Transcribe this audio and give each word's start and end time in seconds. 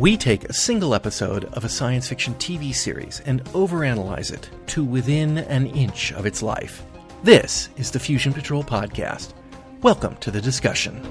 We 0.00 0.16
take 0.16 0.44
a 0.44 0.54
single 0.54 0.94
episode 0.94 1.44
of 1.52 1.66
a 1.66 1.68
science 1.68 2.08
fiction 2.08 2.32
TV 2.36 2.74
series 2.74 3.20
and 3.26 3.44
overanalyze 3.52 4.32
it 4.32 4.48
to 4.68 4.82
within 4.82 5.36
an 5.36 5.66
inch 5.66 6.14
of 6.14 6.24
its 6.24 6.42
life. 6.42 6.82
This 7.22 7.68
is 7.76 7.90
the 7.90 7.98
Fusion 7.98 8.32
Patrol 8.32 8.64
Podcast. 8.64 9.34
Welcome 9.82 10.16
to 10.20 10.30
the 10.30 10.40
discussion. 10.40 11.02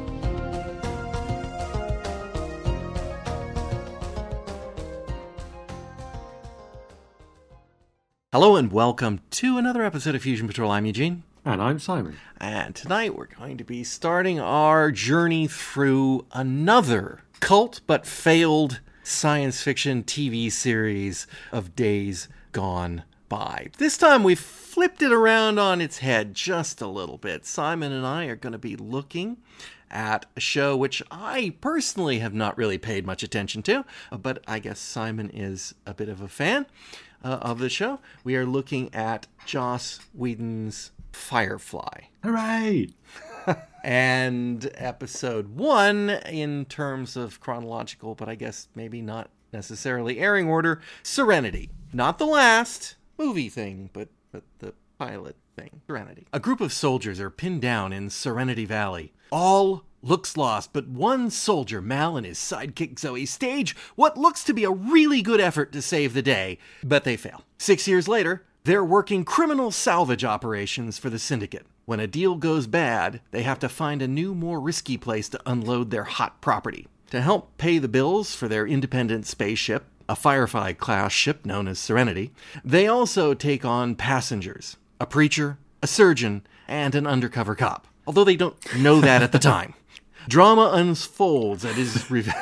Hello 8.34 8.56
and 8.56 8.72
welcome 8.72 9.22
to 9.30 9.60
another 9.60 9.84
episode 9.84 10.16
of 10.16 10.24
Fusion 10.24 10.48
Patrol. 10.48 10.72
I'm 10.72 10.88
Eugene. 10.88 11.22
And 11.46 11.62
I'm 11.62 11.78
Simon. 11.78 12.18
And 12.42 12.74
tonight 12.74 13.16
we're 13.16 13.28
going 13.28 13.58
to 13.58 13.64
be 13.64 13.84
starting 13.84 14.40
our 14.40 14.90
journey 14.90 15.48
through 15.48 16.26
another 16.32 17.22
cult 17.40 17.82
but 17.88 18.06
failed 18.06 18.80
science 19.04 19.62
fiction 19.62 20.04
TV 20.04 20.52
series 20.52 21.28
of 21.52 21.76
days 21.76 22.28
gone 22.52 23.04
by. 23.28 23.70
This 23.78 23.98
time 23.98 24.24
we 24.24 24.36
flipped 24.36 25.02
it 25.02 25.12
around 25.12 25.60
on 25.60 25.82
its 25.82 26.00
head 26.00 26.34
just 26.34 26.82
a 26.82 26.88
little 26.88 27.18
bit. 27.18 27.46
Simon 27.46 27.92
and 27.92 28.06
I 28.06 28.26
are 28.26 28.36
going 28.36 28.54
to 28.54 28.60
be 28.60 28.76
looking 28.76 29.38
at 29.92 30.26
a 30.36 30.40
show 30.40 30.78
which 30.78 31.02
I 31.10 31.54
personally 31.62 32.20
have 32.20 32.34
not 32.34 32.58
really 32.58 32.78
paid 32.78 33.06
much 33.06 33.24
attention 33.24 33.64
to, 33.64 33.86
but 34.12 34.44
I 34.48 34.60
guess 34.60 34.80
Simon 34.80 35.30
is 35.32 35.74
a 35.86 35.94
bit 35.94 36.10
of 36.10 36.22
a 36.22 36.28
fan 36.28 36.66
uh, 37.24 37.40
of 37.42 37.60
the 37.60 37.70
show. 37.70 38.00
We 38.24 38.36
are 38.36 38.46
looking 38.46 38.94
at 38.94 39.28
Joss 39.46 40.00
Whedon's 40.14 40.92
Firefly. 41.12 42.02
Hooray! 42.24 42.90
And 43.84 44.70
episode 44.76 45.56
one, 45.56 46.10
in 46.10 46.66
terms 46.66 47.16
of 47.16 47.40
chronological, 47.40 48.16
but 48.16 48.30
I 48.30 48.36
guess 48.36 48.68
maybe 48.76 49.02
not 49.02 49.30
necessarily 49.54 50.20
airing 50.20 50.48
order, 50.48 50.82
Serenity. 51.04 51.70
Not 51.94 52.18
the 52.20 52.26
last 52.26 52.96
movie 53.18 53.50
thing, 53.50 53.90
but, 53.94 54.10
but 54.32 54.44
the 54.60 54.74
pilot 54.98 55.36
thing. 55.56 55.82
Serenity. 55.88 56.28
A 56.34 56.40
group 56.40 56.62
of 56.62 56.72
soldiers 56.72 57.20
are 57.20 57.30
pinned 57.30 57.62
down 57.62 57.92
in 57.92 58.10
Serenity 58.10 58.66
Valley. 58.66 59.14
All 59.32 59.84
looks 60.02 60.38
lost, 60.38 60.72
but 60.72 60.88
one 60.88 61.30
soldier, 61.30 61.82
Mal, 61.82 62.16
and 62.18 62.26
his 62.26 62.38
sidekick 62.38 63.00
Zoe 63.00 63.26
stage 63.26 63.76
what 63.96 64.18
looks 64.18 64.44
to 64.46 64.54
be 64.54 64.64
a 64.64 64.72
really 64.72 65.22
good 65.22 65.42
effort 65.42 65.72
to 65.74 65.82
save 65.82 66.14
the 66.14 66.22
day, 66.22 66.58
but 66.84 67.04
they 67.04 67.18
fail. 67.18 67.44
Six 67.58 67.88
years 67.88 68.08
later, 68.08 68.46
they're 68.64 68.84
working 68.84 69.26
criminal 69.26 69.72
salvage 69.72 70.24
operations 70.24 70.98
for 70.98 71.10
the 71.10 71.20
syndicate. 71.20 71.66
When 71.90 72.00
a 72.00 72.06
deal 72.06 72.36
goes 72.36 72.68
bad, 72.68 73.20
they 73.32 73.42
have 73.42 73.58
to 73.62 73.68
find 73.68 74.04
a 74.04 74.08
new, 74.08 74.36
more 74.36 74.60
risky 74.60 74.96
place 74.96 75.28
to 75.30 75.42
unload 75.48 75.90
their 75.90 76.04
hot 76.04 76.40
property. 76.40 76.86
To 77.10 77.20
help 77.20 77.58
pay 77.58 77.80
the 77.80 77.88
bills 77.88 78.36
for 78.36 78.48
their 78.48 78.68
independent 78.68 79.26
spaceship, 79.26 79.86
a 80.08 80.16
Firefly 80.16 80.74
class 80.74 81.12
ship 81.12 81.48
known 81.48 81.68
as 81.68 81.80
Serenity, 81.80 82.32
they 82.64 82.88
also 82.88 83.34
take 83.34 83.66
on 83.66 83.96
passengers 83.96 84.78
a 85.00 85.08
preacher, 85.08 85.58
a 85.82 85.88
surgeon, 85.88 86.46
and 86.68 86.94
an 86.94 87.08
undercover 87.08 87.56
cop. 87.56 87.88
Although 88.06 88.24
they 88.24 88.36
don't 88.36 88.56
know 88.78 89.02
that 89.02 89.24
at 89.24 89.32
the 89.32 89.40
time. 89.56 89.74
Drama 90.28 90.70
unfolds 90.76 91.66
at 91.66 91.74
his 91.74 92.12
reveal. 92.12 92.36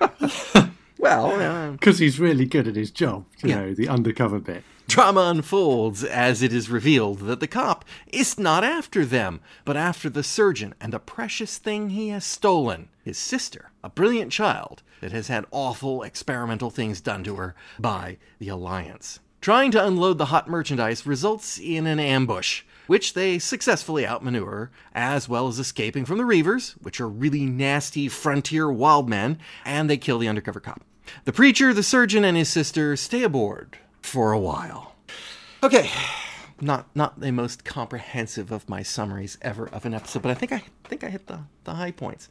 well, 1.04 1.72
because 1.72 2.00
uh, 2.00 2.04
he's 2.04 2.18
really 2.18 2.46
good 2.46 2.66
at 2.66 2.76
his 2.76 2.90
job, 2.90 3.26
you 3.42 3.50
yeah. 3.50 3.60
know, 3.60 3.74
the 3.74 3.88
undercover 3.88 4.38
bit. 4.38 4.64
Drama 4.86 5.22
unfolds 5.22 6.04
as 6.04 6.42
it 6.42 6.52
is 6.52 6.68
revealed 6.68 7.20
that 7.20 7.40
the 7.40 7.46
cop 7.46 7.84
is 8.12 8.38
not 8.38 8.62
after 8.64 9.04
them, 9.04 9.40
but 9.64 9.76
after 9.76 10.10
the 10.10 10.22
surgeon 10.22 10.74
and 10.80 10.92
the 10.92 10.98
precious 10.98 11.56
thing 11.56 11.90
he 11.90 12.08
has 12.08 12.24
stolen 12.24 12.88
his 13.02 13.18
sister, 13.18 13.70
a 13.82 13.88
brilliant 13.88 14.30
child 14.30 14.82
that 15.00 15.12
has 15.12 15.28
had 15.28 15.46
awful 15.50 16.02
experimental 16.02 16.70
things 16.70 17.00
done 17.00 17.24
to 17.24 17.36
her 17.36 17.54
by 17.78 18.18
the 18.38 18.48
Alliance. 18.48 19.20
Trying 19.40 19.70
to 19.72 19.86
unload 19.86 20.18
the 20.18 20.26
hot 20.26 20.48
merchandise 20.48 21.06
results 21.06 21.58
in 21.58 21.86
an 21.86 21.98
ambush, 21.98 22.62
which 22.86 23.14
they 23.14 23.38
successfully 23.38 24.06
outmaneuver, 24.06 24.70
as 24.94 25.28
well 25.28 25.48
as 25.48 25.58
escaping 25.58 26.04
from 26.04 26.18
the 26.18 26.24
Reavers, 26.24 26.72
which 26.82 27.00
are 27.00 27.08
really 27.08 27.46
nasty 27.46 28.08
frontier 28.08 28.70
wild 28.70 29.08
men, 29.08 29.38
and 29.64 29.88
they 29.88 29.96
kill 29.96 30.18
the 30.18 30.28
undercover 30.28 30.60
cop. 30.60 30.82
The 31.24 31.32
preacher, 31.32 31.72
the 31.72 31.82
surgeon, 31.82 32.24
and 32.24 32.36
his 32.36 32.48
sister 32.48 32.96
stay 32.96 33.22
aboard 33.22 33.78
for 34.02 34.32
a 34.32 34.38
while. 34.38 34.94
Okay, 35.62 35.90
not 36.60 36.94
not 36.94 37.20
the 37.20 37.30
most 37.30 37.64
comprehensive 37.64 38.52
of 38.52 38.68
my 38.68 38.82
summaries 38.82 39.38
ever 39.42 39.68
of 39.68 39.84
an 39.86 39.94
episode, 39.94 40.22
but 40.22 40.30
I 40.30 40.34
think 40.34 40.52
I 40.52 40.62
think 40.84 41.04
I 41.04 41.08
hit 41.08 41.26
the, 41.26 41.40
the 41.64 41.74
high 41.74 41.90
points. 41.90 42.28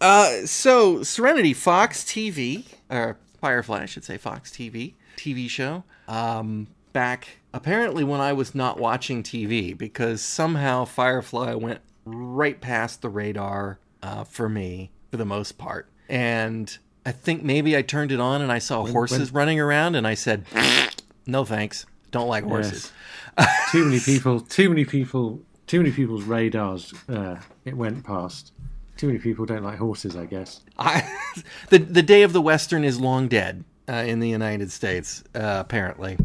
Uh, 0.00 0.44
so 0.44 1.02
Serenity, 1.02 1.54
Fox 1.54 2.04
TV, 2.04 2.66
or 2.90 3.18
Firefly, 3.40 3.82
I 3.82 3.86
should 3.86 4.04
say, 4.04 4.16
Fox 4.16 4.50
TV 4.50 4.94
TV 5.16 5.48
show. 5.48 5.84
Um, 6.08 6.68
back 6.92 7.40
apparently 7.52 8.04
when 8.04 8.20
I 8.20 8.32
was 8.32 8.54
not 8.54 8.78
watching 8.78 9.22
TV 9.22 9.76
because 9.76 10.22
somehow 10.22 10.84
Firefly 10.84 11.54
went 11.54 11.80
right 12.04 12.60
past 12.60 13.02
the 13.02 13.08
radar 13.08 13.78
uh, 14.02 14.24
for 14.24 14.48
me 14.48 14.90
for 15.10 15.16
the 15.16 15.24
most 15.24 15.58
part, 15.58 15.88
and 16.08 16.78
I 17.06 17.12
think 17.12 17.44
maybe 17.44 17.76
I 17.76 17.82
turned 17.82 18.10
it 18.10 18.18
on 18.18 18.42
and 18.42 18.50
I 18.50 18.58
saw 18.58 18.82
when, 18.82 18.92
horses 18.92 19.30
when... 19.30 19.40
running 19.40 19.60
around 19.60 19.94
and 19.94 20.06
I 20.06 20.14
said, 20.14 20.44
"No 21.26 21.44
thanks, 21.44 21.86
don't 22.10 22.26
like 22.26 22.42
horses." 22.42 22.90
Yes. 23.38 23.70
too 23.72 23.84
many 23.84 24.00
people, 24.00 24.40
too 24.40 24.68
many 24.68 24.84
people, 24.84 25.40
too 25.68 25.78
many 25.78 25.92
people's 25.92 26.24
radars. 26.24 26.92
Uh, 27.08 27.36
it 27.64 27.76
went 27.76 28.04
past. 28.04 28.52
Too 28.96 29.06
many 29.06 29.20
people 29.20 29.46
don't 29.46 29.62
like 29.62 29.78
horses, 29.78 30.16
I 30.16 30.24
guess. 30.24 30.62
I, 30.78 31.08
the 31.68 31.78
the 31.78 32.02
day 32.02 32.22
of 32.22 32.32
the 32.32 32.42
western 32.42 32.82
is 32.82 32.98
long 32.98 33.28
dead 33.28 33.62
uh, 33.88 33.92
in 33.92 34.18
the 34.18 34.28
United 34.28 34.72
States, 34.72 35.22
uh, 35.36 35.58
apparently, 35.60 36.18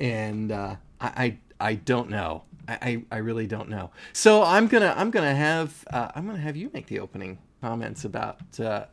and 0.00 0.50
uh, 0.50 0.74
I, 1.00 1.38
I, 1.60 1.68
I 1.70 1.74
don't 1.74 2.10
know. 2.10 2.42
I, 2.66 3.04
I 3.12 3.18
really 3.18 3.46
don't 3.46 3.68
know. 3.68 3.90
So 4.14 4.42
I'm 4.42 4.66
gonna 4.66 4.94
I'm 4.96 5.12
gonna 5.12 5.34
have 5.34 5.84
uh, 5.92 6.10
I'm 6.16 6.26
gonna 6.26 6.38
have 6.38 6.56
you 6.56 6.70
make 6.74 6.86
the 6.86 6.98
opening 6.98 7.38
comments 7.60 8.04
about 8.04 8.38
uh, 8.58 8.86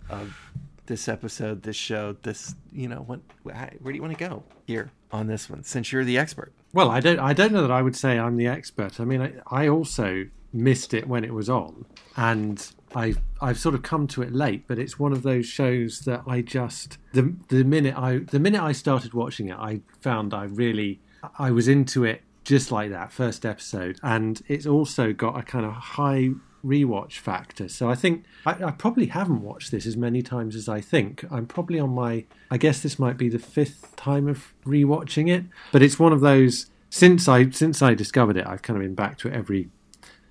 this 0.91 1.07
episode, 1.07 1.63
this 1.63 1.78
show, 1.78 2.18
this 2.22 2.53
you 2.74 2.88
know 2.88 2.97
what 3.07 3.22
where 3.44 3.69
do 3.81 3.94
you 3.94 4.02
want 4.02 4.16
to 4.18 4.29
go 4.29 4.44
here 4.68 4.91
on 5.12 5.28
this 5.28 5.50
one 5.50 5.63
since 5.63 5.91
you're 5.91 6.03
the 6.03 6.18
expert? 6.18 6.52
Well, 6.74 6.91
I 6.91 7.00
don't 7.00 7.18
I 7.18 7.31
don't 7.31 7.53
know 7.53 7.62
that 7.62 7.72
I 7.72 7.81
would 7.81 7.96
say 7.96 8.19
I'm 8.19 8.35
the 8.35 8.47
expert. 8.47 9.00
I 9.00 9.06
mean, 9.06 9.22
I, 9.22 9.63
I 9.63 9.68
also 9.69 10.25
missed 10.52 10.94
it 10.94 11.07
when 11.07 11.24
it 11.24 11.34
was 11.34 11.50
on, 11.50 11.85
and 12.18 12.69
I've 12.94 13.19
I've 13.41 13.57
sort 13.57 13.74
of 13.74 13.84
come 13.84 14.06
to 14.07 14.22
it 14.22 14.34
late, 14.34 14.68
but 14.68 14.78
it's 14.78 15.00
one 15.00 15.13
of 15.13 15.24
those 15.24 15.46
shows 15.46 16.02
that 16.02 16.24
I 16.28 16.41
just 16.41 16.97
the 17.13 17.34
the 17.47 17.63
minute 17.63 17.97
I 17.97 18.19
the 18.19 18.40
minute 18.40 18.62
I 18.62 18.73
started 18.73 19.13
watching 19.13 19.47
it, 19.47 19.56
I 19.58 19.79
found 20.02 20.34
I 20.34 20.44
really 20.44 21.00
I 21.40 21.52
was 21.52 21.69
into 21.69 22.03
it 22.03 22.22
just 22.44 22.69
like 22.69 22.90
that 22.90 23.13
first 23.13 23.46
episode, 23.46 23.97
and 24.03 24.41
it's 24.50 24.66
also 24.66 25.13
got 25.13 25.40
a 25.40 25.44
kind 25.44 25.66
of 25.66 25.72
high 25.72 26.31
rewatch 26.66 27.13
factor. 27.13 27.67
So 27.67 27.89
I 27.89 27.95
think 27.95 28.23
I, 28.45 28.66
I, 28.66 28.72
probably 28.72 29.07
haven't 29.07 29.41
watched 29.41 29.72
this 29.72 29.85
as 29.85 29.97
many 29.97 30.22
times 30.22 30.55
as 30.55 30.69
I 30.69 30.81
think. 30.81 31.25
I'm 31.31 31.47
probably 31.47 31.79
on 31.79 31.89
my 31.89 32.25
I 32.49 32.57
guess 32.57 32.81
this 32.81 32.99
might 32.99 33.17
be 33.17 33.29
the 33.29 33.39
fifth 33.39 33.95
time 33.95 34.27
of 34.27 34.53
rewatching 34.66 35.29
it, 35.29 35.45
but 35.72 35.81
it's 35.81 35.97
one 35.99 36.13
of 36.13 36.22
those 36.22 36.67
since 36.89 37.27
I 37.27 37.49
since 37.49 37.81
I 37.81 37.94
discovered 37.94 38.38
it, 38.38 38.45
I've 38.45 38.61
kind 38.61 38.77
of 38.77 38.83
been 38.83 38.95
back 38.95 39.17
to 39.19 39.27
it 39.27 39.33
every 39.33 39.69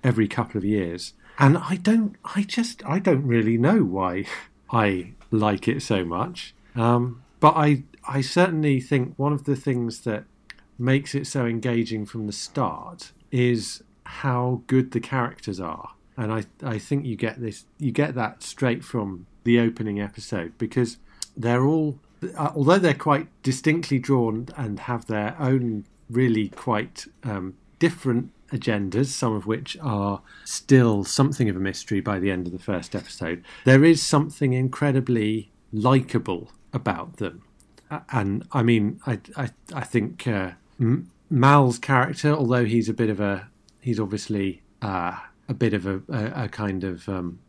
every 0.03 0.27
couple 0.27 0.57
of 0.57 0.65
years 0.65 1.13
and 1.41 1.57
I 1.57 1.77
don't, 1.77 2.15
I 2.23 2.43
just, 2.43 2.85
I 2.85 2.99
don't 2.99 3.25
really 3.25 3.57
know 3.57 3.83
why 3.83 4.25
I 4.71 5.13
like 5.31 5.67
it 5.67 5.81
so 5.81 6.05
much. 6.05 6.53
Um, 6.75 7.23
but 7.39 7.55
I, 7.55 7.83
I 8.07 8.21
certainly 8.21 8.79
think 8.79 9.17
one 9.17 9.33
of 9.33 9.45
the 9.45 9.55
things 9.55 10.01
that 10.01 10.25
makes 10.77 11.15
it 11.15 11.25
so 11.25 11.47
engaging 11.47 12.05
from 12.05 12.27
the 12.27 12.33
start 12.33 13.11
is 13.31 13.83
how 14.05 14.61
good 14.67 14.91
the 14.91 14.99
characters 14.99 15.59
are. 15.59 15.93
And 16.17 16.31
I, 16.31 16.43
I 16.63 16.77
think 16.77 17.05
you 17.05 17.15
get 17.15 17.39
this, 17.39 17.65
you 17.79 17.91
get 17.91 18.15
that 18.15 18.43
straight 18.43 18.83
from 18.83 19.25
the 19.43 19.59
opening 19.59 19.99
episode 19.99 20.57
because 20.57 20.97
they're 21.35 21.65
all, 21.65 21.99
uh, 22.37 22.51
although 22.55 22.77
they're 22.77 22.93
quite 22.93 23.27
distinctly 23.43 23.99
drawn 23.99 24.47
and 24.55 24.81
have 24.81 25.07
their 25.07 25.35
own 25.39 25.85
really 26.09 26.49
quite 26.49 27.05
um, 27.23 27.55
different 27.79 28.31
agendas, 28.51 29.07
some 29.07 29.33
of 29.33 29.47
which 29.47 29.77
are 29.81 30.21
still 30.43 31.03
something 31.03 31.49
of 31.49 31.55
a 31.55 31.59
mystery 31.59 32.01
by 32.01 32.19
the 32.19 32.29
end 32.29 32.45
of 32.45 32.53
the 32.53 32.59
first 32.59 32.95
episode, 32.95 33.43
there 33.65 33.83
is 33.83 34.01
something 34.01 34.53
incredibly 34.53 35.49
likable 35.71 36.51
about 36.73 37.17
them. 37.17 37.41
And 38.11 38.45
I 38.51 38.63
mean, 38.63 38.99
I 39.05 39.19
I, 39.35 39.49
I 39.73 39.83
think 39.83 40.27
uh, 40.27 40.51
Mal's 41.29 41.79
character, 41.79 42.33
although 42.33 42.65
he's 42.65 42.89
a 42.89 42.93
bit 42.93 43.09
of 43.09 43.19
a, 43.19 43.47
he's 43.81 43.99
obviously 43.99 44.61
uh, 44.81 45.17
a 45.51 45.53
bit 45.53 45.73
of 45.73 45.85
a, 45.85 46.01
a, 46.09 46.45
a 46.45 46.49
kind 46.49 46.83
of 46.83 47.07
um, 47.07 47.39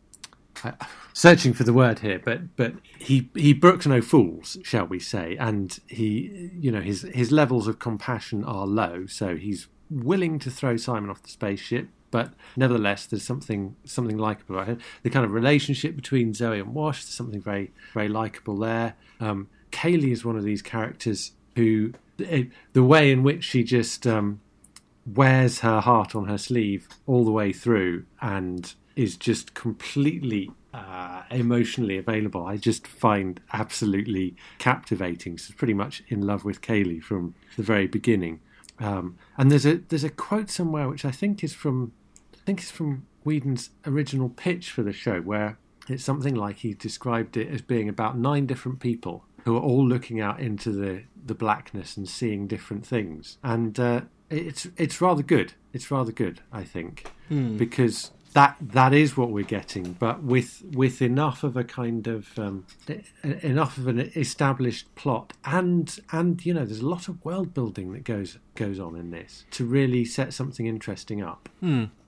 searching 1.13 1.53
for 1.53 1.63
the 1.63 1.73
word 1.73 1.99
here, 1.99 2.19
but 2.23 2.55
but 2.55 2.73
he 2.99 3.29
he 3.33 3.53
brooks 3.53 3.87
no 3.87 4.01
fools, 4.01 4.57
shall 4.63 4.85
we 4.85 4.99
say? 4.99 5.35
And 5.37 5.79
he, 5.87 6.51
you 6.59 6.71
know, 6.71 6.81
his 6.81 7.01
his 7.13 7.31
levels 7.31 7.67
of 7.67 7.79
compassion 7.79 8.43
are 8.43 8.67
low, 8.67 9.05
so 9.07 9.35
he's 9.35 9.67
willing 9.89 10.39
to 10.39 10.51
throw 10.51 10.77
Simon 10.77 11.09
off 11.09 11.21
the 11.21 11.29
spaceship 11.29 11.87
but 12.13 12.31
nevertheless, 12.55 13.07
there's 13.07 13.23
something 13.23 13.75
something 13.85 14.19
likable 14.19 14.59
about 14.59 14.69
it. 14.69 14.79
The 15.01 15.09
kind 15.09 15.25
of 15.25 15.31
relationship 15.31 15.95
between 15.95 16.35
Zoe 16.35 16.59
and 16.59 16.71
Wash, 16.71 17.03
there's 17.03 17.15
something 17.15 17.41
very 17.41 17.71
very 17.95 18.07
likable 18.07 18.55
there. 18.55 18.93
Um, 19.19 19.47
Kaylee 19.71 20.11
is 20.11 20.23
one 20.23 20.37
of 20.37 20.43
these 20.43 20.61
characters 20.61 21.31
who 21.55 21.93
it, 22.19 22.49
the 22.73 22.83
way 22.83 23.11
in 23.11 23.23
which 23.23 23.43
she 23.43 23.63
just 23.63 24.05
um, 24.05 24.41
wears 25.05 25.59
her 25.59 25.81
heart 25.81 26.15
on 26.15 26.25
her 26.25 26.37
sleeve 26.37 26.87
all 27.05 27.25
the 27.25 27.31
way 27.31 27.51
through 27.51 28.05
and 28.21 28.73
is 28.95 29.17
just 29.17 29.53
completely 29.53 30.51
uh, 30.73 31.23
emotionally 31.29 31.97
available. 31.97 32.45
I 32.45 32.57
just 32.57 32.87
find 32.87 33.39
absolutely 33.51 34.35
captivating. 34.59 35.37
She's 35.37 35.55
pretty 35.55 35.73
much 35.73 36.03
in 36.07 36.21
love 36.21 36.45
with 36.45 36.61
Kaylee 36.61 37.03
from 37.03 37.35
the 37.57 37.63
very 37.63 37.87
beginning. 37.87 38.39
Um, 38.79 39.17
and 39.37 39.51
there's 39.51 39.65
a 39.65 39.77
there's 39.89 40.03
a 40.03 40.09
quote 40.09 40.49
somewhere 40.49 40.89
which 40.89 41.05
I 41.05 41.11
think 41.11 41.43
is 41.43 41.53
from 41.53 41.93
I 42.33 42.45
think 42.45 42.61
it's 42.61 42.71
from 42.71 43.05
Whedon's 43.23 43.69
original 43.85 44.29
pitch 44.29 44.71
for 44.71 44.83
the 44.83 44.93
show 44.93 45.21
where 45.21 45.57
it's 45.87 46.03
something 46.03 46.35
like 46.35 46.59
he 46.59 46.73
described 46.73 47.37
it 47.37 47.49
as 47.49 47.61
being 47.61 47.87
about 47.87 48.17
nine 48.17 48.45
different 48.45 48.79
people 48.79 49.25
who 49.43 49.55
are 49.55 49.61
all 49.61 49.85
looking 49.85 50.21
out 50.21 50.39
into 50.39 50.71
the, 50.71 51.03
the 51.25 51.35
blackness 51.35 51.97
and 51.97 52.07
seeing 52.07 52.47
different 52.47 52.85
things. 52.85 53.37
And 53.43 53.77
uh, 53.79 54.01
it's 54.37 54.67
it's 54.77 55.01
rather 55.01 55.23
good. 55.23 55.53
It's 55.73 55.89
rather 55.91 56.11
good, 56.11 56.41
I 56.51 56.63
think, 56.63 57.11
Hmm. 57.29 57.57
because 57.57 58.11
that 58.33 58.57
that 58.59 58.93
is 58.93 59.15
what 59.15 59.29
we're 59.29 59.43
getting, 59.43 59.93
but 59.93 60.23
with 60.23 60.63
with 60.71 61.01
enough 61.01 61.43
of 61.43 61.55
a 61.55 61.63
kind 61.63 62.07
of 62.07 62.37
um, 62.39 62.65
enough 63.41 63.77
of 63.77 63.87
an 63.87 63.99
established 64.15 64.93
plot, 64.95 65.33
and 65.45 65.99
and 66.11 66.45
you 66.45 66.53
know, 66.53 66.65
there's 66.65 66.79
a 66.79 66.85
lot 66.87 67.07
of 67.07 67.23
world 67.23 67.53
building 67.53 67.93
that 67.93 68.03
goes 68.03 68.39
goes 68.55 68.79
on 68.79 68.95
in 68.95 69.11
this 69.11 69.45
to 69.51 69.65
really 69.65 70.03
set 70.05 70.33
something 70.33 70.65
interesting 70.65 71.21
up. 71.21 71.49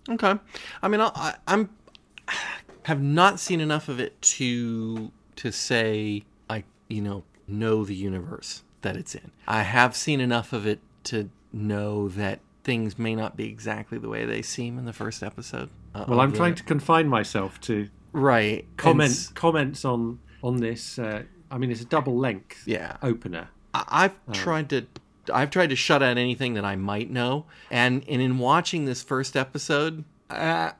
Okay. 0.08 0.36
I 0.84 0.88
mean, 0.88 1.02
I, 1.02 1.12
I, 1.16 1.34
I'm 1.48 1.70
have 2.84 3.02
not 3.02 3.40
seen 3.40 3.60
enough 3.62 3.88
of 3.90 4.00
it 4.00 4.20
to 4.22 5.12
to 5.38 5.52
say 5.52 6.24
I 6.50 6.64
you 6.88 7.02
know 7.02 7.24
know 7.48 7.84
the 7.86 7.96
universe 7.96 8.64
that 8.82 8.96
it's 8.96 9.16
in. 9.16 9.32
I 9.48 9.62
have 9.64 9.96
seen 9.96 10.20
enough 10.20 10.54
of 10.54 10.66
it 10.68 10.80
to 11.06 11.30
know 11.56 12.10
that 12.10 12.40
things 12.64 12.98
may 13.00 13.16
not 13.16 13.38
be 13.38 13.48
exactly 13.50 13.98
the 13.98 14.10
way 14.10 14.26
they 14.26 14.42
seem 14.42 14.78
in 14.78 14.86
the 14.86 14.94
first 14.94 15.24
episode. 15.24 15.70
uh, 15.94 16.06
Well, 16.08 16.20
I'm 16.20 16.32
the- 16.32 16.38
trying 16.38 16.56
to 16.56 16.64
confine 16.64 17.08
myself 17.08 17.60
to 17.62 17.90
right 18.12 18.66
comment 18.78 19.28
And 19.28 19.36
comments 19.36 19.86
on 19.86 20.20
on 20.44 20.58
this. 20.58 21.00
Uh, 21.00 21.24
I 21.50 21.58
mean, 21.58 21.72
it's 21.72 21.82
a 21.82 21.86
double 21.86 22.18
length 22.18 22.64
Yeah. 22.68 22.98
opener. 23.02 23.50
I- 23.74 23.86
I've 24.06 24.34
tried 24.34 24.70
to 24.70 24.86
I've 25.34 25.50
tried 25.50 25.70
to 25.72 25.76
shut 25.76 26.04
out 26.04 26.18
anything 26.18 26.54
that 26.54 26.66
I 26.66 26.76
might 26.76 27.10
know, 27.10 27.46
and 27.72 28.04
and 28.08 28.22
in 28.22 28.38
watching 28.38 28.86
this 28.86 29.02
first 29.02 29.36
episode, 29.36 30.04
uh, 30.30 30.72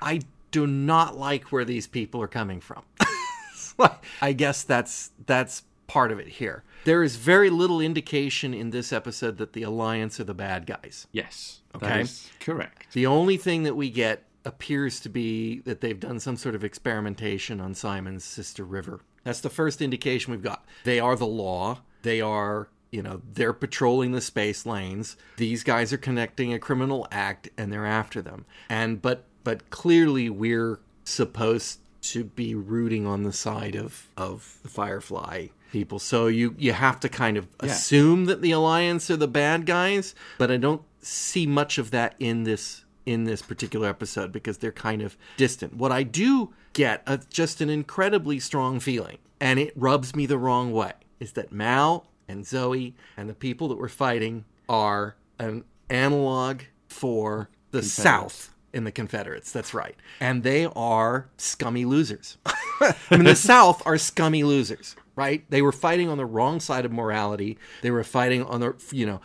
I 0.00 0.20
do 0.50 0.66
not 0.66 1.18
like 1.18 1.52
where 1.52 1.64
these 1.64 1.86
people 1.86 2.22
are 2.22 2.28
coming 2.28 2.60
from. 2.60 2.82
I 4.22 4.32
guess 4.32 4.62
that's 4.62 5.10
that's 5.26 5.62
part 5.86 6.10
of 6.10 6.18
it 6.18 6.28
here. 6.28 6.62
There 6.86 7.02
is 7.02 7.16
very 7.16 7.50
little 7.50 7.80
indication 7.80 8.54
in 8.54 8.70
this 8.70 8.92
episode 8.92 9.38
that 9.38 9.54
the 9.54 9.64
Alliance 9.64 10.20
are 10.20 10.24
the 10.24 10.34
bad 10.34 10.66
guys. 10.66 11.08
Yes, 11.10 11.60
Okay. 11.74 12.04
correct. 12.38 12.92
The 12.92 13.06
only 13.06 13.36
thing 13.36 13.64
that 13.64 13.74
we 13.74 13.90
get 13.90 14.22
appears 14.44 15.00
to 15.00 15.08
be 15.08 15.58
that 15.62 15.80
they've 15.80 15.98
done 15.98 16.20
some 16.20 16.36
sort 16.36 16.54
of 16.54 16.62
experimentation 16.62 17.60
on 17.60 17.74
Simon's 17.74 18.22
sister 18.24 18.64
River. 18.64 19.00
That's 19.24 19.40
the 19.40 19.50
first 19.50 19.82
indication 19.82 20.30
we've 20.30 20.44
got. 20.44 20.64
They 20.84 21.00
are 21.00 21.16
the 21.16 21.26
law. 21.26 21.80
They 22.02 22.20
are, 22.20 22.68
you 22.92 23.02
know, 23.02 23.20
they're 23.32 23.52
patrolling 23.52 24.12
the 24.12 24.20
space 24.20 24.64
lanes. 24.64 25.16
These 25.38 25.64
guys 25.64 25.92
are 25.92 25.98
connecting 25.98 26.54
a 26.54 26.60
criminal 26.60 27.08
act 27.10 27.48
and 27.58 27.72
they're 27.72 27.84
after 27.84 28.22
them. 28.22 28.44
And 28.68 29.02
but 29.02 29.24
but 29.42 29.70
clearly 29.70 30.30
we're 30.30 30.78
supposed 31.02 31.80
to 32.02 32.22
be 32.22 32.54
rooting 32.54 33.08
on 33.08 33.24
the 33.24 33.32
side 33.32 33.74
of 33.74 34.08
of 34.16 34.58
the 34.62 34.68
Firefly 34.68 35.48
people. 35.72 35.98
So 35.98 36.26
you 36.26 36.54
you 36.58 36.72
have 36.72 37.00
to 37.00 37.08
kind 37.08 37.36
of 37.36 37.48
assume 37.60 38.26
that 38.26 38.42
the 38.42 38.52
Alliance 38.52 39.10
are 39.10 39.16
the 39.16 39.28
bad 39.28 39.66
guys, 39.66 40.14
but 40.38 40.50
I 40.50 40.56
don't 40.56 40.82
see 41.00 41.46
much 41.46 41.78
of 41.78 41.90
that 41.92 42.14
in 42.18 42.44
this 42.44 42.84
in 43.04 43.24
this 43.24 43.40
particular 43.40 43.88
episode 43.88 44.32
because 44.32 44.58
they're 44.58 44.72
kind 44.72 45.00
of 45.02 45.16
distant. 45.36 45.76
What 45.76 45.92
I 45.92 46.02
do 46.02 46.52
get 46.72 47.02
uh, 47.06 47.18
just 47.30 47.60
an 47.60 47.70
incredibly 47.70 48.40
strong 48.40 48.80
feeling, 48.80 49.18
and 49.40 49.58
it 49.58 49.72
rubs 49.76 50.14
me 50.14 50.26
the 50.26 50.38
wrong 50.38 50.72
way, 50.72 50.92
is 51.20 51.32
that 51.32 51.52
Mal 51.52 52.06
and 52.28 52.46
Zoe 52.46 52.94
and 53.16 53.28
the 53.28 53.34
people 53.34 53.68
that 53.68 53.78
we're 53.78 53.88
fighting 53.88 54.44
are 54.68 55.16
an 55.38 55.64
analog 55.88 56.62
for 56.88 57.48
the 57.70 57.82
South 57.82 58.50
in 58.76 58.84
the 58.84 58.92
Confederates. 58.92 59.50
That's 59.50 59.72
right. 59.72 59.96
And 60.20 60.42
they 60.42 60.66
are 60.76 61.28
scummy 61.38 61.86
losers. 61.86 62.36
I 62.80 62.94
mean, 63.10 63.24
the 63.24 63.34
South 63.34 63.82
are 63.86 63.96
scummy 63.96 64.44
losers, 64.44 64.94
right? 65.16 65.44
They 65.48 65.62
were 65.62 65.72
fighting 65.72 66.10
on 66.10 66.18
the 66.18 66.26
wrong 66.26 66.60
side 66.60 66.84
of 66.84 66.92
morality. 66.92 67.58
They 67.80 67.90
were 67.90 68.04
fighting 68.04 68.44
on 68.44 68.60
the, 68.60 68.74
you 68.92 69.06
know, 69.06 69.22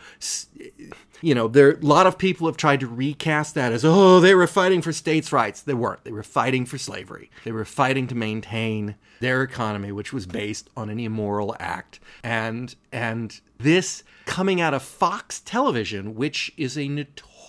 you 1.20 1.34
know, 1.34 1.48
there 1.48 1.72
a 1.72 1.80
lot 1.80 2.06
of 2.06 2.16
people 2.16 2.46
have 2.46 2.56
tried 2.56 2.80
to 2.80 2.86
recast 2.86 3.54
that 3.54 3.72
as, 3.72 3.84
oh, 3.84 4.20
they 4.20 4.34
were 4.34 4.46
fighting 4.46 4.80
for 4.80 4.90
states' 4.90 5.32
rights. 5.32 5.60
They 5.60 5.74
weren't. 5.74 6.02
They 6.04 6.12
were 6.12 6.22
fighting 6.22 6.64
for 6.64 6.78
slavery. 6.78 7.30
They 7.44 7.52
were 7.52 7.66
fighting 7.66 8.06
to 8.08 8.14
maintain 8.14 8.96
their 9.20 9.42
economy, 9.42 9.92
which 9.92 10.14
was 10.14 10.26
based 10.26 10.70
on 10.76 10.88
an 10.88 10.98
immoral 10.98 11.54
act. 11.60 12.00
And 12.24 12.74
and 12.90 13.38
this 13.58 14.02
coming 14.24 14.62
out 14.62 14.72
of 14.72 14.82
Fox 14.82 15.40
Television, 15.40 16.14
which 16.14 16.52
is 16.56 16.78
a 16.78 16.88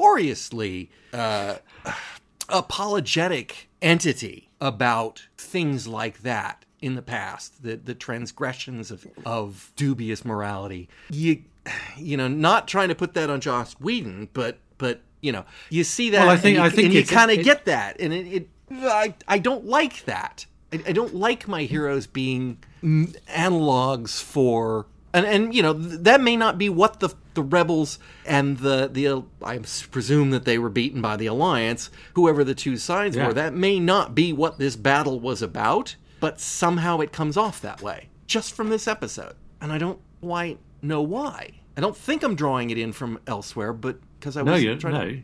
notoriously 0.03 0.89
uh, 1.13 1.55
apologetic 2.49 3.69
entity 3.81 4.49
about 4.61 5.27
things 5.37 5.87
like 5.87 6.21
that 6.21 6.65
in 6.81 6.95
the 6.95 7.01
past, 7.01 7.63
the 7.63 7.75
the 7.77 7.93
transgressions 7.95 8.91
of 8.91 9.07
of 9.25 9.71
dubious 9.75 10.25
morality. 10.25 10.89
You 11.09 11.43
you 11.97 12.17
know, 12.17 12.27
not 12.27 12.67
trying 12.67 12.89
to 12.89 12.95
put 12.95 13.13
that 13.13 13.29
on 13.29 13.39
Joss 13.41 13.73
Whedon, 13.79 14.29
but 14.33 14.57
but 14.77 15.01
you 15.21 15.31
know, 15.31 15.45
you 15.69 15.83
see 15.83 16.09
that 16.09 16.21
Well, 16.21 16.29
I 16.29 16.37
think- 16.37 16.57
and 16.57 16.65
you, 16.65 16.69
I 16.69 16.69
think 16.69 16.93
you 16.93 17.05
kind 17.05 17.31
of 17.31 17.43
get 17.43 17.65
that, 17.65 17.99
and 17.99 18.13
it, 18.13 18.27
it 18.27 18.49
I 18.71 19.13
I 19.27 19.37
don't 19.39 19.65
like 19.65 20.05
that. 20.05 20.45
I, 20.73 20.81
I 20.87 20.91
don't 20.91 21.13
like 21.15 21.47
my 21.47 21.63
heroes 21.63 22.07
being 22.07 22.57
analogs 22.83 24.21
for 24.21 24.87
and 25.13 25.25
and 25.25 25.53
you 25.55 25.61
know 25.61 25.73
th- 25.73 25.99
that 26.01 26.21
may 26.21 26.35
not 26.35 26.57
be 26.57 26.69
what 26.69 26.99
the 26.99 27.09
the 27.33 27.43
rebels 27.43 27.99
and 28.25 28.57
the 28.59 28.87
the 28.91 29.23
I 29.45 29.59
presume 29.91 30.31
that 30.31 30.45
they 30.45 30.57
were 30.57 30.69
beaten 30.69 31.01
by 31.01 31.15
the 31.17 31.25
alliance 31.27 31.89
whoever 32.15 32.43
the 32.43 32.55
two 32.55 32.77
sides 32.77 33.15
Yeah. 33.15 33.27
were 33.27 33.33
that 33.33 33.53
may 33.53 33.79
not 33.79 34.13
be 34.15 34.33
what 34.33 34.57
this 34.59 34.75
battle 34.75 35.19
was 35.19 35.41
about 35.41 35.95
but 36.19 36.39
somehow 36.39 36.99
it 36.99 37.11
comes 37.11 37.37
off 37.37 37.61
that 37.61 37.81
way 37.81 38.09
just 38.27 38.53
from 38.53 38.69
this 38.69 38.87
episode 38.87 39.35
and 39.61 39.71
I 39.71 39.77
don't 39.77 39.99
quite 40.21 40.59
know 40.81 41.01
why 41.01 41.51
I 41.77 41.81
don't 41.81 41.97
think 41.97 42.23
I'm 42.23 42.35
drawing 42.35 42.69
it 42.69 42.77
in 42.77 42.91
from 42.93 43.19
elsewhere 43.27 43.73
but 43.73 43.97
because 44.19 44.37
I 44.37 44.41
No, 44.43 44.53
was 44.53 44.63
you 44.63 44.75
trying 44.77 44.93
no. 44.93 45.05
to 45.09 45.23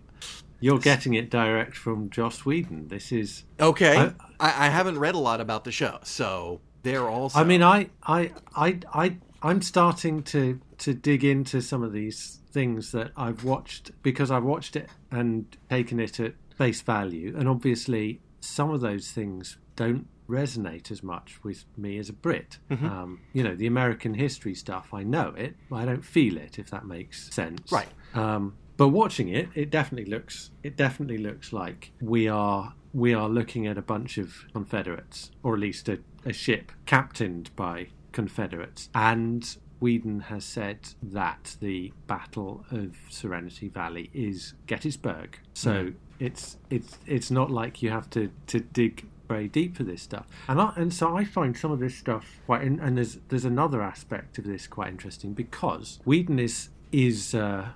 You're 0.60 0.80
getting 0.80 1.14
it 1.14 1.30
direct 1.30 1.78
from 1.78 2.10
Joss 2.10 2.46
Whedon. 2.46 2.90
This 2.90 3.12
is. 3.12 3.44
okay 3.60 3.98
I- 3.98 4.14
I, 4.42 4.68
I 4.68 4.70
haven't 4.70 5.00
read 5.00 5.16
a 5.16 5.20
lot 5.20 5.40
about 5.42 5.64
the 5.64 5.72
show 5.72 6.00
so 6.04 6.60
they're 6.84 7.08
also 7.10 7.38
I 7.40 7.44
mean, 7.44 7.62
I, 7.62 7.90
I, 8.04 8.32
I, 8.56 8.80
I, 8.94 9.18
I'm 9.42 9.62
starting 9.62 10.24
to 10.24 10.60
to 10.80 10.94
dig 10.94 11.24
into 11.24 11.62
some 11.62 11.84
of 11.84 11.94
these 11.94 12.40
things 12.52 12.92
that 12.92 13.12
I've 13.16 13.44
watched 13.44 13.92
because 14.02 14.32
I've 14.32 14.44
watched 14.44 14.76
it 14.76 14.90
and 15.12 15.46
taken 15.70 16.00
it 16.00 16.20
at 16.20 16.34
face 16.56 16.82
value, 16.82 17.36
and 17.38 17.48
obviously 17.48 18.22
some 18.42 18.72
of 18.72 18.82
those 18.82 19.12
things 19.12 19.58
don't 19.76 20.08
resonate 20.30 20.92
as 20.92 21.02
much 21.02 21.44
with 21.44 21.66
me 21.76 21.98
as 21.98 22.10
a 22.10 22.14
Brit. 22.14 22.60
Mm-hmm. 22.70 22.86
Um, 22.86 23.22
you 23.34 23.44
know, 23.44 23.56
the 23.56 23.68
American 23.68 24.14
history 24.14 24.54
stuff, 24.54 24.94
I 24.94 25.04
know 25.04 25.34
it, 25.36 25.56
but 25.70 25.78
I 25.78 25.86
don't 25.86 26.06
feel 26.06 26.38
it. 26.38 26.60
If 26.60 26.70
that 26.70 26.86
makes 26.86 27.34
sense, 27.34 27.72
Right. 27.72 27.90
Um, 28.14 28.56
but 28.78 28.90
watching 28.90 29.28
it, 29.28 29.50
it 29.56 29.70
definitely 29.70 30.10
looks 30.10 30.52
it 30.64 30.78
definitely 30.78 31.18
looks 31.18 31.52
like 31.52 31.92
we 32.00 32.30
are 32.30 32.74
we 32.94 33.14
are 33.14 33.28
looking 33.28 33.68
at 33.68 33.78
a 33.78 33.82
bunch 33.82 34.18
of 34.18 34.46
Confederates, 34.54 35.32
or 35.44 35.54
at 35.54 35.60
least 35.60 35.90
a, 35.90 36.00
a 36.26 36.32
ship 36.32 36.72
captained 36.86 37.54
by 37.56 37.90
Confederates. 38.12 38.90
And 38.94 39.58
Whedon 39.80 40.22
has 40.22 40.44
said 40.44 40.80
that 41.02 41.56
the 41.62 41.94
Battle 42.08 42.66
of 42.72 42.96
Serenity 43.10 43.68
Valley 43.70 44.10
is 44.14 44.54
Gettysburg. 44.68 45.40
So 45.54 45.94
it's 46.20 46.58
it's 46.70 46.98
it's 47.06 47.32
not 47.32 47.50
like 47.50 47.82
you 47.82 47.90
have 47.92 48.10
to, 48.12 48.32
to 48.48 48.60
dig 48.60 49.06
very 49.28 49.48
deep 49.48 49.78
for 49.78 49.84
this 49.84 50.02
stuff. 50.02 50.26
And 50.48 50.60
I, 50.60 50.74
and 50.76 50.94
so 50.94 51.16
I 51.16 51.24
find 51.24 51.56
some 51.56 51.72
of 51.72 51.80
this 51.80 51.96
stuff 51.96 52.40
quite 52.46 52.64
in, 52.64 52.80
and 52.80 52.98
there's 52.98 53.20
there's 53.30 53.46
another 53.46 53.82
aspect 53.82 54.38
of 54.38 54.44
this 54.44 54.68
quite 54.68 54.90
interesting 54.90 55.34
because 55.34 56.00
Whedon 56.04 56.40
is 56.40 56.70
is 56.92 57.34
uh, 57.36 57.70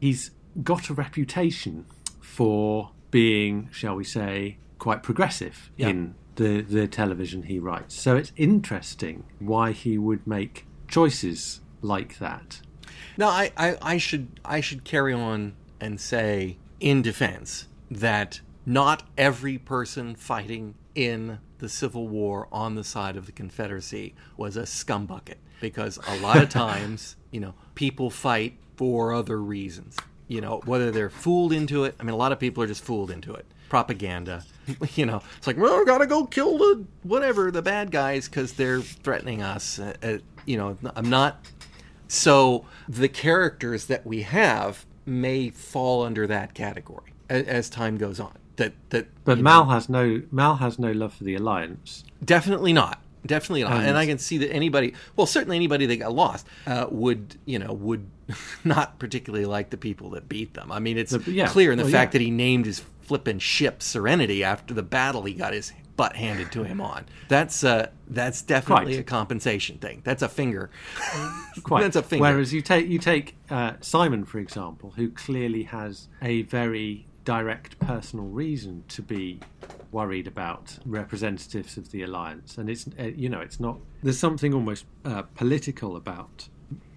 he's 0.00 0.30
got 0.62 0.88
a 0.90 0.94
reputation 0.94 1.86
for 2.20 2.90
being, 3.10 3.68
shall 3.72 3.96
we 3.96 4.04
say, 4.04 4.58
quite 4.78 5.02
progressive 5.02 5.70
Yeah. 5.76 5.88
in 5.88 6.14
the 6.40 6.62
the 6.62 6.88
television 6.88 7.42
he 7.44 7.58
writes. 7.58 7.94
So 7.94 8.16
it's 8.16 8.32
interesting 8.34 9.24
why 9.38 9.72
he 9.72 9.98
would 9.98 10.26
make 10.26 10.66
choices 10.88 11.60
like 11.82 12.18
that. 12.18 12.62
No, 13.18 13.28
I, 13.28 13.52
I, 13.56 13.76
I 13.82 13.98
should 13.98 14.40
I 14.44 14.60
should 14.60 14.82
carry 14.84 15.12
on 15.12 15.54
and 15.80 16.00
say 16.00 16.56
in 16.80 17.02
defense 17.02 17.68
that 17.90 18.40
not 18.64 19.02
every 19.18 19.58
person 19.58 20.14
fighting 20.14 20.74
in 20.94 21.40
the 21.58 21.68
Civil 21.68 22.08
War 22.08 22.48
on 22.50 22.74
the 22.74 22.84
side 22.84 23.16
of 23.16 23.26
the 23.26 23.32
Confederacy 23.32 24.14
was 24.38 24.56
a 24.56 24.62
scumbucket 24.62 25.36
because 25.60 25.98
a 26.08 26.16
lot 26.20 26.38
of 26.38 26.48
times, 26.66 27.16
you 27.30 27.40
know, 27.40 27.54
people 27.74 28.08
fight 28.08 28.56
for 28.76 29.12
other 29.12 29.40
reasons. 29.42 29.98
You 30.26 30.40
know, 30.40 30.62
whether 30.64 30.90
they're 30.90 31.10
fooled 31.10 31.52
into 31.52 31.84
it. 31.84 31.96
I 32.00 32.04
mean, 32.04 32.14
a 32.14 32.16
lot 32.16 32.32
of 32.32 32.38
people 32.38 32.62
are 32.62 32.68
just 32.68 32.84
fooled 32.84 33.10
into 33.10 33.34
it. 33.34 33.44
Propaganda. 33.70 34.44
You 34.94 35.04
know, 35.04 35.20
it's 35.36 35.48
like, 35.48 35.56
well, 35.56 35.80
we 35.80 35.84
gotta 35.84 36.06
go 36.06 36.26
kill 36.26 36.56
the 36.56 36.84
whatever 37.02 37.50
the 37.50 37.60
bad 37.62 37.90
guys 37.90 38.28
because 38.28 38.52
they're 38.52 38.80
threatening 38.80 39.42
us. 39.42 39.80
Uh, 39.80 39.94
uh, 40.00 40.18
you 40.46 40.56
know, 40.58 40.76
I'm 40.94 41.10
not. 41.10 41.44
So 42.06 42.66
the 42.88 43.08
characters 43.08 43.86
that 43.86 44.06
we 44.06 44.22
have 44.22 44.86
may 45.06 45.50
fall 45.50 46.04
under 46.04 46.24
that 46.28 46.54
category 46.54 47.12
as, 47.28 47.46
as 47.46 47.70
time 47.70 47.96
goes 47.98 48.20
on. 48.20 48.32
That 48.56 48.74
that. 48.90 49.08
But 49.24 49.38
Mal 49.38 49.64
know, 49.64 49.70
has 49.70 49.88
no 49.88 50.22
Mal 50.30 50.56
has 50.56 50.78
no 50.78 50.92
love 50.92 51.14
for 51.14 51.24
the 51.24 51.34
Alliance. 51.34 52.04
Definitely 52.24 52.72
not. 52.72 53.02
Definitely 53.26 53.64
not. 53.64 53.72
And- 53.72 53.86
And 53.88 53.98
I 53.98 54.06
can 54.06 54.18
see 54.18 54.38
that 54.38 54.52
anybody, 54.52 54.94
well, 55.16 55.26
certainly 55.26 55.56
anybody 55.56 55.86
that 55.86 55.96
got 55.96 56.14
lost, 56.14 56.46
uh, 56.66 56.86
would, 56.90 57.36
you 57.44 57.58
know, 57.58 57.72
would 57.72 58.06
not 58.64 58.98
particularly 59.00 59.46
like 59.46 59.70
the 59.70 59.76
people 59.76 60.10
that 60.10 60.28
beat 60.28 60.54
them. 60.54 60.70
I 60.70 60.78
mean, 60.78 60.96
it's 60.96 61.10
The- 61.12 61.30
yeah. 61.32 61.48
clear 61.48 61.72
in 61.72 61.78
the 61.78 61.84
Well, 61.84 61.92
fact 61.92 62.14
yeah. 62.14 62.18
that 62.18 62.24
he 62.24 62.30
named 62.30 62.66
his 62.66 62.80
flippin' 63.10 63.40
ship 63.40 63.82
Serenity 63.82 64.44
after 64.44 64.72
the 64.72 64.84
battle 64.84 65.24
he 65.24 65.34
got 65.34 65.52
his 65.52 65.72
butt 65.96 66.14
handed 66.14 66.52
to 66.52 66.62
him 66.62 66.80
on. 66.80 67.06
That's 67.26 67.64
uh, 67.64 67.88
that's 68.06 68.40
definitely 68.40 68.92
Quite. 68.92 69.00
a 69.00 69.02
compensation 69.02 69.78
thing. 69.78 70.02
That's 70.04 70.22
a 70.22 70.28
finger. 70.28 70.70
Quite. 71.64 71.82
That's 71.82 71.96
a 71.96 72.04
finger. 72.04 72.22
Whereas 72.22 72.52
you 72.52 72.62
take 72.62 72.86
you 72.86 73.00
take 73.00 73.34
uh, 73.50 73.72
Simon 73.80 74.24
for 74.24 74.38
example, 74.38 74.92
who 74.94 75.10
clearly 75.10 75.64
has 75.64 76.06
a 76.22 76.42
very 76.42 77.08
direct 77.24 77.80
personal 77.80 78.26
reason 78.26 78.84
to 78.90 79.02
be 79.02 79.40
worried 79.90 80.28
about 80.28 80.78
representatives 80.86 81.76
of 81.76 81.90
the 81.90 82.04
alliance, 82.04 82.58
and 82.58 82.70
it's 82.70 82.86
uh, 82.96 83.06
you 83.06 83.28
know 83.28 83.40
it's 83.40 83.58
not. 83.58 83.80
There's 84.04 84.20
something 84.20 84.54
almost 84.54 84.84
uh, 85.04 85.22
political 85.34 85.96
about 85.96 86.48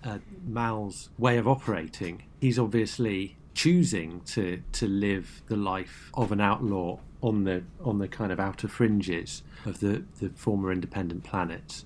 uh, 0.03 0.19
Mal's 0.45 1.09
way 1.17 1.37
of 1.37 1.47
operating. 1.47 2.25
He's 2.39 2.59
obviously 2.59 3.37
choosing 3.53 4.21
to 4.21 4.61
to 4.71 4.87
live 4.87 5.41
the 5.47 5.55
life 5.55 6.09
of 6.13 6.31
an 6.31 6.41
outlaw 6.41 6.97
on 7.21 7.43
the 7.43 7.63
on 7.83 7.99
the 7.99 8.07
kind 8.07 8.31
of 8.31 8.39
outer 8.39 8.67
fringes 8.67 9.43
of 9.65 9.79
the 9.79 10.03
the 10.19 10.29
former 10.29 10.71
independent 10.71 11.23
planets. 11.23 11.85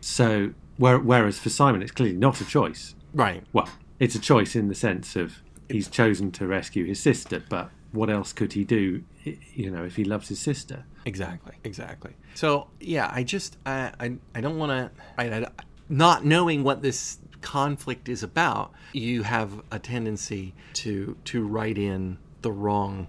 So, 0.00 0.54
where, 0.76 0.98
whereas 0.98 1.38
for 1.38 1.50
Simon, 1.50 1.82
it's 1.82 1.90
clearly 1.92 2.16
not 2.16 2.40
a 2.40 2.44
choice. 2.44 2.94
right. 3.12 3.42
Well, 3.52 3.68
it's 3.98 4.14
a 4.14 4.20
choice 4.20 4.54
in 4.54 4.68
the 4.68 4.74
sense 4.74 5.16
of 5.16 5.42
he's 5.68 5.88
chosen 5.88 6.30
to 6.32 6.46
rescue 6.46 6.84
his 6.84 7.00
sister, 7.00 7.42
but 7.48 7.70
what 7.90 8.08
else 8.10 8.32
could 8.32 8.52
he 8.52 8.64
do, 8.64 9.02
you 9.24 9.70
know, 9.70 9.84
if 9.84 9.96
he 9.96 10.04
loves 10.04 10.28
his 10.28 10.38
sister? 10.38 10.84
Exactly, 11.04 11.54
exactly. 11.64 12.14
So 12.34 12.68
yeah, 12.80 13.10
I 13.12 13.24
just 13.24 13.56
I 13.66 13.92
I, 13.98 14.16
I 14.34 14.40
don't 14.40 14.56
want 14.58 14.70
to 14.70 14.90
I, 15.18 15.40
I 15.40 15.46
not 15.88 16.24
knowing 16.24 16.62
what 16.64 16.82
this 16.82 17.18
conflict 17.40 18.08
is 18.08 18.22
about. 18.22 18.72
You 18.92 19.22
have 19.22 19.62
a 19.70 19.78
tendency 19.78 20.54
to 20.74 21.16
to 21.26 21.46
write 21.46 21.78
in 21.78 22.18
the 22.42 22.52
wrong. 22.52 23.08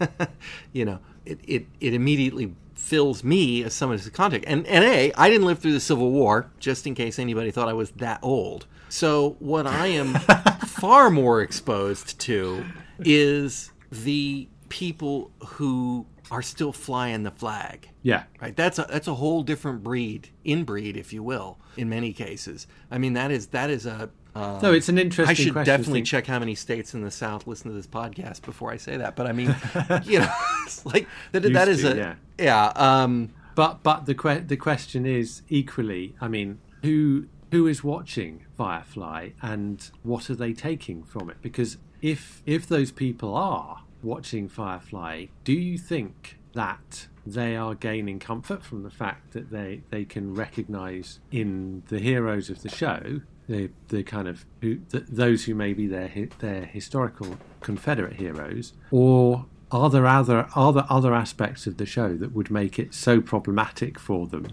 you 0.72 0.84
know, 0.84 0.98
it, 1.24 1.40
it 1.46 1.66
it 1.80 1.94
immediately 1.94 2.54
fills 2.74 3.24
me 3.24 3.62
as 3.64 3.72
someone 3.72 3.98
who's 3.98 4.06
a 4.06 4.10
contact. 4.10 4.44
And 4.46 4.66
and 4.66 4.84
a 4.84 5.12
I 5.14 5.28
didn't 5.28 5.46
live 5.46 5.58
through 5.58 5.72
the 5.72 5.80
Civil 5.80 6.10
War, 6.10 6.50
just 6.58 6.86
in 6.86 6.94
case 6.94 7.18
anybody 7.18 7.50
thought 7.50 7.68
I 7.68 7.72
was 7.72 7.90
that 7.92 8.18
old. 8.22 8.66
So 8.88 9.36
what 9.38 9.66
I 9.66 9.88
am 9.88 10.14
far 10.66 11.10
more 11.10 11.42
exposed 11.42 12.18
to 12.20 12.64
is 13.00 13.72
the 13.90 14.48
people 14.68 15.30
who 15.44 16.06
are 16.30 16.42
still 16.42 16.72
flying 16.72 17.22
the 17.22 17.30
flag. 17.30 17.88
Yeah. 18.02 18.24
Right. 18.40 18.56
That's 18.56 18.78
a 18.78 18.86
that's 18.88 19.08
a 19.08 19.14
whole 19.14 19.42
different 19.42 19.82
breed, 19.82 20.30
inbreed, 20.44 20.96
if 20.96 21.12
you 21.12 21.22
will, 21.22 21.58
in 21.76 21.88
many 21.88 22.12
cases. 22.12 22.66
I 22.90 22.98
mean, 22.98 23.12
that 23.14 23.30
is 23.30 23.48
that 23.48 23.70
is 23.70 23.86
a. 23.86 24.10
Uh, 24.34 24.58
No, 24.60 24.72
it's 24.72 24.88
an 24.88 24.98
interesting 24.98 25.30
I 25.30 25.34
should 25.34 25.52
question 25.52 25.72
definitely 25.78 25.98
think- 26.00 26.06
check 26.08 26.26
how 26.26 26.38
many 26.40 26.54
states 26.56 26.92
in 26.94 27.02
the 27.02 27.10
South 27.10 27.46
listen 27.46 27.70
to 27.70 27.76
this 27.76 27.86
podcast 27.86 28.42
before 28.42 28.72
I 28.72 28.78
say 28.78 28.96
that. 28.96 29.14
But 29.14 29.26
I 29.28 29.32
mean, 29.32 29.54
you 30.04 30.18
know, 30.20 30.32
it's 30.66 30.84
like 30.84 31.06
that. 31.32 31.42
that 31.52 31.68
is 31.68 31.82
to, 31.82 31.92
a 31.92 31.96
yeah. 31.96 32.14
yeah. 32.38 32.72
Um, 32.74 33.30
But 33.54 33.82
but 33.84 34.06
the 34.06 34.14
que- 34.14 34.40
the 34.46 34.56
question 34.56 35.06
is 35.06 35.42
equally. 35.48 36.16
I 36.20 36.26
mean, 36.28 36.58
who 36.82 37.26
who 37.52 37.68
is 37.68 37.84
watching 37.84 38.44
Firefly 38.56 39.30
and 39.40 39.88
what 40.02 40.28
are 40.30 40.34
they 40.34 40.52
taking 40.52 41.04
from 41.04 41.30
it? 41.30 41.36
Because 41.40 41.76
if 42.02 42.42
if 42.44 42.66
those 42.66 42.90
people 42.90 43.36
are 43.36 43.82
watching 44.04 44.48
Firefly, 44.48 45.26
do 45.44 45.52
you 45.52 45.78
think 45.78 46.38
that 46.52 47.08
they 47.26 47.56
are 47.56 47.74
gaining 47.74 48.18
comfort 48.18 48.62
from 48.62 48.82
the 48.82 48.90
fact 48.90 49.32
that 49.32 49.50
they 49.50 49.82
they 49.90 50.04
can 50.04 50.34
recognise 50.34 51.20
in 51.30 51.82
the 51.88 51.98
heroes 51.98 52.50
of 52.50 52.62
the 52.62 52.68
show 52.68 53.20
the 53.48 53.70
the 53.88 54.02
kind 54.02 54.28
of 54.28 54.44
who, 54.60 54.76
th 54.76 55.04
those 55.08 55.44
who 55.44 55.54
may 55.54 55.72
be 55.72 55.86
their 55.86 56.10
their 56.38 56.64
historical 56.64 57.36
Confederate 57.60 58.14
heroes, 58.14 58.72
or 58.90 59.46
are 59.70 59.90
there 59.90 60.06
other 60.06 60.48
are 60.54 60.72
there 60.72 60.86
other 60.88 61.14
aspects 61.14 61.66
of 61.66 61.76
the 61.76 61.86
show 61.86 62.16
that 62.16 62.32
would 62.32 62.50
make 62.50 62.78
it 62.78 62.94
so 62.94 63.20
problematic 63.20 63.98
for 63.98 64.26
them? 64.26 64.46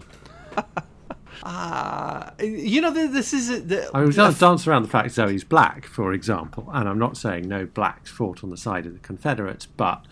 Uh, 1.44 2.32
you 2.40 2.82
know, 2.82 2.92
this 2.92 3.34
is 3.34 3.50
a, 3.50 3.60
the, 3.60 3.90
I 3.94 4.02
was 4.02 4.16
to 4.16 4.32
dance 4.32 4.68
around 4.68 4.84
the 4.84 4.90
fact 4.90 5.12
Zoe's 5.12 5.44
black, 5.44 5.86
for 5.86 6.14
example, 6.14 6.70
and 6.72 6.88
I'm 6.88 7.00
not 7.00 7.18
saying 7.18 7.48
no 7.48 7.66
blacks 7.66 8.12
fought 8.12 8.44
on 8.44 8.50
the 8.50 8.58
side 8.58 8.86
of 8.86 8.94
the 8.94 9.00
Confederates, 9.00 9.66
but 9.66 10.06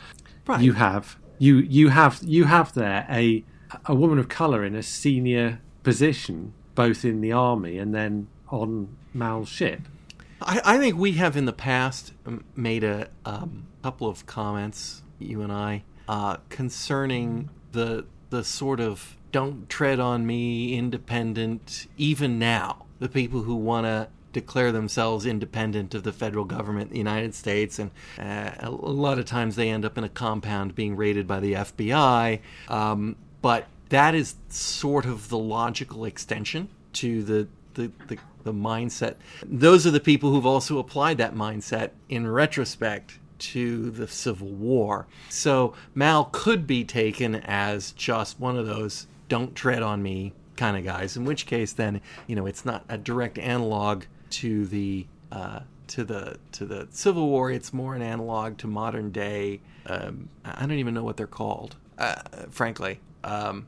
Right. 0.48 0.62
you 0.62 0.74
have 0.74 1.17
you 1.38 1.57
you 1.57 1.89
have 1.89 2.19
you 2.24 2.45
have 2.45 2.74
there 2.74 3.05
a 3.09 3.43
a 3.86 3.93
woman 3.93 4.17
of 4.17 4.27
color 4.29 4.65
in 4.65 4.75
a 4.75 4.81
senior 4.81 5.62
position, 5.83 6.53
both 6.74 7.05
in 7.05 7.21
the 7.21 7.31
army 7.31 7.77
and 7.77 7.93
then 7.93 8.27
on 8.50 8.95
Mal's 9.13 9.50
ship. 9.50 9.81
I, 10.41 10.62
I 10.65 10.77
think 10.79 10.98
we 10.98 11.13
have 11.13 11.38
in 11.38 11.45
the 11.45 11.53
past 11.53 12.13
um, 12.25 12.43
made 12.55 12.83
a 12.83 13.09
um, 13.25 13.67
couple 13.83 14.07
of 14.09 14.25
comments, 14.25 15.03
you 15.19 15.41
and 15.41 15.51
I, 15.51 15.83
uh, 16.07 16.38
concerning 16.50 17.50
the 17.71 18.05
the 18.31 18.43
sort 18.43 18.79
of 18.79 19.15
"don't 19.31 19.69
tread 19.69 20.00
on 20.00 20.25
me" 20.25 20.75
independent. 20.75 21.88
Even 21.98 22.39
now, 22.39 22.86
the 23.00 23.09
people 23.09 23.43
who 23.43 23.55
want 23.55 23.86
to 23.86 24.07
declare 24.31 24.71
themselves 24.71 25.25
independent 25.25 25.95
of 25.95 26.03
the 26.03 26.13
federal 26.13 26.45
government, 26.45 26.91
the 26.91 26.98
United 26.98 27.33
States, 27.33 27.79
and 27.79 27.91
uh, 28.19 28.51
a 28.59 28.69
lot 28.69 29.17
of 29.17 29.25
times 29.25 29.55
they 29.55 29.69
end 29.69 29.86
up 29.86 29.98
in 29.98 30.03
a 30.03 30.09
compound 30.09 30.75
being 30.75 30.95
raided 30.95 31.27
by 31.27 31.39
the 31.39 31.53
FBI. 31.53 32.39
Um, 32.67 33.15
but 33.41 33.67
that 33.89 34.13
is 34.13 34.36
sort 34.50 35.05
of 35.05 35.29
the 35.29 35.38
logical 35.38 36.05
extension 36.05 36.69
to 36.93 37.24
the 37.24 37.48
the, 37.75 37.91
the 38.07 38.17
the 38.43 38.53
mindset. 38.53 39.15
Those 39.45 39.86
are 39.86 39.91
the 39.91 40.00
people 40.00 40.31
who've 40.31 40.45
also 40.45 40.79
applied 40.79 41.17
that 41.17 41.36
mindset 41.36 41.91
in 42.07 42.27
retrospect 42.27 43.19
to 43.39 43.89
the 43.91 44.07
Civil 44.07 44.50
War. 44.50 45.07
So 45.29 45.74
Mal 45.95 46.25
could 46.25 46.67
be 46.67 46.83
taken 46.83 47.36
as 47.36 47.91
just 47.93 48.39
one 48.39 48.57
of 48.57 48.65
those 48.65 49.07
"don't 49.29 49.55
tread 49.55 49.81
on 49.81 50.03
me" 50.03 50.33
kind 50.57 50.75
of 50.75 50.83
guys. 50.83 51.15
In 51.15 51.24
which 51.24 51.45
case, 51.45 51.71
then 51.71 52.01
you 52.27 52.36
know 52.36 52.45
it's 52.45 52.65
not 52.65 52.83
a 52.89 52.98
direct 52.98 53.38
analog 53.38 54.03
to 54.31 54.65
the 54.67 55.07
uh, 55.31 55.62
to 55.88 56.03
the 56.03 56.38
to 56.53 56.65
the 56.65 56.88
Civil 56.91 57.27
War. 57.29 57.51
It's 57.51 57.74
more 57.74 57.95
an 57.95 58.01
analog 58.01 58.57
to 58.59 58.67
modern 58.67 59.12
day. 59.12 59.62
Um, 59.86 60.29
I 60.45 60.62
don't 60.62 60.74
even 60.74 60.93
know 60.93 61.03
what 61.03 61.17
they're 61.17 61.27
called, 61.27 61.77
uh, 61.98 62.15
frankly. 62.50 63.00
Um, 63.24 63.67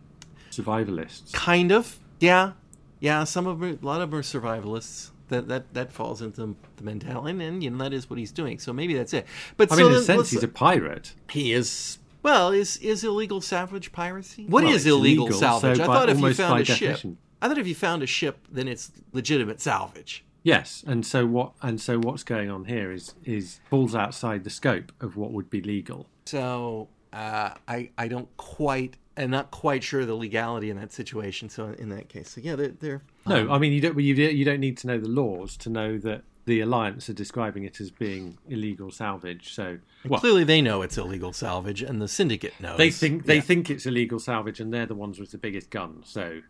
Survivalists. 0.51 1.31
Kind 1.31 1.71
of, 1.71 1.97
yeah, 2.19 2.53
yeah. 2.99 3.23
Some 3.23 3.47
of 3.47 3.59
them, 3.59 3.79
a 3.81 3.85
lot 3.85 4.01
of 4.01 4.11
them 4.11 4.19
are 4.19 4.23
survivalists. 4.23 5.11
That 5.29 5.47
that 5.47 5.73
that 5.73 5.93
falls 5.93 6.21
into 6.21 6.55
the 6.75 6.83
mentality, 6.83 7.31
and, 7.31 7.41
and 7.41 7.63
you 7.63 7.69
know 7.69 7.77
that 7.77 7.93
is 7.93 8.09
what 8.09 8.19
he's 8.19 8.33
doing. 8.33 8.59
So 8.59 8.73
maybe 8.73 8.93
that's 8.93 9.13
it. 9.13 9.25
But 9.55 9.71
I 9.71 9.75
so 9.75 9.83
mean, 9.83 9.91
in 9.93 9.97
a 9.99 10.03
sense, 10.03 10.29
he's 10.29 10.43
a 10.43 10.47
pirate. 10.49 11.15
he 11.29 11.53
is. 11.53 11.99
Well, 12.23 12.51
is 12.51 12.77
is 12.77 13.03
illegal 13.03 13.41
salvage 13.41 13.91
piracy? 13.91 14.45
What 14.47 14.63
is 14.63 14.67
Well, 14.67 14.75
it's 14.75 14.85
illegal, 14.85 15.25
illegal, 15.25 15.39
salvage? 15.39 15.77
so 15.77 15.83
I 15.83 15.87
thought 15.87 16.09
if 16.09 16.19
you 16.19 16.33
found 16.33 16.53
by 16.53 16.59
a 16.61 16.65
ship. 16.65 16.99
I 17.41 17.47
thought 17.47 17.57
if 17.57 17.67
you 17.67 17.75
found 17.75 18.03
a 18.03 18.07
ship, 18.07 18.47
then 18.51 18.67
it's 18.67 18.91
legitimate 19.11 19.59
salvage. 19.59 20.23
Yes, 20.43 20.83
and 20.85 21.05
so 21.05 21.25
what? 21.25 21.53
And 21.61 21.79
so 21.79 21.99
what's 21.99 22.23
going 22.23 22.49
on 22.49 22.65
here 22.65 22.91
is 22.91 23.15
is 23.23 23.59
falls 23.69 23.95
outside 23.95 24.43
the 24.43 24.49
scope 24.49 24.91
of 24.99 25.15
what 25.15 25.31
would 25.31 25.49
be 25.49 25.61
legal. 25.61 26.07
So 26.25 26.89
uh, 27.13 27.51
I 27.67 27.89
I 27.97 28.07
don't 28.07 28.35
quite, 28.37 28.97
I'm 29.17 29.29
not 29.29 29.51
quite 29.51 29.83
sure 29.83 30.01
of 30.01 30.07
the 30.07 30.15
legality 30.15 30.69
in 30.69 30.77
that 30.77 30.91
situation. 30.91 31.49
So 31.49 31.75
in 31.77 31.89
that 31.89 32.09
case, 32.09 32.31
so 32.31 32.41
yeah, 32.41 32.55
they're, 32.55 32.69
they're 32.69 33.01
No, 33.27 33.51
I 33.51 33.57
mean 33.59 33.73
you 33.73 33.81
don't. 33.81 33.99
You 33.99 34.15
you 34.15 34.45
don't 34.45 34.59
need 34.59 34.77
to 34.77 34.87
know 34.87 34.99
the 34.99 35.09
laws 35.09 35.57
to 35.57 35.69
know 35.69 35.97
that 35.99 36.23
the 36.51 36.59
alliance 36.59 37.09
are 37.09 37.13
describing 37.13 37.63
it 37.63 37.79
as 37.79 37.89
being 37.91 38.37
illegal 38.49 38.91
salvage. 38.91 39.53
So 39.53 39.77
well, 40.05 40.19
clearly 40.19 40.43
they 40.43 40.61
know 40.61 40.81
it's 40.81 40.97
illegal 40.97 41.31
salvage, 41.31 41.81
and 41.81 42.01
the 42.01 42.09
syndicate 42.09 42.53
knows. 42.59 42.77
they 42.77 42.91
think 42.91 43.25
they 43.25 43.35
Yeah. 43.35 43.41
think 43.51 43.69
it's 43.69 43.85
illegal 43.85 44.19
salvage, 44.19 44.59
and 44.59 44.73
they're 44.73 44.85
the 44.85 44.95
ones 45.05 45.17
with 45.17 45.31
the 45.31 45.37
biggest 45.37 45.69
gun. 45.69 46.03
So, 46.03 46.41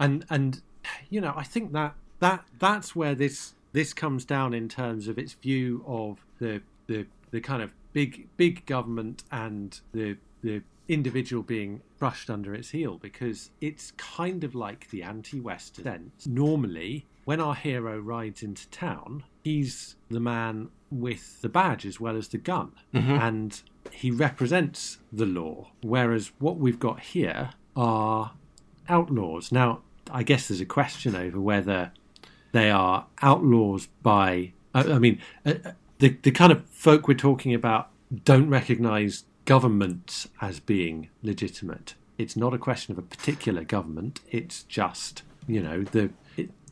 and 0.00 0.24
and 0.28 0.60
you 1.08 1.20
know, 1.20 1.34
I 1.36 1.44
think 1.44 1.72
that 1.72 1.94
that 2.18 2.44
that's 2.58 2.96
where 2.96 3.14
this 3.14 3.54
this 3.72 3.92
comes 3.94 4.24
down 4.24 4.54
in 4.54 4.68
terms 4.68 5.06
of 5.06 5.18
its 5.18 5.34
view 5.34 5.84
of 5.86 6.24
the 6.40 6.60
the 6.88 7.06
the 7.30 7.40
kind 7.40 7.62
of 7.62 7.72
big 7.92 8.26
big 8.36 8.66
government 8.66 9.22
and 9.30 9.80
the 9.92 10.16
the 10.42 10.62
individual 10.88 11.42
being 11.44 11.80
brushed 11.98 12.28
under 12.28 12.52
its 12.54 12.70
heel 12.70 12.98
because 12.98 13.50
it's 13.60 13.92
kind 13.92 14.42
of 14.44 14.54
like 14.54 14.90
the 14.90 15.02
anti-western 15.02 15.84
sense. 15.84 16.26
Normally, 16.26 17.06
when 17.24 17.40
our 17.40 17.54
hero 17.54 17.98
rides 17.98 18.42
into 18.42 18.68
town, 18.70 19.24
he's 19.42 19.96
the 20.10 20.20
man 20.20 20.68
with 20.90 21.40
the 21.42 21.48
badge 21.48 21.84
as 21.86 21.98
well 21.98 22.16
as 22.16 22.28
the 22.28 22.38
gun, 22.38 22.72
and 23.20 23.62
he 23.90 24.10
represents 24.10 24.98
the 25.12 25.26
law. 25.26 25.70
Whereas 25.82 26.32
what 26.38 26.56
we've 26.56 26.78
got 26.78 27.00
here 27.00 27.50
are 27.76 28.32
outlaws. 28.88 29.50
Now, 29.50 29.80
I 30.10 30.22
guess 30.22 30.48
there's 30.48 30.60
a 30.60 30.66
question 30.66 31.14
over 31.16 31.40
whether 31.40 31.92
they 32.52 32.70
are 32.70 33.06
outlaws 33.22 33.88
by. 34.02 34.52
I, 34.74 34.92
I 34.92 34.98
mean, 34.98 35.20
uh, 35.44 35.54
uh, 35.64 35.72
the 35.98 36.16
the 36.22 36.30
kind 36.30 36.52
of 36.52 36.64
folk 36.66 37.08
we're 37.08 37.14
talking 37.14 37.54
about 37.54 37.90
don't 38.24 38.48
recognise 38.48 39.24
governments 39.44 40.28
as 40.40 40.60
being 40.60 41.08
legitimate. 41.22 41.94
It's 42.16 42.36
not 42.36 42.54
a 42.54 42.58
question 42.58 42.92
of 42.92 42.98
a 42.98 43.02
particular 43.02 43.64
government. 43.64 44.20
It's 44.30 44.62
just 44.64 45.22
you 45.48 45.62
know 45.62 45.82
the 45.82 46.10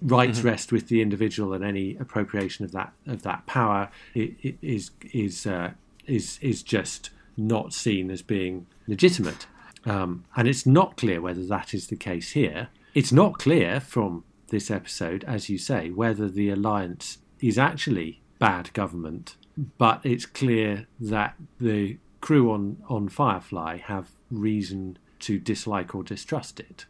rights 0.02 0.42
rest 0.42 0.73
with 0.73 0.88
the 0.88 1.00
individual, 1.00 1.52
and 1.52 1.64
any 1.64 1.97
appropriation 1.97 2.64
of 2.64 2.73
that 2.73 2.92
of 3.06 3.23
that 3.23 3.47
power 3.47 3.90
is 4.14 4.90
is 5.12 5.47
uh, 5.47 5.73
is 6.06 6.38
is 6.42 6.62
just 6.62 7.11
not 7.37 7.73
seen 7.73 8.11
as 8.11 8.23
being 8.23 8.66
legitimate. 8.87 9.47
Um, 9.85 10.25
and 10.37 10.47
it's 10.47 10.66
not 10.66 10.97
clear 10.97 11.21
whether 11.21 11.44
that 11.47 11.75
is 11.75 11.88
the 11.88 11.97
case 11.97 12.32
here. 12.32 12.68
It's 12.94 13.12
not 13.12 13.38
clear 13.38 13.80
from 13.80 14.25
this 14.49 14.71
episode, 14.71 15.25
as 15.25 15.49
you 15.49 15.59
say, 15.59 15.90
whether 15.90 16.28
the 16.28 16.50
alliance 16.50 17.18
is 17.40 17.59
actually 17.59 18.21
bad 18.38 18.73
government, 18.75 19.37
but 19.78 20.00
it's 20.04 20.26
clear 20.26 20.87
that 21.00 21.35
the 21.59 21.99
crew 22.21 22.52
on, 22.52 22.76
on 22.88 23.09
Firefly 23.09 23.78
have 23.78 24.11
reason 24.30 24.99
to 25.21 25.38
dislike 25.38 25.94
or 25.94 26.02
distrust 26.04 26.61
it. 26.61 26.87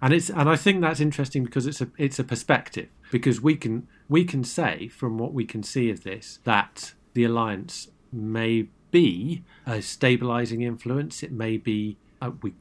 And 0.00 0.14
it's 0.14 0.30
and 0.30 0.48
I 0.48 0.56
think 0.56 0.80
that's 0.80 1.00
interesting 1.00 1.44
because 1.44 1.66
it's 1.66 1.80
a 1.80 1.88
it's 1.98 2.18
a 2.18 2.24
perspective 2.24 2.88
because 3.10 3.40
we 3.40 3.56
can 3.56 3.86
we 4.08 4.24
can 4.24 4.44
say 4.44 4.88
from 4.88 5.18
what 5.18 5.32
we 5.32 5.44
can 5.44 5.62
see 5.62 5.90
of 5.90 6.04
this 6.04 6.38
that 6.44 6.94
the 7.14 7.24
alliance 7.24 7.88
may 8.10 8.68
be 8.90 9.42
a 9.66 9.82
stabilizing 9.82 10.62
influence. 10.62 11.22
It 11.22 11.32
may 11.32 11.56
be 11.56 11.98
uh, 12.20 12.30
we 12.40 12.54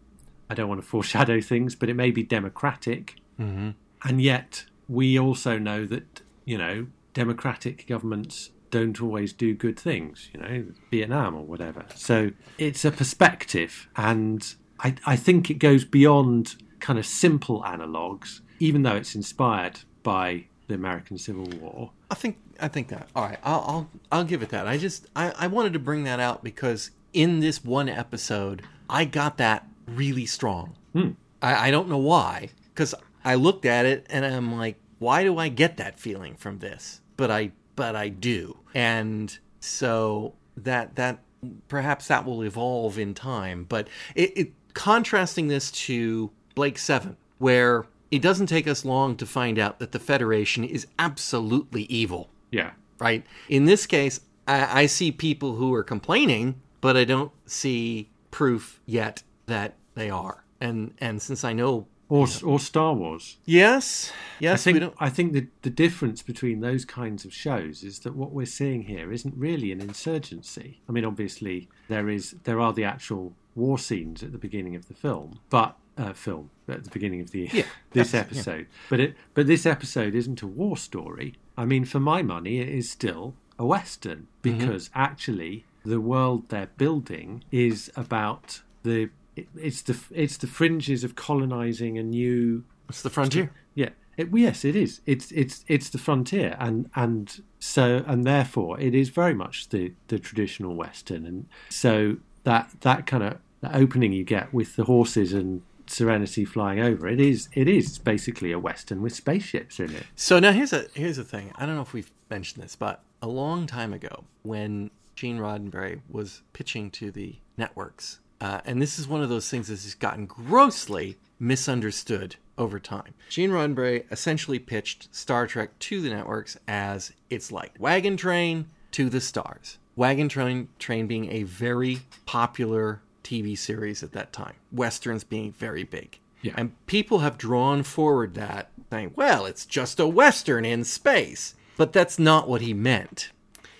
I 0.49 0.53
don't 0.53 0.67
want 0.67 0.81
to 0.81 0.87
foreshadow 0.95 1.39
things, 1.39 1.75
but 1.75 1.89
it 1.89 1.95
may 1.95 2.11
be 2.11 2.23
democratic, 2.23 3.15
mm-hmm. 3.39 3.71
and 4.03 4.21
yet 4.21 4.65
we 4.89 5.17
also 5.17 5.57
know 5.57 5.85
that 5.85 6.21
you 6.45 6.57
know 6.57 6.87
democratic 7.13 7.87
governments 7.87 8.51
don't 8.69 9.01
always 9.01 9.33
do 9.33 9.53
good 9.53 9.79
things. 9.79 10.29
You 10.33 10.39
know, 10.41 10.65
Vietnam 10.89 11.35
or 11.35 11.45
whatever. 11.45 11.85
So 11.95 12.31
it's 12.57 12.83
a 12.83 12.91
perspective, 12.91 13.87
and 13.95 14.55
I, 14.79 14.95
I 15.05 15.15
think 15.15 15.49
it 15.49 15.55
goes 15.55 15.85
beyond 15.85 16.55
kind 16.81 16.99
of 16.99 17.05
simple 17.05 17.63
analogues, 17.63 18.41
even 18.59 18.83
though 18.83 18.95
it's 18.95 19.15
inspired 19.15 19.79
by 20.03 20.45
the 20.67 20.73
American 20.73 21.17
Civil 21.17 21.45
War. 21.59 21.91
I 22.09 22.15
think 22.15 22.37
I 22.59 22.67
think 22.67 22.89
that. 22.89 23.07
All 23.15 23.23
right, 23.23 23.39
I'll 23.43 23.63
I'll, 23.67 23.89
I'll 24.11 24.23
give 24.23 24.41
it 24.43 24.49
that. 24.49 24.67
I 24.67 24.77
just 24.77 25.07
I, 25.15 25.31
I 25.37 25.47
wanted 25.47 25.73
to 25.73 25.79
bring 25.79 26.03
that 26.03 26.19
out 26.19 26.43
because 26.43 26.91
in 27.13 27.39
this 27.39 27.63
one 27.63 27.89
episode, 27.89 28.63
I 28.89 29.05
got 29.05 29.37
that 29.37 29.67
really 29.87 30.25
strong. 30.25 30.75
Hmm. 30.93 31.11
I, 31.41 31.67
I 31.67 31.71
don't 31.71 31.89
know 31.89 31.97
why, 31.97 32.49
because 32.73 32.93
I 33.23 33.35
looked 33.35 33.65
at 33.65 33.85
it 33.85 34.05
and 34.09 34.25
I'm 34.25 34.57
like, 34.57 34.77
why 34.99 35.23
do 35.23 35.37
I 35.37 35.49
get 35.49 35.77
that 35.77 35.99
feeling 35.99 36.35
from 36.35 36.59
this? 36.59 37.01
But 37.17 37.31
I 37.31 37.51
but 37.75 37.95
I 37.95 38.09
do, 38.09 38.57
and 38.73 39.37
so 39.59 40.33
that 40.57 40.95
that 40.95 41.19
perhaps 41.67 42.07
that 42.07 42.25
will 42.25 42.43
evolve 42.43 42.99
in 42.99 43.13
time. 43.13 43.65
But 43.67 43.87
it, 44.15 44.37
it 44.37 44.53
contrasting 44.73 45.47
this 45.47 45.71
to 45.71 46.31
Blake 46.55 46.77
Seven, 46.77 47.17
where 47.37 47.85
it 48.09 48.21
doesn't 48.21 48.47
take 48.47 48.67
us 48.67 48.83
long 48.85 49.15
to 49.17 49.25
find 49.25 49.57
out 49.57 49.79
that 49.79 49.91
the 49.91 49.99
Federation 49.99 50.63
is 50.63 50.85
absolutely 50.99 51.83
evil 51.83 52.29
Yeah. 52.51 52.71
right? 52.99 53.25
In 53.49 53.65
this 53.65 53.85
case, 53.85 54.21
I, 54.47 54.81
I 54.81 54.85
see 54.87 55.11
people 55.11 55.55
who 55.55 55.73
are 55.73 55.83
complaining, 55.83 56.55
but 56.81 56.97
I 56.97 57.03
don't 57.05 57.31
see 57.45 58.09
proof 58.31 58.79
yet 58.85 59.23
that 59.45 59.75
they 59.95 60.09
are. 60.09 60.43
And 60.59 60.93
and 60.99 61.21
since 61.21 61.43
I 61.43 61.53
know, 61.53 61.87
Or, 62.09 62.27
or 62.43 62.59
Star 62.59 62.93
Wars. 62.93 63.37
yes, 63.45 64.11
yes, 64.39 64.67
I 64.67 64.73
think. 64.73 64.93
I 64.99 65.09
think 65.09 65.33
the 65.33 65.47
the 65.61 65.69
difference 65.69 66.21
between 66.21 66.59
those 66.59 66.83
kinds 66.85 67.25
of 67.25 67.33
shows 67.33 67.83
is 67.83 67.99
that 67.99 68.15
what 68.15 68.31
we're 68.31 68.45
seeing 68.59 68.83
here 68.83 69.11
isn't 69.13 69.35
really 69.37 69.71
an 69.71 69.79
insurgency. 69.81 70.81
I 70.87 70.91
mean, 70.91 71.05
obviously 71.05 71.69
there 71.87 72.09
is 72.09 72.35
there 72.43 72.59
are 72.59 72.73
the 72.73 72.83
actual 72.83 73.33
war 73.55 73.77
scenes 73.79 74.23
at 74.23 74.31
the 74.31 74.37
beginning 74.37 74.75
of 74.75 74.87
the 74.87 74.93
film, 74.93 75.39
but 75.49 75.75
uh, 75.97 76.13
film 76.13 76.49
at 76.67 76.83
the 76.83 76.89
beginning 76.89 77.21
of 77.21 77.31
the 77.31 77.49
Yeah, 77.51 77.63
this 77.91 78.11
that's- 78.11 78.13
yeah. 78.13 78.19
episode. 78.19 78.67
But 78.89 78.99
it 78.99 79.15
but 79.33 79.47
this 79.47 79.65
episode 79.65 80.15
isn't 80.15 80.41
a 80.41 80.47
war 80.47 80.77
story. 80.77 81.35
I 81.57 81.65
mean, 81.65 81.85
for 81.85 81.99
my 81.99 82.21
money, 82.21 82.59
it 82.59 82.69
is 82.69 82.89
still 82.89 83.33
a 83.59 83.65
western 83.65 84.27
Mm-hmm. 84.43 84.57
because 84.59 84.89
actually 84.95 85.65
the 85.85 85.99
world 86.01 86.49
they're 86.49 86.69
building 86.77 87.43
is 87.51 87.91
about 87.95 88.61
the 88.83 89.09
it, 89.35 89.47
it's 89.55 89.81
the 89.83 89.97
it's 90.11 90.37
the 90.37 90.47
fringes 90.47 91.03
of 91.03 91.15
colonizing 91.15 91.97
a 91.97 92.03
new 92.03 92.63
It's 92.89 93.01
the 93.01 93.09
frontier. 93.09 93.51
yeah. 93.75 93.89
It, 94.17 94.27
yes, 94.33 94.65
it 94.65 94.75
is. 94.75 94.99
It's 95.05 95.31
it's 95.31 95.63
it's 95.67 95.89
the 95.89 95.97
frontier, 95.97 96.55
and 96.59 96.89
and 96.95 97.41
so 97.59 98.03
and 98.05 98.25
therefore 98.25 98.79
it 98.79 98.93
is 98.93 99.09
very 99.09 99.33
much 99.33 99.69
the 99.69 99.93
the 100.09 100.19
traditional 100.19 100.75
western, 100.75 101.25
and 101.25 101.45
so 101.69 102.17
that 102.43 102.69
that 102.81 103.05
kind 103.07 103.23
of 103.23 103.37
that 103.61 103.73
opening 103.75 104.11
you 104.11 104.23
get 104.25 104.53
with 104.53 104.75
the 104.75 104.83
horses 104.83 105.31
and 105.33 105.61
Serenity 105.91 106.45
flying 106.45 106.79
over 106.79 107.07
it 107.07 107.19
is 107.19 107.49
it 107.53 107.67
is 107.67 107.97
basically 107.97 108.51
a 108.51 108.59
western 108.59 109.01
with 109.01 109.13
spaceships 109.13 109.79
in 109.79 109.93
it. 109.93 110.03
So 110.15 110.39
now 110.39 110.51
here's 110.51 110.73
a 110.73 110.87
here's 110.93 111.17
the 111.17 111.23
thing. 111.23 111.51
I 111.55 111.65
don't 111.65 111.75
know 111.75 111.81
if 111.81 111.93
we've 111.93 112.11
mentioned 112.29 112.63
this, 112.63 112.75
but 112.75 113.03
a 113.21 113.27
long 113.27 113.67
time 113.67 113.93
ago, 113.93 114.23
when 114.43 114.89
Gene 115.15 115.37
Roddenberry 115.37 116.01
was 116.09 116.41
pitching 116.53 116.89
to 116.91 117.11
the 117.11 117.35
networks, 117.57 118.19
uh, 118.39 118.61
and 118.65 118.81
this 118.81 118.97
is 118.97 119.07
one 119.07 119.21
of 119.21 119.29
those 119.29 119.49
things 119.49 119.67
that 119.67 119.73
has 119.73 119.93
gotten 119.93 120.25
grossly 120.25 121.17
misunderstood 121.39 122.37
over 122.57 122.79
time. 122.79 123.13
Gene 123.29 123.51
Roddenberry 123.51 124.05
essentially 124.11 124.59
pitched 124.59 125.13
Star 125.13 125.47
Trek 125.47 125.77
to 125.79 126.01
the 126.01 126.09
networks 126.09 126.57
as 126.67 127.11
it's 127.29 127.51
like 127.51 127.73
Wagon 127.79 128.17
Train 128.17 128.67
to 128.91 129.09
the 129.09 129.21
stars. 129.21 129.77
Wagon 129.95 130.29
Train 130.29 130.69
Train 130.79 131.07
being 131.07 131.31
a 131.31 131.43
very 131.43 131.99
popular 132.25 133.01
TV 133.23 133.57
series 133.57 134.03
at 134.03 134.11
that 134.13 134.33
time. 134.33 134.55
Westerns 134.71 135.23
being 135.23 135.51
very 135.51 135.83
big. 135.83 136.19
Yeah. 136.41 136.53
And 136.57 136.73
people 136.87 137.19
have 137.19 137.37
drawn 137.37 137.83
forward 137.83 138.33
that, 138.35 138.71
saying, 138.89 139.13
well, 139.15 139.45
it's 139.45 139.65
just 139.65 139.99
a 139.99 140.07
Western 140.07 140.65
in 140.65 140.83
space. 140.83 141.55
But 141.77 141.93
that's 141.93 142.19
not 142.19 142.47
what 142.49 142.61
he 142.61 142.73
meant. 142.73 143.31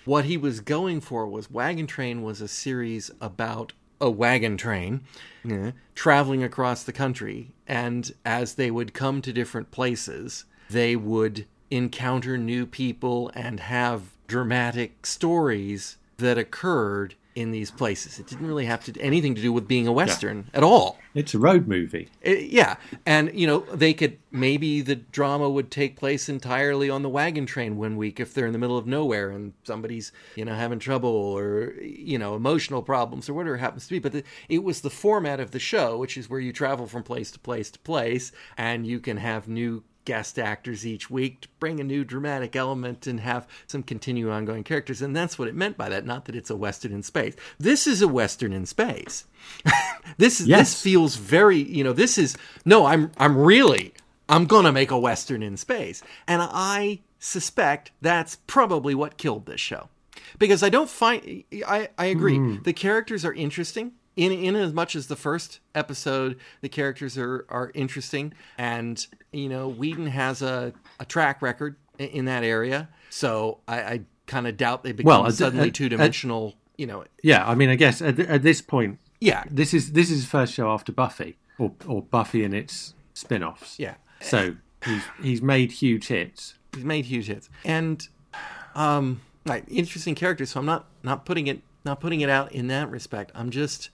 What 0.04 0.24
he 0.24 0.36
was 0.36 0.60
going 0.60 1.00
for 1.00 1.26
was 1.26 1.50
Wagon 1.50 1.86
Train 1.86 2.22
was 2.22 2.40
a 2.40 2.48
series 2.48 3.10
about 3.20 3.72
a 4.00 4.10
wagon 4.10 4.56
train 4.56 5.02
eh, 5.48 5.70
traveling 5.94 6.42
across 6.42 6.82
the 6.82 6.92
country. 6.92 7.52
And 7.68 8.12
as 8.24 8.54
they 8.54 8.70
would 8.70 8.92
come 8.92 9.22
to 9.22 9.32
different 9.32 9.70
places, 9.70 10.44
they 10.68 10.96
would 10.96 11.46
encounter 11.70 12.36
new 12.36 12.66
people 12.66 13.30
and 13.34 13.60
have 13.60 14.16
dramatic 14.26 15.06
stories 15.06 15.98
that 16.18 16.36
occurred 16.36 17.14
in 17.34 17.50
these 17.50 17.70
places. 17.70 18.18
It 18.18 18.26
didn't 18.26 18.46
really 18.46 18.66
have 18.66 18.84
to 18.84 19.00
anything 19.00 19.34
to 19.34 19.42
do 19.42 19.52
with 19.52 19.66
being 19.66 19.86
a 19.86 19.92
Western 19.92 20.50
at 20.54 20.62
all. 20.62 20.98
It's 21.14 21.34
a 21.34 21.38
road 21.38 21.66
movie. 21.66 22.08
Uh, 22.26 22.30
yeah, 22.30 22.76
and 23.06 23.38
you 23.38 23.46
know 23.46 23.60
they 23.72 23.94
could 23.94 24.18
maybe 24.30 24.80
the 24.80 24.96
drama 24.96 25.48
would 25.48 25.70
take 25.70 25.96
place 25.96 26.28
entirely 26.28 26.88
on 26.88 27.02
the 27.02 27.08
wagon 27.08 27.46
train 27.46 27.76
one 27.76 27.96
week 27.96 28.18
if 28.18 28.32
they're 28.32 28.46
in 28.46 28.52
the 28.52 28.58
middle 28.58 28.78
of 28.78 28.86
nowhere 28.86 29.30
and 29.30 29.52
somebody's 29.64 30.12
you 30.36 30.44
know 30.44 30.54
having 30.54 30.78
trouble 30.78 31.10
or 31.10 31.74
you 31.80 32.18
know 32.18 32.34
emotional 32.34 32.82
problems 32.82 33.28
or 33.28 33.34
whatever 33.34 33.56
it 33.56 33.60
happens 33.60 33.86
to 33.86 33.94
be. 33.94 33.98
But 33.98 34.12
the, 34.12 34.24
it 34.48 34.62
was 34.62 34.80
the 34.80 34.90
format 34.90 35.40
of 35.40 35.50
the 35.50 35.58
show, 35.58 35.98
which 35.98 36.16
is 36.16 36.28
where 36.28 36.40
you 36.40 36.52
travel 36.52 36.86
from 36.86 37.02
place 37.02 37.30
to 37.32 37.38
place 37.38 37.70
to 37.70 37.78
place, 37.78 38.32
and 38.56 38.86
you 38.86 39.00
can 39.00 39.16
have 39.16 39.48
new 39.48 39.84
guest 40.04 40.38
actors 40.38 40.86
each 40.86 41.10
week 41.10 41.42
to 41.42 41.48
bring 41.58 41.80
a 41.80 41.84
new 41.84 42.04
dramatic 42.04 42.56
element 42.56 43.06
and 43.06 43.20
have 43.20 43.46
some 43.66 43.82
continuing 43.82 44.32
ongoing 44.32 44.64
characters. 44.64 45.02
And 45.02 45.14
that's 45.14 45.38
what 45.38 45.48
it 45.48 45.54
meant 45.54 45.76
by 45.76 45.88
that 45.88 46.06
not 46.06 46.24
that 46.26 46.36
it's 46.36 46.50
a 46.50 46.56
western 46.56 46.92
in 46.92 47.02
space. 47.02 47.34
This 47.58 47.86
is 47.86 48.02
a 48.02 48.08
western 48.08 48.52
in 48.52 48.66
space. 48.66 49.24
This 50.18 50.40
is 50.40 50.48
this 50.48 50.80
feels 50.80 51.14
very 51.14 51.58
you 51.58 51.84
know 51.84 51.92
this 51.92 52.18
is 52.18 52.36
no 52.64 52.86
i'm 52.86 53.12
i'm 53.18 53.36
really 53.36 53.94
i'm 54.28 54.46
gonna 54.46 54.72
make 54.72 54.90
a 54.90 54.98
western 54.98 55.42
in 55.44 55.56
space. 55.56 56.02
And 56.26 56.42
i 56.42 57.00
suspect 57.20 57.92
that's 58.00 58.36
probably 58.48 58.96
what 58.96 59.16
killed 59.16 59.46
this 59.46 59.60
show. 59.60 59.88
Because 60.38 60.62
i 60.64 60.68
don't 60.68 60.90
find 60.90 61.44
i 61.66 61.88
i 61.96 62.06
agree. 62.06 62.36
Hmm. 62.36 62.56
The 62.64 62.72
characters 62.72 63.24
are 63.24 63.32
interesting 63.32 63.92
in 64.16 64.30
in 64.32 64.54
as 64.56 64.72
much 64.72 64.94
as 64.96 65.06
the 65.06 65.16
first 65.16 65.60
episode 65.74 66.38
the 66.60 66.68
characters 66.68 67.16
are 67.16 67.46
are 67.48 67.70
interesting 67.74 68.32
and 68.58 69.06
you 69.32 69.48
know 69.48 69.68
whedon 69.68 70.06
has 70.08 70.42
a 70.42 70.72
a 71.00 71.04
track 71.04 71.40
record 71.40 71.76
in 71.98 72.24
that 72.26 72.42
area 72.44 72.88
so 73.10 73.58
i 73.68 73.80
i 73.82 74.00
kind 74.26 74.46
of 74.46 74.56
doubt 74.56 74.82
they 74.82 74.92
become 74.92 75.08
Well, 75.08 75.26
at- 75.26 75.34
suddenly 75.34 75.70
two 75.70 75.88
dimensional. 75.88 76.54
You 76.78 76.86
know, 76.86 77.04
Yeah, 77.22 77.46
I 77.46 77.54
mean, 77.54 77.68
I 77.68 77.74
guess 77.76 78.00
at, 78.00 78.18
at 78.18 78.42
this 78.42 78.62
point, 78.62 78.98
yeah, 79.20 79.44
this 79.50 79.74
is 79.74 79.92
this 79.92 80.10
is 80.10 80.20
his 80.22 80.26
first 80.26 80.54
show 80.54 80.70
after 80.72 80.90
Buffy, 80.90 81.36
or 81.58 81.72
or 81.86 82.02
Buffy 82.02 82.42
and 82.44 82.54
its 82.54 82.94
spin-offs. 83.14 83.78
yeah. 83.78 83.96
So 84.20 84.56
he's 84.84 85.02
he's 85.22 85.42
made 85.42 85.70
huge 85.70 86.06
hits. 86.08 86.54
He's 86.74 86.84
made 86.84 87.04
huge 87.04 87.26
hits, 87.26 87.50
and 87.64 88.08
um, 88.74 89.20
right, 89.46 89.64
interesting 89.68 90.14
characters. 90.14 90.50
So 90.50 90.60
I'm 90.60 90.66
not 90.66 90.86
not 91.02 91.24
putting 91.26 91.46
it 91.46 91.60
not 91.84 92.00
putting 92.00 92.20
it 92.22 92.30
out 92.30 92.52
in 92.52 92.68
that 92.68 92.90
respect. 92.90 93.30
I'm 93.34 93.50
just 93.50 93.90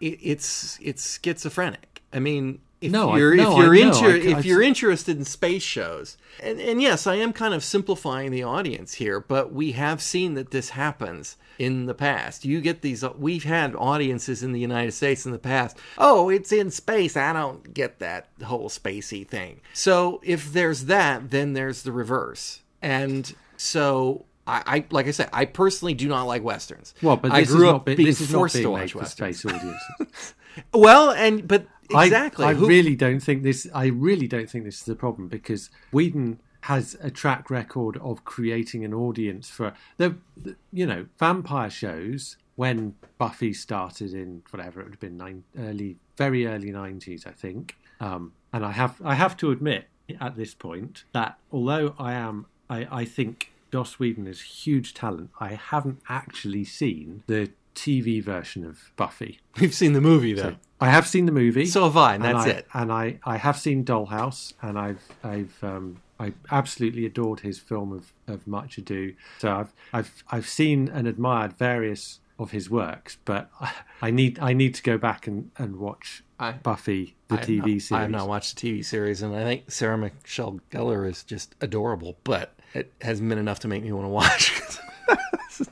it, 0.00 0.18
it's 0.22 0.78
it's 0.82 1.18
schizophrenic. 1.22 2.02
I 2.12 2.20
mean, 2.20 2.60
if 2.80 2.92
No, 2.92 3.16
you're 3.16 3.34
no, 3.34 3.52
if 3.52 3.64
you're 3.64 3.74
I 3.76 3.80
know. 3.80 3.88
inter- 3.88 4.10
I- 4.16 4.30
if 4.32 4.36
I- 4.38 4.40
you're 4.40 4.62
interested 4.62 5.16
in 5.18 5.24
space 5.24 5.62
shows, 5.62 6.16
and 6.42 6.60
and 6.60 6.80
yes, 6.80 7.06
I 7.06 7.16
am 7.16 7.32
kind 7.32 7.54
of 7.54 7.62
simplifying 7.64 8.30
the 8.30 8.42
audience 8.44 8.94
here, 8.94 9.20
but 9.20 9.52
we 9.52 9.72
have 9.72 10.00
seen 10.00 10.34
that 10.34 10.50
this 10.52 10.70
happens 10.70 11.36
in 11.58 11.86
the 11.86 11.94
past. 11.94 12.44
You 12.44 12.60
get 12.60 12.82
these. 12.82 13.02
Uh, 13.02 13.12
we've 13.18 13.42
had 13.44 13.74
audiences 13.74 14.42
in 14.44 14.52
the 14.52 14.60
United 14.60 14.92
States 14.92 15.26
in 15.26 15.32
the 15.32 15.38
past. 15.40 15.76
Oh, 15.98 16.28
it's 16.28 16.52
in 16.52 16.70
space. 16.70 17.16
I 17.16 17.32
don't 17.32 17.74
get 17.74 17.98
that 17.98 18.28
whole 18.44 18.68
spacey 18.68 19.26
thing. 19.26 19.60
So 19.72 20.20
if 20.22 20.52
there's 20.52 20.84
that, 20.84 21.30
then 21.30 21.54
there's 21.54 21.82
the 21.82 21.92
reverse, 21.92 22.60
and 22.80 23.34
so. 23.56 24.24
I, 24.48 24.62
I 24.66 24.84
like 24.90 25.06
I 25.06 25.10
said, 25.12 25.28
I 25.32 25.44
personally 25.44 25.94
do 25.94 26.08
not 26.08 26.24
like 26.24 26.42
westerns. 26.42 26.94
Well, 27.02 27.16
but 27.16 27.32
I 27.32 27.40
this 27.40 27.50
grew 27.50 27.64
is 27.68 27.68
up 27.68 27.74
not, 27.74 27.86
be- 27.86 27.94
being 27.96 28.06
this 28.08 28.20
is 28.20 28.32
not 28.32 28.38
forced 28.38 28.54
being 28.54 28.64
to 28.64 28.70
watch 28.70 28.94
westerns. 28.94 29.38
space 29.40 29.54
audiences. 29.54 30.34
Well, 30.74 31.10
and 31.12 31.46
but 31.46 31.66
exactly, 31.90 32.44
I, 32.44 32.54
who- 32.54 32.66
really 32.66 32.96
don't 32.96 33.20
think 33.20 33.44
this. 33.44 33.68
I 33.72 33.86
really 33.86 34.26
don't 34.26 34.50
think 34.50 34.64
this 34.64 34.78
is 34.78 34.84
the 34.84 34.96
problem 34.96 35.28
because 35.28 35.70
Whedon 35.92 36.40
has 36.62 36.96
a 37.00 37.10
track 37.12 37.48
record 37.48 37.96
of 37.98 38.24
creating 38.24 38.84
an 38.84 38.92
audience 38.92 39.48
for 39.48 39.72
the, 39.98 40.16
the 40.36 40.56
you 40.72 40.84
know 40.86 41.06
vampire 41.18 41.70
shows. 41.70 42.36
When 42.56 42.96
Buffy 43.18 43.52
started 43.52 44.12
in 44.12 44.42
whatever 44.50 44.80
it 44.80 44.84
would 44.86 44.94
have 44.94 45.00
been 45.00 45.16
nine, 45.16 45.44
early, 45.56 45.96
very 46.16 46.44
early 46.44 46.72
nineties, 46.72 47.24
I 47.24 47.30
think. 47.30 47.76
Um, 48.00 48.32
and 48.52 48.64
I 48.66 48.72
have 48.72 49.00
I 49.04 49.14
have 49.14 49.36
to 49.36 49.52
admit 49.52 49.86
at 50.20 50.34
this 50.36 50.54
point 50.54 51.04
that 51.12 51.38
although 51.52 51.94
I 52.00 52.14
am 52.14 52.46
I, 52.68 52.88
I 52.90 53.04
think 53.04 53.52
Joss 53.72 53.98
Whedon 53.98 54.26
is 54.26 54.40
huge 54.40 54.94
talent, 54.94 55.30
I 55.40 55.54
haven't 55.54 56.00
actually 56.08 56.64
seen 56.64 57.22
the 57.26 57.50
TV 57.74 58.22
version 58.22 58.64
of 58.64 58.90
Buffy. 58.96 59.40
we've 59.60 59.74
seen 59.74 59.92
the 59.92 60.00
movie 60.00 60.32
though. 60.32 60.56
I 60.80 60.90
have 60.90 61.06
seen 61.06 61.26
the 61.26 61.32
movie. 61.32 61.66
So 61.66 61.84
have 61.84 61.96
I, 61.96 62.14
and 62.14 62.24
that's 62.24 62.46
I, 62.46 62.48
it. 62.50 62.66
And 62.72 62.92
I, 62.92 63.18
I 63.24 63.36
have 63.36 63.58
seen 63.58 63.84
Dollhouse, 63.84 64.52
and 64.62 64.78
I've, 64.78 65.02
I've, 65.24 65.56
um, 65.62 66.00
I 66.20 66.32
absolutely 66.50 67.04
adored 67.04 67.40
his 67.40 67.58
film 67.58 67.92
of, 67.92 68.12
of 68.32 68.46
Much 68.46 68.78
Ado. 68.78 69.14
So 69.38 69.52
I've, 69.52 69.72
I've, 69.92 70.24
I've 70.30 70.48
seen 70.48 70.88
and 70.88 71.06
admired 71.08 71.52
various 71.54 72.20
of 72.38 72.52
his 72.52 72.70
works, 72.70 73.18
but 73.24 73.50
I, 73.60 73.72
I 74.02 74.10
need, 74.12 74.38
I 74.40 74.52
need 74.52 74.74
to 74.76 74.82
go 74.82 74.98
back 74.98 75.26
and, 75.26 75.50
and 75.56 75.76
watch 75.76 76.22
I- 76.38 76.52
Buffy 76.52 77.16
the 77.28 77.36
I 77.36 77.42
TV 77.42 77.56
not- 77.58 77.64
series. 77.66 77.92
I 77.92 78.00
have 78.02 78.10
not 78.10 78.28
watched 78.28 78.60
the 78.60 78.72
TV 78.80 78.84
series, 78.84 79.22
and 79.22 79.34
I 79.34 79.42
think 79.42 79.70
Sarah 79.70 79.98
Michelle 79.98 80.60
Gellar 80.70 81.08
is 81.08 81.22
just 81.24 81.54
adorable, 81.60 82.18
but 82.24 82.54
it 82.74 82.92
hasn't 83.00 83.28
been 83.28 83.38
enough 83.38 83.60
to 83.60 83.68
make 83.68 83.82
me 83.82 83.92
want 83.92 84.04
to 84.04 84.10
watch. 84.10 84.52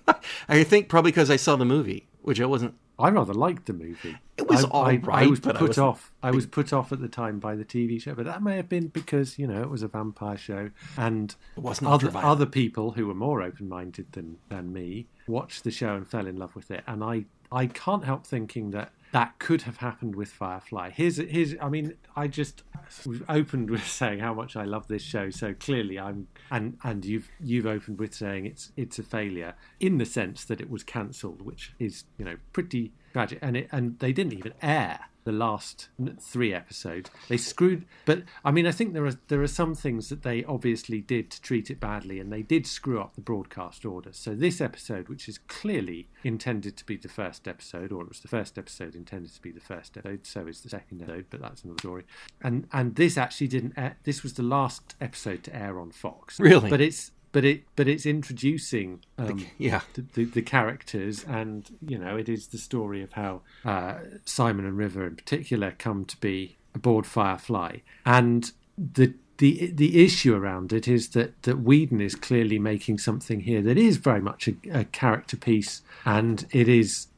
I 0.48 0.64
think 0.64 0.88
probably 0.88 1.10
because 1.12 1.30
I 1.30 1.36
saw 1.36 1.56
the 1.56 1.64
movie, 1.64 2.08
which 2.22 2.40
I 2.40 2.46
wasn't. 2.46 2.74
I 2.98 3.10
rather 3.10 3.34
liked 3.34 3.66
the 3.66 3.74
movie. 3.74 4.16
It 4.38 4.48
was 4.48 4.64
I, 4.64 4.68
all 4.68 4.86
I, 4.86 5.00
I 5.10 5.26
was 5.26 5.40
but 5.40 5.56
I 5.56 5.58
put 5.58 5.68
wasn't 5.68 5.86
off. 5.86 6.14
I 6.22 6.30
was 6.30 6.46
put 6.46 6.72
off 6.72 6.92
at 6.92 7.00
the 7.00 7.08
time 7.08 7.38
by 7.38 7.54
the 7.54 7.64
TV 7.64 8.00
show, 8.00 8.14
but 8.14 8.24
that 8.24 8.42
may 8.42 8.56
have 8.56 8.70
been 8.70 8.88
because 8.88 9.38
you 9.38 9.46
know 9.46 9.60
it 9.60 9.68
was 9.68 9.82
a 9.82 9.88
vampire 9.88 10.38
show, 10.38 10.70
and 10.96 11.34
It 11.56 11.62
wasn't 11.62 11.90
other 11.90 12.10
other 12.16 12.46
people 12.46 12.92
who 12.92 13.06
were 13.06 13.14
more 13.14 13.42
open 13.42 13.68
minded 13.68 14.12
than 14.12 14.38
than 14.48 14.72
me 14.72 15.08
watched 15.28 15.64
the 15.64 15.70
show 15.70 15.94
and 15.94 16.08
fell 16.08 16.26
in 16.26 16.36
love 16.36 16.54
with 16.54 16.70
it. 16.70 16.84
And 16.86 17.04
I 17.04 17.26
I 17.52 17.66
can't 17.66 18.04
help 18.04 18.26
thinking 18.26 18.70
that 18.70 18.92
that 19.12 19.38
could 19.38 19.62
have 19.62 19.78
happened 19.78 20.14
with 20.16 20.28
Firefly. 20.28 20.90
Here's 20.90 21.16
here's 21.16 21.54
I 21.60 21.68
mean 21.68 21.94
I 22.14 22.28
just 22.28 22.62
we've 23.04 23.24
opened 23.28 23.70
with 23.70 23.86
saying 23.88 24.18
how 24.20 24.34
much 24.34 24.56
I 24.56 24.64
love 24.64 24.88
this 24.88 25.02
show. 25.02 25.30
So 25.30 25.54
clearly 25.54 25.98
I'm 25.98 26.28
and 26.50 26.78
and 26.82 27.04
you've 27.04 27.28
you've 27.40 27.66
opened 27.66 27.98
with 27.98 28.14
saying 28.14 28.46
it's 28.46 28.72
it's 28.76 28.98
a 28.98 29.02
failure 29.02 29.54
in 29.80 29.98
the 29.98 30.06
sense 30.06 30.44
that 30.44 30.60
it 30.60 30.70
was 30.70 30.82
cancelled, 30.82 31.42
which 31.42 31.72
is 31.78 32.04
you 32.18 32.24
know 32.24 32.36
pretty 32.52 32.92
tragic. 33.16 33.38
And 33.42 33.56
it 33.56 33.68
and 33.72 33.98
they 33.98 34.12
didn't 34.12 34.34
even 34.34 34.52
air 34.62 35.00
the 35.26 35.32
last 35.32 35.88
three 36.20 36.54
episodes. 36.54 37.10
They 37.28 37.36
screwed, 37.36 37.84
but 38.04 38.22
I 38.44 38.52
mean, 38.52 38.64
I 38.64 38.70
think 38.70 38.92
there 38.94 39.04
are 39.04 39.18
there 39.26 39.42
are 39.42 39.48
some 39.48 39.74
things 39.74 40.08
that 40.08 40.22
they 40.22 40.44
obviously 40.44 41.00
did 41.00 41.30
to 41.32 41.42
treat 41.42 41.68
it 41.68 41.80
badly, 41.80 42.20
and 42.20 42.32
they 42.32 42.42
did 42.42 42.66
screw 42.66 43.00
up 43.00 43.16
the 43.16 43.20
broadcast 43.20 43.84
order. 43.84 44.10
So 44.12 44.34
this 44.34 44.60
episode, 44.60 45.08
which 45.08 45.28
is 45.28 45.38
clearly 45.38 46.08
intended 46.22 46.76
to 46.76 46.84
be 46.84 46.96
the 46.96 47.08
first 47.08 47.48
episode, 47.48 47.90
or 47.90 48.02
it 48.02 48.08
was 48.08 48.20
the 48.20 48.28
first 48.28 48.56
episode 48.56 48.94
intended 48.94 49.34
to 49.34 49.42
be 49.42 49.50
the 49.50 49.60
first 49.60 49.96
episode, 49.96 50.26
so 50.26 50.46
is 50.46 50.60
the 50.60 50.68
second 50.68 51.02
episode, 51.02 51.26
but 51.28 51.40
that's 51.40 51.64
another 51.64 51.78
story. 51.80 52.04
And 52.40 52.68
and 52.72 52.94
this 52.94 53.18
actually 53.18 53.48
didn't. 53.48 53.74
Air, 53.76 53.96
this 54.04 54.22
was 54.22 54.34
the 54.34 54.44
last 54.44 54.94
episode 55.00 55.42
to 55.44 55.56
air 55.56 55.80
on 55.80 55.90
Fox. 55.90 56.38
Really? 56.38 56.70
but 56.70 56.80
it's. 56.80 57.10
But 57.32 57.44
it, 57.44 57.64
but 57.76 57.86
it's 57.88 58.06
introducing 58.06 59.00
um, 59.18 59.46
Yeah. 59.58 59.82
the, 59.94 60.02
the, 60.14 60.24
the 60.24 60.42
characters, 60.42 61.24
and 61.24 61.68
you 61.86 61.98
know, 61.98 62.16
it 62.16 62.28
is 62.28 62.48
the 62.48 62.58
story 62.58 63.02
of 63.02 63.12
how 63.12 63.42
uh, 63.64 63.98
Simon 64.24 64.64
and 64.64 64.76
River, 64.78 65.06
in 65.06 65.16
particular, 65.16 65.72
come 65.78 66.04
to 66.06 66.16
be 66.18 66.56
aboard 66.74 67.04
Firefly, 67.06 67.78
and 68.04 68.52
the 68.78 69.14
the 69.38 69.70
the 69.74 70.02
issue 70.02 70.34
around 70.34 70.72
it 70.72 70.88
is 70.88 71.10
that 71.10 71.42
that 71.42 71.58
Whedon 71.60 72.00
is 72.00 72.14
clearly 72.14 72.58
making 72.58 72.98
something 72.98 73.40
here 73.40 73.60
that 73.62 73.76
is 73.76 73.98
very 73.98 74.20
much 74.22 74.48
a, 74.48 74.54
a 74.72 74.84
character 74.84 75.36
piece, 75.36 75.82
and 76.06 76.46
it 76.52 76.68
is 76.68 77.08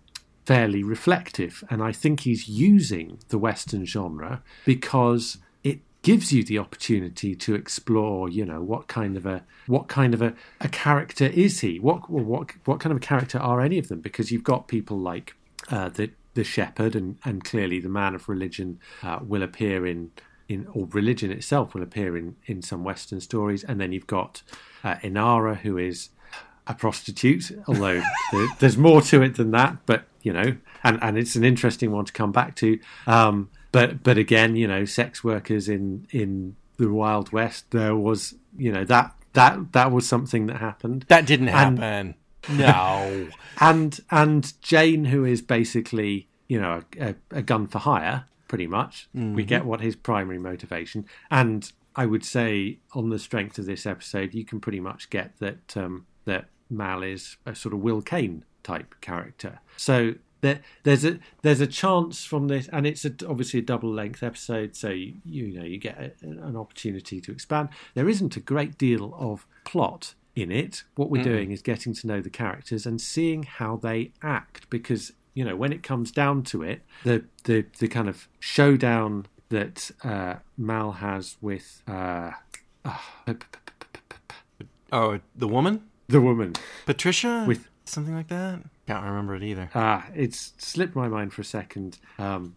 fairly 0.44 0.82
reflective. 0.82 1.62
And 1.70 1.80
I 1.82 1.92
think 1.92 2.20
he's 2.20 2.48
using 2.48 3.18
the 3.28 3.38
Western 3.38 3.84
genre 3.84 4.42
because 4.64 5.38
gives 6.08 6.32
you 6.32 6.42
the 6.42 6.56
opportunity 6.56 7.34
to 7.34 7.54
explore, 7.54 8.30
you 8.30 8.42
know, 8.42 8.62
what 8.62 8.88
kind 8.88 9.14
of 9.14 9.26
a 9.26 9.44
what 9.66 9.88
kind 9.88 10.14
of 10.14 10.22
a, 10.22 10.32
a 10.58 10.66
character 10.66 11.26
is 11.26 11.60
he? 11.60 11.78
What 11.78 12.08
what 12.08 12.50
what 12.64 12.80
kind 12.80 12.92
of 12.92 12.96
a 12.96 13.00
character 13.00 13.38
are 13.38 13.60
any 13.60 13.76
of 13.76 13.88
them? 13.88 14.00
Because 14.00 14.32
you've 14.32 14.42
got 14.42 14.68
people 14.68 14.98
like 14.98 15.34
uh, 15.70 15.90
the 15.90 16.10
the 16.32 16.44
shepherd, 16.44 16.96
and 16.96 17.18
and 17.26 17.44
clearly 17.44 17.78
the 17.78 17.90
man 17.90 18.14
of 18.14 18.26
religion 18.26 18.80
uh, 19.02 19.18
will 19.22 19.42
appear 19.42 19.86
in. 19.86 20.10
In, 20.48 20.66
or 20.72 20.86
religion 20.92 21.30
itself 21.30 21.74
will 21.74 21.82
appear 21.82 22.16
in, 22.16 22.36
in 22.46 22.62
some 22.62 22.82
Western 22.82 23.20
stories, 23.20 23.62
and 23.64 23.78
then 23.78 23.92
you've 23.92 24.06
got 24.06 24.42
uh, 24.82 24.94
Inara, 25.02 25.58
who 25.58 25.76
is 25.76 26.08
a 26.66 26.72
prostitute, 26.72 27.52
although 27.68 28.02
there, 28.32 28.48
there's 28.58 28.78
more 28.78 29.02
to 29.02 29.20
it 29.20 29.34
than 29.34 29.50
that. 29.50 29.76
But 29.84 30.04
you 30.22 30.32
know, 30.32 30.56
and 30.82 30.98
and 31.02 31.18
it's 31.18 31.36
an 31.36 31.44
interesting 31.44 31.90
one 31.90 32.06
to 32.06 32.14
come 32.14 32.32
back 32.32 32.56
to. 32.56 32.78
Um, 33.06 33.50
but 33.72 34.02
but 34.02 34.18
again, 34.18 34.56
you 34.56 34.66
know, 34.68 34.84
sex 34.84 35.22
workers 35.24 35.68
in 35.68 36.06
in 36.10 36.56
the 36.76 36.92
Wild 36.92 37.32
West, 37.32 37.70
there 37.70 37.96
was 37.96 38.34
you 38.56 38.72
know 38.72 38.84
that 38.84 39.14
that 39.34 39.72
that 39.72 39.92
was 39.92 40.08
something 40.08 40.46
that 40.46 40.56
happened. 40.58 41.04
That 41.08 41.26
didn't 41.26 41.48
And- 41.48 41.78
happen. 41.78 42.14
no. 42.56 43.28
and 43.60 44.00
and 44.10 44.52
Jayne, 44.62 45.06
who 45.06 45.24
is 45.24 45.42
basically 45.42 46.28
you 46.48 46.60
know 46.60 46.82
a, 46.98 47.14
a 47.30 47.42
gun 47.42 47.66
for 47.66 47.78
hire, 47.78 48.24
pretty 48.48 48.66
much. 48.66 49.08
We 49.14 49.44
get 49.44 49.64
what 49.64 49.80
his 49.80 49.96
primary 49.96 50.38
motivation, 50.38 51.04
and 51.30 51.70
I 51.96 52.06
would 52.06 52.24
say 52.24 52.78
on 52.92 53.10
the 53.10 53.18
strength 53.18 53.58
of 53.58 53.66
this 53.66 53.84
episode, 53.86 54.34
you 54.34 54.44
can 54.44 54.60
pretty 54.60 54.80
much 54.80 55.10
get 55.10 55.36
that 55.40 55.76
um, 55.76 56.06
that 56.24 56.46
Mal 56.70 57.02
is 57.02 57.36
a 57.44 57.54
sort 57.54 57.74
of 57.74 57.80
Will 57.80 58.02
Kane 58.02 58.44
type 58.62 58.94
character. 59.00 59.60
So. 59.76 60.14
There, 60.40 60.60
there's 60.84 61.04
a 61.04 61.18
there's 61.42 61.60
a 61.60 61.66
chance 61.66 62.24
from 62.24 62.48
this, 62.48 62.68
and 62.72 62.86
it's 62.86 63.04
a, 63.04 63.12
obviously 63.28 63.60
a 63.60 63.62
double 63.62 63.90
length 63.92 64.22
episode, 64.22 64.76
so 64.76 64.90
you, 64.90 65.14
you 65.24 65.48
know 65.58 65.64
you 65.64 65.78
get 65.78 65.98
a, 65.98 66.26
an 66.26 66.56
opportunity 66.56 67.20
to 67.20 67.32
expand. 67.32 67.68
There 67.94 68.08
isn't 68.08 68.36
a 68.36 68.40
great 68.40 68.78
deal 68.78 69.14
of 69.18 69.46
plot 69.64 70.14
in 70.36 70.52
it. 70.52 70.84
What 70.94 71.10
we're 71.10 71.24
doing 71.24 71.50
is 71.50 71.60
getting 71.62 71.92
to 71.94 72.06
know 72.06 72.20
the 72.20 72.30
characters 72.30 72.86
and 72.86 73.00
seeing 73.00 73.42
how 73.42 73.76
they 73.76 74.12
act 74.22 74.70
because 74.70 75.12
you 75.34 75.44
know 75.44 75.56
when 75.56 75.72
it 75.72 75.82
comes 75.82 76.12
down 76.12 76.44
to 76.44 76.62
it, 76.62 76.82
the 77.04 77.24
the 77.44 77.64
the 77.80 77.88
kind 77.88 78.08
of 78.08 78.28
showdown 78.38 79.26
that 79.48 79.90
uh, 80.04 80.34
Mal 80.56 80.92
has 80.92 81.36
with 81.40 81.82
uh, 81.88 82.30
Oh, 84.90 85.20
the 85.36 85.48
woman, 85.48 85.82
the 86.08 86.20
woman. 86.20 86.54
Patricia, 86.86 87.44
With- 87.46 87.68
something 87.84 88.14
like 88.14 88.28
that. 88.28 88.60
Can't 88.88 89.04
remember 89.04 89.34
it 89.34 89.42
either. 89.42 89.68
Ah, 89.74 90.06
it's 90.14 90.54
slipped 90.56 90.96
my 90.96 91.08
mind 91.08 91.34
for 91.34 91.42
a 91.42 91.44
second. 91.44 91.98
Um, 92.18 92.56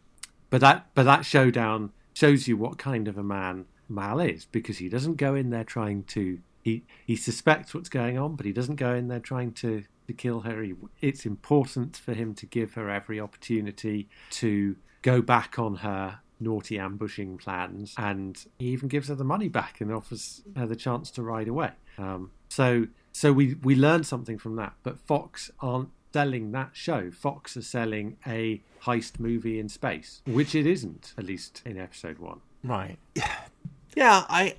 but 0.49 0.61
that 0.61 0.87
but 0.95 1.03
that 1.03 1.25
showdown 1.25 1.91
shows 2.13 2.47
you 2.47 2.55
what 2.55 2.77
kind 2.77 3.09
of 3.09 3.17
a 3.17 3.23
man 3.23 3.65
Mal 3.89 4.21
is 4.21 4.45
because 4.45 4.77
he 4.77 4.87
doesn't 4.87 5.17
go 5.17 5.35
in 5.35 5.49
there 5.49 5.65
trying 5.65 6.03
to 6.05 6.39
he 6.63 6.83
he 7.05 7.17
suspects 7.17 7.73
what's 7.73 7.89
going 7.89 8.17
on, 8.17 8.37
but 8.37 8.45
he 8.45 8.53
doesn't 8.53 8.77
go 8.77 8.93
in 8.95 9.09
there 9.09 9.19
trying 9.19 9.51
to 9.55 9.83
to 10.07 10.13
kill 10.13 10.39
her. 10.39 10.61
He, 10.61 10.73
it's 11.01 11.25
important 11.25 11.97
for 11.97 12.13
him 12.13 12.33
to 12.35 12.45
give 12.45 12.75
her 12.75 12.89
every 12.89 13.19
opportunity 13.19 14.07
to 14.29 14.77
go 15.01 15.21
back 15.21 15.59
on 15.59 15.77
her 15.77 16.19
naughty 16.39 16.79
ambushing 16.79 17.39
plans, 17.39 17.93
and 17.97 18.45
he 18.57 18.67
even 18.67 18.87
gives 18.87 19.09
her 19.09 19.15
the 19.15 19.25
money 19.25 19.49
back 19.49 19.81
and 19.81 19.91
offers 19.91 20.43
her 20.55 20.65
the 20.65 20.77
chance 20.77 21.11
to 21.11 21.23
ride 21.23 21.49
away. 21.49 21.71
Um, 21.97 22.31
so 22.47 22.87
so 23.11 23.33
we 23.33 23.55
we 23.55 23.75
learned 23.75 24.07
something 24.07 24.37
from 24.37 24.55
that. 24.55 24.75
But 24.81 24.97
Fox 24.97 25.51
aren't 25.59 25.89
selling 26.13 26.51
that 26.51 26.71
show. 26.73 27.11
Fox 27.11 27.55
are 27.57 27.61
selling 27.61 28.17
a 28.27 28.61
heist 28.83 29.19
movie 29.19 29.59
in 29.59 29.69
space, 29.69 30.21
which 30.25 30.55
it 30.55 30.65
isn't, 30.67 31.13
at 31.17 31.25
least 31.25 31.61
in 31.65 31.77
episode 31.77 32.19
one. 32.19 32.41
Right. 32.63 32.97
Yeah, 33.95 34.23
I. 34.29 34.55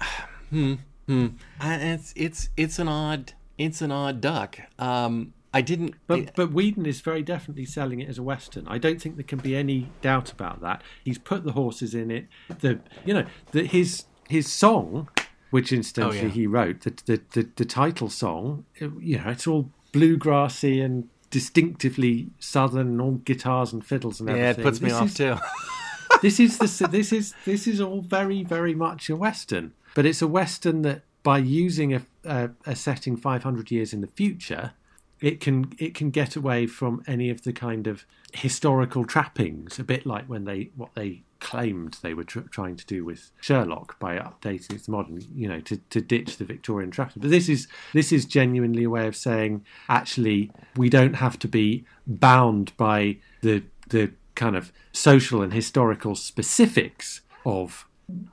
Hmm. 0.51 0.75
Hmm. 1.07 1.27
I, 1.61 1.75
it's 1.77 2.12
it's 2.17 2.49
it's 2.57 2.79
an 2.79 2.88
odd 2.88 3.33
it's 3.59 3.81
an 3.83 3.91
odd 3.91 4.21
duck. 4.21 4.59
Um, 4.79 5.33
I 5.55 5.61
didn't. 5.62 5.95
But 6.07 6.35
but 6.35 6.53
Whedon 6.53 6.87
is 6.87 7.01
very 7.01 7.23
definitely 7.23 7.65
selling 7.65 8.01
it 8.01 8.09
as 8.09 8.19
a 8.19 8.23
western. 8.23 8.67
I 8.69 8.79
don't 8.79 9.01
think 9.01 9.17
there 9.17 9.25
can 9.25 9.38
be 9.38 9.57
any 9.57 9.91
doubt 10.01 10.31
about 10.33 10.61
that. 10.62 10.83
He's 11.05 11.19
put 11.19 11.45
the 11.45 11.53
horses 11.53 11.95
in 11.95 12.11
it. 12.11 12.27
The 12.61 12.81
you 13.05 13.15
know 13.15 13.25
the 13.53 13.65
his 13.65 14.05
his 14.29 14.51
song, 14.53 15.09
which 15.51 15.73
incidentally 15.73 16.21
Oh, 16.21 16.23
yeah. 16.25 16.29
he 16.29 16.47
wrote, 16.47 16.81
the, 16.83 16.91
the 17.07 17.21
the 17.33 17.49
the 17.57 17.65
title 17.65 18.09
song. 18.09 18.65
You 18.79 19.19
know, 19.19 19.31
it's 19.31 19.47
all 19.47 19.71
bluegrassy 19.93 20.83
and 20.85 21.09
distinctively 21.33 22.29
southern, 22.38 22.87
and 22.87 23.01
all 23.01 23.12
guitars 23.25 23.73
and 23.73 23.85
fiddles 23.85 24.21
and 24.21 24.29
everything. 24.31 24.45
yeah, 24.55 24.61
it 24.61 24.62
puts 24.62 24.81
me 24.81 24.90
This 24.90 24.99
off 24.99 25.07
is- 25.09 25.14
too. 25.14 25.37
this 26.23 26.38
is 26.38 26.59
the 26.59 26.87
this 26.88 27.12
is 27.12 27.35
this 27.45 27.66
is 27.66 27.81
all 27.81 28.01
very 28.03 28.45
very 28.45 28.75
much 28.75 29.11
a 29.11 29.16
western, 29.16 29.73
but 29.97 30.07
it's 30.07 30.23
a 30.23 30.29
western 30.29 30.83
that 30.83 31.03
by 31.25 31.38
using 31.38 31.92
a 31.95 32.03
a, 32.25 32.51
a 32.66 32.77
setting 32.77 33.16
500 33.16 33.71
years 33.73 33.92
in 33.92 34.01
the 34.01 34.07
future, 34.07 34.73
it 35.21 35.40
can 35.40 35.73
it 35.79 35.95
can 35.95 36.11
get 36.11 36.37
away 36.37 36.66
from 36.68 37.03
any 37.09 37.31
of 37.31 37.42
the 37.42 37.53
kind 37.53 37.87
of 37.88 38.05
historical 38.33 39.05
trappings. 39.05 39.79
A 39.81 39.85
bit 39.85 40.07
like 40.07 40.27
when 40.27 40.45
they 40.45 40.71
what 40.77 40.95
they 40.95 41.23
claimed 41.42 41.98
they 42.02 42.14
were 42.14 42.22
tr- 42.22 42.40
trying 42.52 42.76
to 42.76 42.87
do 42.87 43.05
with 43.05 43.33
Sherlock 43.40 43.98
by 43.98 44.16
updating 44.16 44.74
its 44.74 44.87
modern, 44.87 45.20
you 45.35 45.48
know, 45.48 45.61
to, 45.62 45.76
to 45.76 46.00
ditch 46.00 46.37
the 46.37 46.44
Victorian 46.44 46.92
trappings. 46.92 47.20
But 47.20 47.33
this 47.33 47.48
is 47.48 47.66
this 47.92 48.12
is 48.12 48.24
genuinely 48.24 48.85
a 48.85 48.90
way 48.90 49.09
of 49.09 49.16
saying 49.16 49.64
actually 49.88 50.52
we 50.76 50.88
don't 50.88 51.14
have 51.14 51.38
to 51.40 51.48
be 51.48 51.85
bound 52.07 52.74
by 52.76 53.16
the 53.42 53.64
the 53.88 54.12
kind 54.37 54.55
of 54.55 54.72
social 54.92 55.42
and 55.42 55.52
historical 55.52 56.14
specifics 56.14 57.22
of 57.44 57.88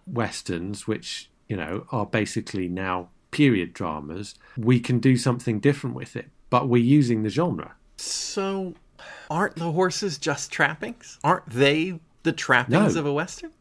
westerns, 0.05 0.87
which 0.87 1.31
you 1.47 1.57
know 1.57 1.87
are 1.91 2.05
basically 2.05 2.69
now 2.69 3.09
period 3.31 3.73
dramas. 3.73 4.35
We 4.55 4.79
can 4.79 4.99
do 4.99 5.17
something 5.17 5.59
different 5.59 5.95
with 5.95 6.15
it, 6.15 6.29
but 6.51 6.69
we're 6.69 6.83
using 6.83 7.23
the 7.23 7.29
genre. 7.29 7.73
So, 7.97 8.75
aren't 9.31 9.55
the 9.55 9.71
horses 9.71 10.19
just 10.19 10.51
trappings? 10.51 11.17
Aren't 11.23 11.49
they 11.49 11.99
the 12.23 12.31
trappings 12.31 12.95
No. 12.95 12.99
of 13.01 13.05
a 13.05 13.13
western? 13.13 13.51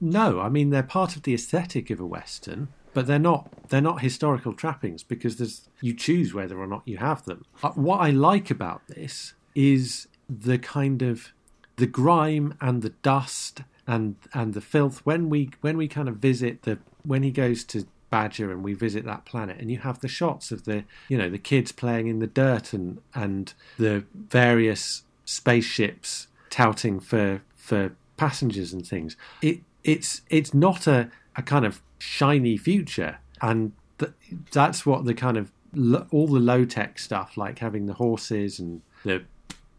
No, 0.00 0.40
I 0.40 0.48
mean 0.50 0.70
they're 0.70 0.82
part 0.82 1.16
of 1.16 1.22
the 1.22 1.32
aesthetic 1.34 1.88
of 1.90 1.98
a 1.98 2.06
western, 2.06 2.68
but 2.92 3.06
they're 3.06 3.18
not 3.18 3.68
they're 3.70 3.80
not 3.80 4.02
historical 4.02 4.52
trappings 4.52 5.02
because 5.02 5.36
there's 5.36 5.68
you 5.80 5.94
choose 5.94 6.34
whether 6.34 6.58
or 6.58 6.66
not 6.66 6.82
you 6.84 6.98
have 6.98 7.24
them. 7.24 7.44
Uh, 7.62 7.70
What 7.70 7.98
I 8.00 8.10
like 8.10 8.50
about 8.50 8.82
this 8.88 9.32
is 9.54 10.06
the 10.28 10.58
kind 10.58 11.00
of 11.02 11.32
the 11.76 11.86
grime 11.86 12.54
and 12.60 12.82
the 12.82 12.90
dust 13.02 13.62
and 13.86 14.16
and 14.34 14.52
the 14.54 14.60
filth 14.60 15.00
when 15.04 15.30
we 15.30 15.50
when 15.62 15.76
we 15.78 15.88
kind 15.88 16.08
of 16.08 16.16
visit 16.16 16.62
the 16.62 16.78
when 17.04 17.22
he 17.22 17.30
goes 17.30 17.64
to 17.64 17.86
Badger 18.10 18.52
and 18.52 18.62
we 18.62 18.74
visit 18.74 19.04
that 19.06 19.24
planet 19.24 19.56
and 19.58 19.70
you 19.70 19.78
have 19.78 20.00
the 20.00 20.08
shots 20.08 20.52
of 20.52 20.64
the 20.66 20.84
you 21.08 21.16
know 21.18 21.30
the 21.30 21.38
kids 21.38 21.72
playing 21.72 22.06
in 22.08 22.18
the 22.18 22.26
dirt 22.26 22.72
and 22.74 22.98
and 23.14 23.54
the 23.78 24.04
various 24.14 25.02
spaceships 25.24 26.28
touting 26.50 27.00
for 27.00 27.42
for 27.64 27.96
passengers 28.18 28.74
and 28.74 28.86
things. 28.86 29.16
It 29.40 29.60
it's 29.82 30.20
it's 30.28 30.52
not 30.52 30.86
a, 30.86 31.10
a 31.34 31.42
kind 31.42 31.64
of 31.64 31.80
shiny 31.98 32.58
future, 32.58 33.18
and 33.40 33.72
th- 33.98 34.12
that's 34.52 34.84
what 34.84 35.06
the 35.06 35.14
kind 35.14 35.38
of 35.38 35.50
lo- 35.72 36.06
all 36.10 36.26
the 36.26 36.38
low 36.38 36.66
tech 36.66 36.98
stuff 36.98 37.38
like 37.38 37.60
having 37.60 37.86
the 37.86 37.94
horses 37.94 38.58
and 38.60 38.82
the 39.02 39.24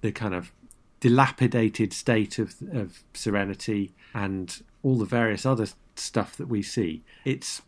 the 0.02 0.12
kind 0.12 0.34
of 0.34 0.52
dilapidated 1.00 1.94
state 1.94 2.40
of 2.40 2.56
of 2.74 3.04
Serenity 3.14 3.94
and 4.16 4.64
all 4.82 4.98
the 4.98 5.06
various 5.06 5.46
other 5.46 5.68
stuff 5.96 6.36
that 6.38 6.48
we 6.48 6.64
see. 6.64 7.04
It's 7.24 7.62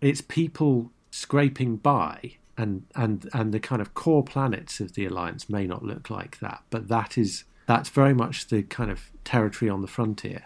it's 0.00 0.22
people 0.22 0.90
scraping 1.10 1.76
by 1.76 2.36
and 2.56 2.86
and 2.94 3.28
and 3.34 3.52
the 3.52 3.60
kind 3.60 3.82
of 3.82 3.92
core 3.92 4.24
planets 4.24 4.80
of 4.80 4.94
the 4.94 5.04
alliance 5.04 5.50
may 5.50 5.66
not 5.66 5.82
look 5.82 6.10
like 6.10 6.38
that 6.40 6.62
but 6.68 6.88
that 6.88 7.16
is 7.16 7.44
that's 7.68 7.90
very 7.90 8.14
much 8.14 8.48
the 8.48 8.62
kind 8.62 8.90
of 8.90 9.12
territory 9.24 9.68
on 9.68 9.82
the 9.82 9.86
frontier 9.86 10.42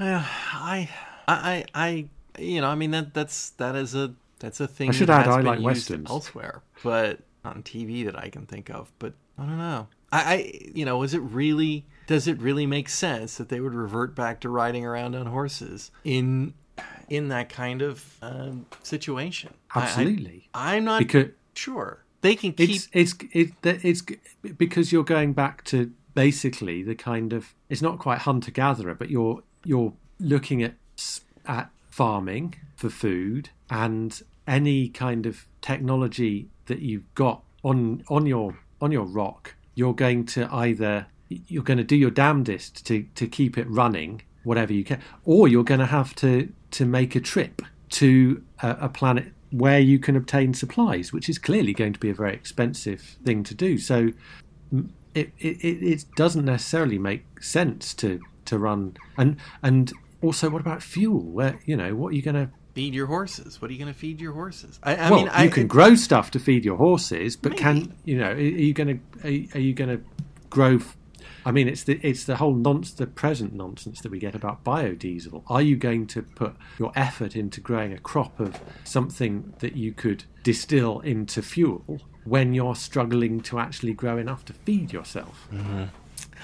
Uh, 0.00 0.22
I, 0.52 0.90
I, 1.28 1.64
I, 1.74 2.08
you 2.38 2.60
know, 2.60 2.68
I 2.68 2.74
mean 2.74 2.90
that 2.90 3.14
that's 3.14 3.50
that 3.50 3.74
is 3.76 3.94
a 3.94 4.14
that's 4.40 4.60
a 4.60 4.66
thing. 4.66 4.90
I 4.90 4.92
should 4.92 5.08
that 5.08 5.26
add, 5.26 5.32
I 5.32 5.40
like 5.40 5.60
westerns. 5.60 6.10
elsewhere, 6.10 6.60
but 6.82 7.20
on 7.44 7.62
TV 7.62 8.04
that 8.04 8.18
I 8.18 8.28
can 8.28 8.44
think 8.44 8.68
of. 8.68 8.92
But 8.98 9.14
I 9.38 9.46
don't 9.46 9.58
know. 9.58 9.86
I, 10.12 10.34
I, 10.34 10.70
you 10.74 10.84
know, 10.84 11.02
is 11.02 11.14
it 11.14 11.20
really? 11.20 11.86
Does 12.06 12.28
it 12.28 12.38
really 12.38 12.66
make 12.66 12.88
sense 12.88 13.38
that 13.38 13.48
they 13.48 13.60
would 13.60 13.74
revert 13.74 14.14
back 14.14 14.40
to 14.40 14.48
riding 14.48 14.84
around 14.84 15.14
on 15.14 15.26
horses 15.26 15.90
in 16.04 16.54
in 17.08 17.28
that 17.28 17.48
kind 17.48 17.80
of 17.80 18.18
um, 18.22 18.66
situation? 18.82 19.54
Absolutely 19.74 20.48
I, 20.52 20.76
am 20.76 20.84
not 20.84 20.98
because 20.98 21.30
sure 21.54 22.04
they 22.20 22.36
can 22.36 22.52
keep. 22.52 22.70
it's 22.70 22.88
it's 22.92 23.14
it, 23.32 23.52
it's 23.64 24.02
because 24.56 24.92
you're 24.92 25.04
going 25.04 25.32
back 25.32 25.64
to 25.64 25.92
basically 26.16 26.82
the 26.82 26.94
kind 26.94 27.34
of 27.34 27.54
it's 27.68 27.82
not 27.82 27.98
quite 27.98 28.18
hunter 28.20 28.50
gatherer 28.50 28.94
but 28.94 29.10
you're 29.10 29.42
you're 29.64 29.92
looking 30.18 30.62
at 30.62 30.74
at 31.46 31.70
farming 31.90 32.54
for 32.74 32.88
food 32.88 33.50
and 33.70 34.22
any 34.46 34.88
kind 34.88 35.26
of 35.26 35.46
technology 35.60 36.48
that 36.66 36.80
you've 36.80 37.14
got 37.14 37.42
on 37.62 38.02
on 38.08 38.24
your 38.24 38.56
on 38.80 38.90
your 38.90 39.04
rock 39.04 39.54
you're 39.74 39.94
going 39.94 40.24
to 40.24 40.48
either 40.52 41.06
you're 41.28 41.62
going 41.62 41.76
to 41.76 41.84
do 41.84 41.96
your 41.96 42.10
damnedest 42.10 42.86
to 42.86 43.04
to 43.14 43.26
keep 43.26 43.58
it 43.58 43.68
running 43.68 44.22
whatever 44.42 44.72
you 44.72 44.84
can 44.84 44.98
or 45.26 45.46
you're 45.46 45.64
going 45.64 45.80
to 45.80 45.86
have 45.86 46.14
to 46.14 46.50
to 46.70 46.86
make 46.86 47.14
a 47.14 47.20
trip 47.20 47.60
to 47.90 48.42
a, 48.62 48.70
a 48.80 48.88
planet 48.88 49.32
where 49.50 49.80
you 49.80 49.98
can 49.98 50.16
obtain 50.16 50.54
supplies 50.54 51.12
which 51.12 51.28
is 51.28 51.38
clearly 51.38 51.74
going 51.74 51.92
to 51.92 52.00
be 52.00 52.08
a 52.08 52.14
very 52.14 52.32
expensive 52.32 53.18
thing 53.22 53.42
to 53.44 53.54
do. 53.54 53.76
So 53.76 54.12
it 55.16 55.32
it, 55.38 55.82
it 55.82 56.04
doesn't 56.16 56.44
necessarily 56.44 56.98
make 56.98 57.42
sense 57.42 57.94
to 57.94 58.20
to 58.44 58.58
run 58.58 58.96
and 59.16 59.36
and 59.62 59.92
also 60.22 60.48
what 60.50 60.60
about 60.60 60.82
fuel 60.82 61.20
where 61.20 61.58
you 61.64 61.76
know 61.76 61.94
what 61.94 62.12
are 62.12 62.16
you 62.16 62.22
going 62.22 62.34
to 62.34 62.50
feed 62.76 62.92
your 62.92 63.06
horses. 63.06 63.62
What 63.62 63.70
are 63.70 63.72
you 63.72 63.78
going 63.78 63.92
to 63.92 63.98
feed 63.98 64.20
your 64.20 64.34
horses? 64.34 64.78
I, 64.82 64.96
I 64.96 65.10
well, 65.10 65.20
mean, 65.20 65.26
you 65.26 65.32
I 65.32 65.48
can 65.48 65.66
grow 65.66 65.94
stuff 65.94 66.30
to 66.32 66.38
feed 66.38 66.62
your 66.62 66.76
horses, 66.76 67.34
but 67.34 67.52
Maybe. 67.52 67.62
can 67.62 67.94
you 68.04 68.18
know? 68.18 68.32
Are 68.32 68.38
you 68.38 68.74
going 68.74 69.00
to? 69.22 69.48
Are 69.54 69.60
you 69.60 69.72
going 69.72 69.96
to 69.96 70.04
grow? 70.50 70.78
F- 71.46 71.48
I 71.48 71.52
mean, 71.52 71.68
it's 71.68 71.84
the 71.84 72.00
it's 72.02 72.24
the 72.24 72.36
whole 72.36 72.54
nonce, 72.54 72.92
the 72.92 73.06
present 73.06 73.52
nonsense 73.52 74.00
that 74.00 74.10
we 74.10 74.18
get 74.18 74.34
about 74.34 74.64
biodiesel. 74.64 75.42
Are 75.46 75.62
you 75.62 75.76
going 75.76 76.06
to 76.08 76.22
put 76.22 76.56
your 76.78 76.92
effort 76.96 77.36
into 77.36 77.60
growing 77.60 77.92
a 77.92 77.98
crop 77.98 78.40
of 78.40 78.60
something 78.84 79.54
that 79.60 79.76
you 79.76 79.92
could 79.92 80.24
distill 80.42 81.00
into 81.00 81.42
fuel 81.42 82.00
when 82.24 82.54
you're 82.54 82.74
struggling 82.74 83.40
to 83.42 83.58
actually 83.58 83.94
grow 83.94 84.18
enough 84.18 84.44
to 84.46 84.52
feed 84.52 84.92
yourself? 84.92 85.48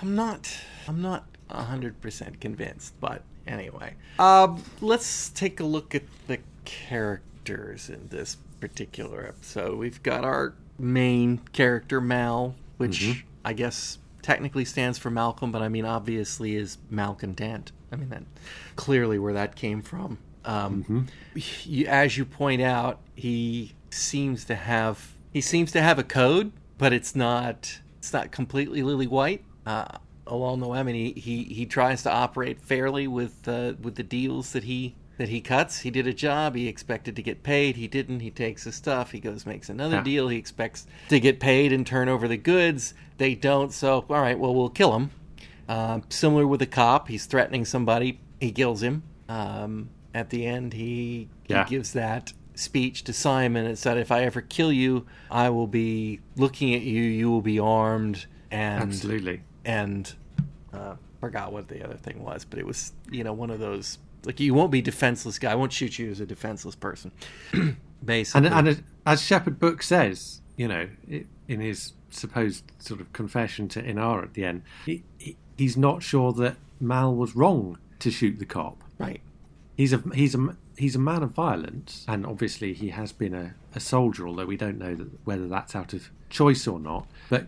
I'm 0.00 0.14
not. 0.14 0.56
I'm 0.88 1.02
not 1.02 1.26
hundred 1.50 2.00
percent 2.00 2.40
convinced. 2.40 2.94
But 3.00 3.22
anyway, 3.46 3.94
um, 4.18 4.62
let's 4.80 5.28
take 5.30 5.60
a 5.60 5.64
look 5.64 5.94
at 5.94 6.04
the 6.26 6.38
characters 6.64 7.90
in 7.90 8.08
this 8.08 8.36
particular 8.60 9.26
episode. 9.26 9.78
We've 9.78 10.02
got 10.02 10.24
our 10.24 10.54
main 10.78 11.38
character 11.52 12.00
Mal, 12.00 12.54
which 12.76 13.24
I 13.44 13.52
guess 13.52 13.98
technically 14.22 14.64
stands 14.64 14.98
for 14.98 15.10
Malcolm, 15.10 15.52
but 15.52 15.62
I 15.62 15.68
mean 15.68 15.84
obviously 15.84 16.56
is 16.56 16.78
malcontent. 16.90 17.72
I 17.90 17.96
mean 17.96 18.08
that 18.08 18.22
clearly 18.76 19.18
where 19.18 19.34
that 19.34 19.56
came 19.56 19.82
from. 19.82 20.18
Um, 20.44 21.06
you, 21.34 21.86
as 21.86 22.16
you 22.16 22.24
point 22.24 22.62
out, 22.62 23.00
he 23.14 23.74
seems 23.90 24.44
to 24.46 24.54
have 24.54 25.12
he 25.32 25.40
seems 25.40 25.72
to 25.72 25.82
have 25.82 25.98
a 25.98 26.04
code, 26.04 26.52
but 26.78 26.92
it's 26.92 27.14
not 27.14 27.80
it's 27.98 28.12
not 28.12 28.32
completely 28.32 28.82
lily 28.82 29.06
white. 29.06 29.44
Uh, 29.64 29.98
along 30.26 30.60
the 30.60 30.66
way, 30.66 30.78
I 30.78 30.82
mean, 30.82 30.94
he, 30.94 31.20
he, 31.20 31.44
he 31.44 31.66
tries 31.66 32.02
to 32.04 32.10
operate 32.10 32.60
fairly 32.60 33.06
with 33.06 33.46
uh, 33.46 33.74
with 33.80 33.96
the 33.96 34.02
deals 34.02 34.52
that 34.52 34.64
he 34.64 34.94
that 35.22 35.28
he 35.28 35.40
cuts. 35.40 35.78
He 35.82 35.90
did 35.92 36.08
a 36.08 36.12
job. 36.12 36.56
He 36.56 36.66
expected 36.66 37.14
to 37.14 37.22
get 37.22 37.44
paid. 37.44 37.76
He 37.76 37.86
didn't. 37.86 38.18
He 38.20 38.30
takes 38.32 38.64
his 38.64 38.74
stuff. 38.74 39.12
He 39.12 39.20
goes 39.20 39.46
makes 39.46 39.68
another 39.68 39.98
Yeah. 39.98 40.02
deal. 40.02 40.28
He 40.28 40.36
expects 40.36 40.84
to 41.10 41.20
get 41.20 41.38
paid 41.38 41.72
and 41.72 41.86
turn 41.86 42.08
over 42.08 42.26
the 42.26 42.36
goods. 42.36 42.92
They 43.18 43.36
don't. 43.36 43.72
So 43.72 44.04
all 44.10 44.20
right, 44.20 44.36
well 44.36 44.52
we'll 44.52 44.68
kill 44.68 44.96
him. 44.96 45.12
Um, 45.68 46.02
similar 46.08 46.44
with 46.44 46.58
the 46.58 46.66
cop, 46.66 47.06
he's 47.06 47.26
threatening 47.26 47.64
somebody. 47.64 48.18
He 48.40 48.50
kills 48.50 48.82
him. 48.82 49.04
Um, 49.28 49.90
at 50.12 50.30
the 50.30 50.44
end, 50.44 50.72
he, 50.72 51.28
Yeah. 51.46 51.62
he 51.64 51.70
gives 51.70 51.92
that 51.92 52.32
speech 52.56 53.04
to 53.04 53.12
Simon 53.12 53.64
and 53.64 53.78
said, 53.78 53.96
"If 53.98 54.10
I 54.10 54.24
ever 54.24 54.40
kill 54.40 54.72
you, 54.72 55.06
I 55.30 55.50
will 55.50 55.68
be 55.68 56.18
looking 56.34 56.74
at 56.74 56.82
you. 56.82 57.00
You 57.00 57.30
will 57.30 57.42
be 57.42 57.60
armed." 57.60 58.26
And 58.50 58.82
Absolutely. 58.82 59.42
and 59.64 60.12
uh, 60.72 60.96
forgot 61.20 61.52
what 61.52 61.68
the 61.68 61.84
other 61.84 61.94
thing 61.96 62.24
was, 62.24 62.44
but 62.44 62.58
it 62.58 62.66
was 62.66 62.92
you 63.08 63.22
know 63.22 63.32
one 63.32 63.50
of 63.50 63.60
those 63.60 63.98
like 64.24 64.40
you 64.40 64.54
won't 64.54 64.70
be 64.70 64.80
defenseless 64.82 65.38
guy. 65.38 65.52
I 65.52 65.54
won't 65.54 65.72
shoot 65.72 65.98
you 65.98 66.10
as 66.10 66.20
a 66.20 66.26
defenseless 66.26 66.74
person. 66.74 67.12
Basically, 68.04 68.48
and, 68.48 68.68
and 68.68 68.84
as, 69.06 69.22
Shepherd 69.22 69.60
Book 69.60 69.82
says, 69.82 70.40
you 70.56 70.66
know, 70.66 70.88
in 71.48 71.60
his 71.60 71.92
supposed 72.10 72.64
sort 72.78 73.00
of 73.00 73.12
confession 73.12 73.68
to 73.68 73.82
Inara 73.82 74.24
at 74.24 74.34
the 74.34 74.44
end, 74.44 74.62
he, 74.84 75.04
he, 75.18 75.36
he's 75.56 75.76
not 75.76 76.02
sure 76.02 76.32
that 76.32 76.56
Mal 76.80 77.14
was 77.14 77.36
wrong 77.36 77.78
to 78.00 78.10
shoot 78.10 78.38
the 78.38 78.46
cop. 78.46 78.82
right. 78.98 79.20
He's 79.76 79.92
a 79.92 80.02
he's 80.14 80.34
a 80.34 80.56
he's 80.76 80.94
a 80.96 80.98
man 80.98 81.22
of 81.22 81.30
violence, 81.30 82.04
and 82.08 82.26
obviously 82.26 82.74
he 82.74 82.90
has 82.90 83.12
been 83.12 83.34
a, 83.34 83.54
a 83.74 83.80
soldier, 83.80 84.26
although 84.26 84.44
we 84.44 84.56
don't 84.56 84.78
know 84.78 84.94
that, 84.94 85.08
whether 85.24 85.48
that's 85.48 85.74
out 85.74 85.92
of 85.92 86.10
choice 86.28 86.66
or 86.66 86.78
not. 86.78 87.06
But 87.30 87.46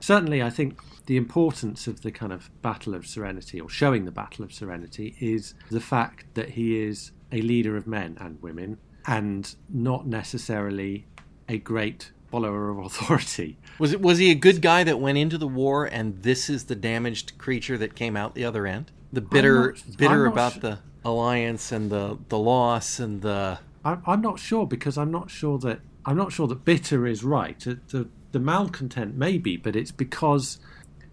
certainly, 0.00 0.42
I 0.42 0.50
think 0.50 0.78
the 1.12 1.18
importance 1.18 1.86
of 1.86 2.00
the 2.00 2.10
kind 2.10 2.32
of 2.32 2.50
Battle 2.62 2.94
of 2.94 3.06
Serenity, 3.06 3.60
or 3.60 3.68
showing 3.68 4.06
the 4.06 4.10
Battle 4.10 4.46
of 4.46 4.50
Serenity, 4.50 5.14
is 5.20 5.52
the 5.70 5.78
fact 5.78 6.24
that 6.32 6.48
he 6.48 6.80
is 6.80 7.10
a 7.30 7.42
leader 7.42 7.76
of 7.76 7.86
men 7.86 8.16
and 8.18 8.40
women, 8.40 8.78
and 9.06 9.54
not 9.68 10.06
necessarily 10.06 11.04
a 11.50 11.58
great 11.58 12.12
follower 12.30 12.70
of 12.70 12.78
authority. 12.86 13.58
Was 13.78 13.92
it 13.92 14.00
was 14.00 14.16
he 14.16 14.30
a 14.30 14.34
good 14.34 14.62
guy 14.62 14.84
that 14.84 14.98
went 15.00 15.18
into 15.18 15.36
the 15.36 15.46
war, 15.46 15.84
and 15.84 16.22
this 16.22 16.48
is 16.48 16.64
the 16.64 16.74
damaged 16.74 17.36
creature 17.36 17.76
that 17.76 17.94
came 17.94 18.16
out 18.16 18.34
the 18.34 18.46
other 18.46 18.66
end? 18.66 18.90
The 19.12 19.20
bitter, 19.20 19.72
not- 19.72 19.98
bitter 19.98 20.24
about 20.24 20.62
the 20.62 20.78
alliance 21.04 21.70
and 21.72 21.90
the 21.90 22.16
the 22.30 22.38
loss 22.38 22.98
and 22.98 23.20
the 23.20 23.58
I'm, 23.84 24.02
I'm 24.06 24.22
not 24.22 24.38
sure 24.38 24.66
because 24.66 24.96
I'm 24.96 25.10
not 25.10 25.30
sure 25.30 25.58
that 25.58 25.80
I'm 26.06 26.16
not 26.16 26.32
sure 26.32 26.46
that 26.48 26.64
bitter 26.64 27.06
is 27.06 27.22
right. 27.22 27.66
Uh, 27.66 27.74
The 27.88 28.08
the 28.32 28.40
malcontent 28.40 29.14
maybe, 29.14 29.58
but 29.58 29.76
it's 29.76 29.92
because 29.92 30.58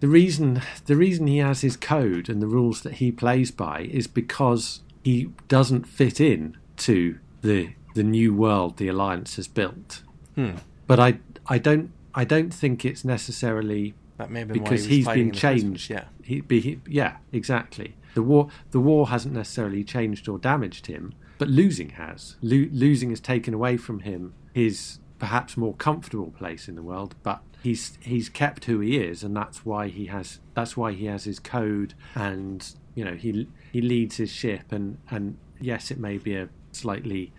the 0.00 0.08
reason 0.08 0.62
the 0.86 0.96
reason 0.96 1.26
he 1.26 1.38
has 1.38 1.60
his 1.60 1.76
code 1.76 2.28
and 2.28 2.42
the 2.42 2.46
rules 2.46 2.82
that 2.82 2.94
he 2.94 3.12
plays 3.12 3.50
by 3.50 3.82
is 3.92 4.06
because 4.06 4.80
he 5.02 5.30
doesn't 5.48 5.86
fit 5.86 6.20
in 6.20 6.56
to 6.78 7.18
the 7.42 7.74
the 7.94 8.02
new 8.02 8.34
world 8.34 8.76
the 8.76 8.88
alliance 8.88 9.36
has 9.36 9.48
built. 9.48 10.02
Hmm. 10.34 10.52
But 10.86 10.98
I 10.98 11.18
I 11.46 11.58
don't 11.58 11.92
I 12.14 12.24
don't 12.24 12.52
think 12.52 12.84
it's 12.84 13.04
necessarily 13.04 13.94
that 14.16 14.30
may 14.30 14.40
have 14.40 14.48
because 14.48 14.84
he 14.84 15.02
fighting 15.02 15.28
been 15.28 15.28
in 15.28 15.34
the 15.34 15.40
first 15.40 15.62
changed. 15.62 15.90
Yeah, 15.90 16.04
he, 16.22 16.42
he, 16.48 16.80
yeah, 16.86 17.16
exactly. 17.32 17.96
The 18.14 18.22
war, 18.22 18.48
the 18.70 18.80
war 18.80 19.08
hasn't 19.08 19.34
necessarily 19.34 19.84
changed 19.84 20.28
or 20.28 20.38
damaged 20.38 20.86
him, 20.86 21.14
but 21.38 21.48
losing 21.48 21.90
has. 21.90 22.36
Lo- 22.42 22.68
losing 22.72 23.10
has 23.10 23.20
taken 23.20 23.54
away 23.54 23.76
from 23.76 24.00
him 24.00 24.34
his 24.52 24.98
perhaps 25.18 25.56
more 25.56 25.74
comfortable 25.74 26.30
place 26.32 26.68
in 26.68 26.74
the 26.74 26.82
world, 26.82 27.14
but 27.22 27.42
he's 27.62 27.98
he's 28.00 28.28
kept 28.28 28.64
who 28.64 28.80
he 28.80 28.96
is, 28.98 29.22
and 29.22 29.36
that's 29.36 29.64
why 29.64 29.88
he 29.88 30.06
has 30.06 30.40
that's 30.54 30.76
why 30.76 30.92
he 30.92 31.06
has 31.06 31.24
his 31.24 31.38
code, 31.38 31.94
and 32.14 32.74
you 32.94 33.04
know 33.04 33.14
he 33.14 33.48
he 33.72 33.80
leads 33.80 34.16
his 34.16 34.30
ship, 34.30 34.72
and 34.72 34.98
and 35.10 35.36
yes, 35.60 35.90
it 35.90 35.98
may 35.98 36.18
be 36.18 36.34
a 36.36 36.48
slightly 36.72 37.32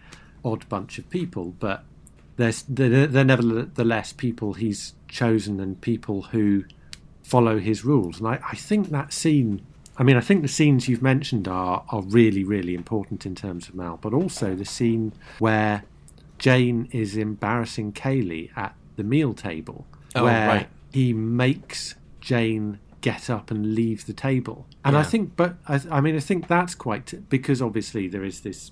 odd 0.43 0.67
bunch 0.69 0.97
of 0.97 1.09
people, 1.09 1.53
but 1.59 1.83
there's 2.37 2.63
they're, 2.67 3.07
they're 3.07 3.23
nevertheless 3.23 4.13
people 4.13 4.53
he's 4.53 4.93
chosen 5.07 5.59
and 5.59 5.79
people 5.81 6.23
who 6.23 6.63
follow 7.23 7.59
his 7.59 7.85
rules. 7.85 8.19
And 8.19 8.27
I, 8.27 8.39
I 8.49 8.55
think 8.55 8.89
that 8.89 9.13
scene, 9.13 9.61
I 9.97 10.03
mean, 10.03 10.17
I 10.17 10.21
think 10.21 10.41
the 10.41 10.47
scenes 10.47 10.87
you've 10.87 11.01
mentioned 11.01 11.47
are, 11.47 11.83
are 11.89 12.01
really, 12.01 12.43
really 12.43 12.73
important 12.73 13.25
in 13.25 13.35
terms 13.35 13.69
of 13.69 13.75
Mal, 13.75 13.97
but 14.01 14.13
also 14.13 14.55
the 14.55 14.65
scene 14.65 15.13
where 15.39 15.83
Jayne 16.39 16.89
is 16.91 17.15
embarrassing 17.15 17.93
Kaylee 17.93 18.49
at 18.57 18.75
the 18.95 19.03
meal 19.03 19.33
table, 19.33 19.85
Oh, 20.15 20.25
where 20.25 20.47
right. 20.47 20.69
he 20.91 21.13
makes 21.13 21.95
Jayne 22.19 22.79
get 23.01 23.29
up 23.29 23.49
and 23.49 23.73
leave 23.73 24.05
the 24.05 24.13
table. 24.13 24.67
And 24.83 24.97
I 24.97 25.03
think, 25.03 25.35
but 25.35 25.55
I, 25.67 25.79
I 25.89 26.01
mean, 26.01 26.15
I 26.15 26.19
think 26.19 26.47
that's 26.47 26.75
quite, 26.75 27.29
because 27.29 27.61
obviously 27.61 28.07
there 28.07 28.23
is 28.23 28.41
this 28.41 28.71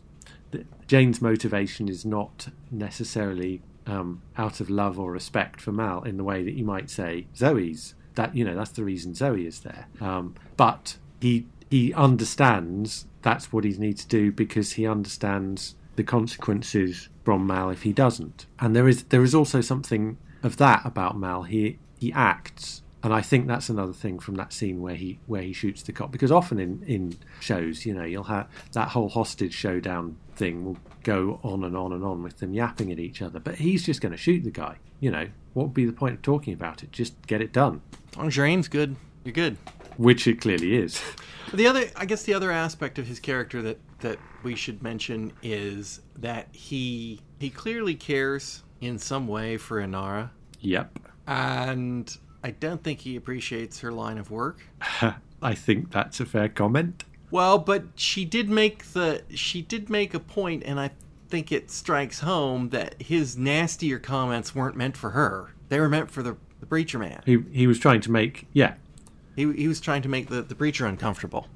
Jayne's 0.88 1.22
motivation 1.22 1.88
is 1.88 2.06
not 2.06 2.48
necessarily 2.72 3.62
um, 3.86 4.22
out 4.38 4.60
of 4.60 4.70
love 4.70 5.00
or 5.00 5.12
respect 5.12 5.62
for 5.62 5.72
Mal 5.72 6.04
in 6.04 6.18
the 6.18 6.24
way 6.24 6.44
that 6.44 6.54
you 6.54 6.66
might 6.66 6.90
say 6.90 7.28
Zoe's. 7.36 7.96
That 8.16 8.36
you 8.36 8.44
know 8.44 8.56
that's 8.56 8.72
the 8.72 8.84
reason 8.84 9.14
Zoe 9.14 9.46
is 9.46 9.62
there. 9.62 9.88
Um, 10.02 10.36
but 10.58 10.98
he 11.22 11.46
he 11.70 11.94
understands 11.94 13.06
that's 13.22 13.54
what 13.54 13.64
he 13.64 13.72
needs 13.74 14.04
to 14.04 14.08
do 14.08 14.32
because 14.32 14.74
he 14.74 14.88
understands 14.88 15.76
the 15.96 16.04
consequences 16.04 17.10
from 17.24 17.46
Mal 17.46 17.70
if 17.70 17.84
he 17.84 17.94
doesn't. 17.94 18.46
And 18.60 18.76
there 18.76 18.88
is 18.88 19.04
there 19.06 19.24
is 19.24 19.36
also 19.36 19.62
something 19.62 20.18
of 20.44 20.58
that 20.58 20.86
about 20.86 21.18
Mal. 21.18 21.44
He 21.44 21.80
he 21.98 22.14
acts 22.14 22.82
and 23.02 23.14
I 23.14 23.22
think 23.22 23.48
that's 23.48 23.70
another 23.70 23.94
thing 23.94 24.20
from 24.20 24.36
that 24.36 24.52
scene 24.52 24.82
where 24.82 24.96
he 24.96 25.20
where 25.26 25.42
he 25.42 25.54
shoots 25.54 25.82
the 25.84 25.94
cop 25.94 26.12
because 26.12 26.32
often 26.32 26.60
in, 26.60 26.84
in 26.84 27.18
shows, 27.40 27.86
you 27.86 27.94
know, 27.94 28.04
you'll 28.04 28.26
have 28.26 28.50
that 28.74 28.90
whole 28.90 29.08
hostage 29.08 29.54
showdown 29.54 30.18
thing 30.36 30.66
will 30.66 30.78
go 31.04 31.40
on 31.44 31.64
and 31.64 31.78
on 31.78 31.94
and 31.94 32.04
on 32.04 32.24
with 32.24 32.40
them 32.40 32.54
yapping 32.54 32.92
at 32.92 33.00
each 33.00 33.22
other. 33.22 33.40
But 33.40 33.56
he's 33.56 33.86
just 33.86 34.02
going 34.02 34.12
to 34.12 34.18
shoot 34.18 34.44
the 34.44 34.52
guy. 34.52 34.78
You 35.00 35.12
know, 35.12 35.30
what 35.54 35.64
would 35.68 35.74
be 35.74 35.86
the 35.86 35.94
point 35.94 36.16
of 36.16 36.22
talking 36.22 36.54
about 36.54 36.84
it? 36.84 36.92
Just 36.92 37.26
get 37.26 37.42
it 37.42 37.54
done, 37.54 37.82
as 38.12 38.18
long 38.18 38.28
as 38.28 38.36
your 38.36 38.46
aim's 38.46 38.68
good, 38.68 38.98
you're 39.24 39.34
good. 39.34 39.56
which 39.96 40.28
it 40.28 40.42
clearly 40.42 40.76
is. 40.76 41.02
The 41.52 41.66
other, 41.66 41.86
I 41.96 42.06
guess, 42.06 42.22
the 42.22 42.36
other 42.36 42.52
aspect 42.52 43.00
of 43.00 43.08
his 43.08 43.20
character 43.20 43.64
that 43.64 43.80
that 44.02 44.20
we 44.44 44.54
should 44.54 44.84
mention 44.84 45.34
is 45.42 46.00
that 46.18 46.48
he 46.52 47.22
he 47.40 47.50
clearly 47.50 47.96
cares 47.96 48.62
in 48.82 48.98
some 48.98 49.28
way 49.28 49.58
for 49.58 49.82
Inara, 49.82 50.30
yep. 50.60 50.98
and 51.28 52.18
I 52.44 52.52
don't 52.52 52.84
think 52.84 53.00
he 53.00 53.16
appreciates 53.16 53.80
her 53.80 53.92
line 53.92 54.18
of 54.18 54.32
work. 54.32 54.62
I 55.42 55.56
think 55.56 55.92
that's 55.92 56.20
a 56.20 56.26
fair 56.26 56.50
comment. 56.50 57.04
Well, 57.32 57.60
but 57.60 57.84
she 57.96 58.26
did 58.26 58.50
make 58.50 58.86
the 58.94 59.24
she 59.30 59.62
did 59.62 59.90
make 59.90 60.14
a 60.14 60.20
point, 60.20 60.64
and 60.66 60.80
I 60.80 60.92
think 61.30 61.52
it 61.52 61.70
strikes 61.70 62.22
home 62.22 62.70
that 62.70 63.02
his 63.02 63.38
nastier 63.38 64.00
comments 64.00 64.56
weren't 64.56 64.76
meant 64.76 64.98
for 64.98 65.12
her. 65.12 65.54
They 65.70 65.80
were 65.80 65.90
meant 65.90 66.10
for 66.10 66.24
the, 66.24 66.38
the 66.60 66.66
preacher 66.66 66.98
man. 66.98 67.22
He 67.26 67.44
he 67.52 67.68
was 67.68 67.80
trying 67.80 68.02
to 68.02 68.12
make 68.12 68.48
yeah. 68.54 68.76
He, 69.36 69.52
he 69.54 69.68
was 69.68 69.80
trying 69.80 70.02
to 70.02 70.10
make 70.10 70.28
the, 70.28 70.42
the 70.42 70.56
preacher 70.56 70.86
uncomfortable. 70.86 71.48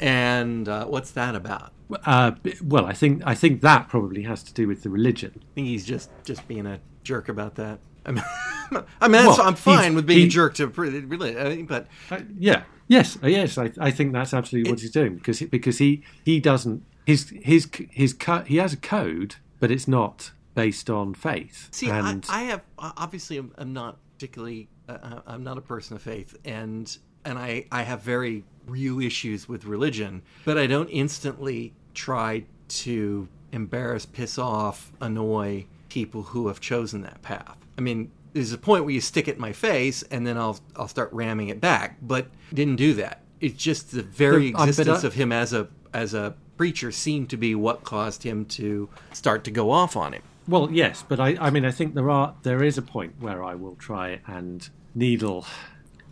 And 0.00 0.68
uh, 0.68 0.86
what's 0.86 1.12
that 1.12 1.36
about? 1.36 1.72
Uh, 2.04 2.32
well, 2.64 2.86
I 2.86 2.92
think 2.92 3.22
I 3.24 3.34
think 3.34 3.60
that 3.60 3.88
probably 3.88 4.22
has 4.22 4.42
to 4.44 4.52
do 4.54 4.66
with 4.66 4.82
the 4.82 4.90
religion. 4.90 5.32
I 5.36 5.54
think 5.54 5.66
he's 5.68 5.84
just 5.86 6.10
just 6.24 6.46
being 6.48 6.66
a 6.66 6.80
jerk 7.04 7.28
about 7.28 7.54
that. 7.56 7.78
I 8.04 8.12
mean, 8.12 8.24
I 9.00 9.08
mean 9.08 9.24
that's, 9.24 9.38
Well, 9.38 9.42
I'm 9.48 9.54
fine 9.54 9.94
with 9.94 10.06
being 10.06 10.20
he- 10.20 10.26
a 10.26 10.30
jerk 10.30 10.54
to 10.54 10.66
really, 10.68 11.62
but 11.62 11.86
Uh, 12.10 12.20
yeah. 12.38 12.64
Yes. 12.88 13.18
uh, 13.22 13.26
Yes. 13.26 13.58
I, 13.58 13.72
I 13.80 13.90
think 13.90 14.12
that's 14.12 14.32
absolutely 14.32 14.70
what 14.70 14.80
he's 14.80 14.90
doing 14.92 15.16
because 15.16 15.38
he, 15.40 15.46
because 15.46 15.78
he 15.78 16.02
he 16.24 16.40
doesn't 16.40 16.84
his 17.04 17.30
his 17.42 17.68
his 17.90 18.12
co- 18.12 18.42
he 18.42 18.56
has 18.56 18.72
a 18.72 18.76
code, 18.76 19.36
but 19.60 19.70
it's 19.70 19.86
not 19.88 20.32
based 20.54 20.88
on 20.90 21.14
faith. 21.14 21.68
See, 21.72 21.88
and 21.90 22.24
I, 22.28 22.40
I 22.40 22.44
have 22.44 22.62
obviously 22.78 23.36
I'm, 23.38 23.52
I'm 23.58 23.72
not 23.72 23.98
particularly 24.14 24.68
uh, 24.88 25.20
I'm 25.26 25.42
not 25.44 25.58
a 25.58 25.60
person 25.60 25.96
of 25.96 26.02
faith, 26.02 26.36
and 26.44 26.96
and 27.24 27.38
I 27.38 27.66
I 27.70 27.82
have 27.82 28.02
very 28.02 28.44
real 28.66 29.00
issues 29.00 29.48
with 29.48 29.64
religion, 29.64 30.22
but 30.44 30.58
I 30.58 30.66
don't 30.66 30.88
instantly 30.88 31.72
try 31.94 32.44
to 32.68 33.28
embarrass, 33.52 34.06
piss 34.06 34.38
off, 34.38 34.92
annoy 35.00 35.66
people 35.88 36.22
who 36.22 36.48
have 36.48 36.60
chosen 36.60 37.02
that 37.02 37.22
path. 37.22 37.56
I 37.78 37.80
mean, 37.80 38.10
there's 38.32 38.52
a 38.52 38.58
point 38.58 38.84
where 38.84 38.92
you 38.92 39.00
stick 39.00 39.28
it 39.28 39.36
in 39.36 39.40
my 39.40 39.52
face, 39.52 40.02
and 40.10 40.26
then 40.26 40.36
I'll 40.36 40.58
I'll 40.76 40.88
start 40.88 41.10
ramming 41.12 41.48
it 41.48 41.60
back, 41.60 41.96
but 42.02 42.26
didn't 42.52 42.76
do 42.76 42.94
that. 42.94 43.22
It's 43.40 43.62
just 43.62 43.92
the 43.92 44.02
very 44.02 44.50
The- 44.52 44.58
uh, 44.58 44.64
existence 44.66 45.04
I- 45.04 45.06
of 45.06 45.14
him 45.14 45.32
as 45.32 45.52
a 45.52 45.68
as 45.94 46.12
a 46.14 46.34
preacher 46.56 46.90
seemed 46.92 47.30
to 47.30 47.36
be 47.36 47.54
what 47.54 47.84
caused 47.84 48.22
him 48.24 48.44
to 48.46 48.88
start 49.12 49.44
to 49.44 49.50
go 49.50 49.70
off 49.70 49.96
on 49.96 50.12
him. 50.14 50.22
Well, 50.48 50.70
yes, 50.70 51.04
but 51.06 51.18
I, 51.20 51.36
I 51.40 51.50
mean, 51.50 51.64
I 51.64 51.70
think 51.70 51.94
there 51.94 52.10
are 52.10 52.34
there 52.42 52.62
is 52.62 52.76
a 52.78 52.82
point 52.82 53.14
where 53.20 53.42
I 53.42 53.54
will 53.54 53.76
try 53.76 54.20
and 54.26 54.68
needle 54.94 55.46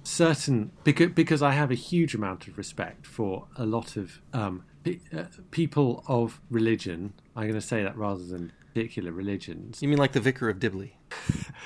certain 0.04 0.70
because 0.84 1.10
because 1.12 1.42
I 1.42 1.52
have 1.52 1.70
a 1.70 1.74
huge 1.74 2.14
amount 2.14 2.46
of 2.46 2.56
respect 2.56 3.06
for 3.06 3.46
a 3.56 3.64
lot 3.66 3.96
of 3.96 4.20
um, 4.32 4.64
pe- 4.84 5.00
uh, 5.16 5.24
people 5.50 6.04
of 6.06 6.40
religion. 6.50 7.14
I'm 7.34 7.44
going 7.48 7.54
to 7.60 7.66
say 7.66 7.82
that 7.82 7.96
rather 7.96 8.24
than 8.24 8.52
particular 8.72 9.10
religions. 9.12 9.82
You 9.82 9.88
mean 9.88 9.98
like 9.98 10.12
the 10.12 10.20
vicar 10.20 10.48
of 10.48 10.58
Dibley? 10.60 10.96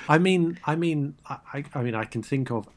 I 0.07 0.17
mean, 0.17 0.59
I 0.65 0.75
mean, 0.75 1.15
I, 1.27 1.37
I- 1.53 1.65
I 1.75 1.81
mean, 1.83 1.95
I 1.95 2.05
can 2.05 2.23
think 2.23 2.49
of 2.51 2.67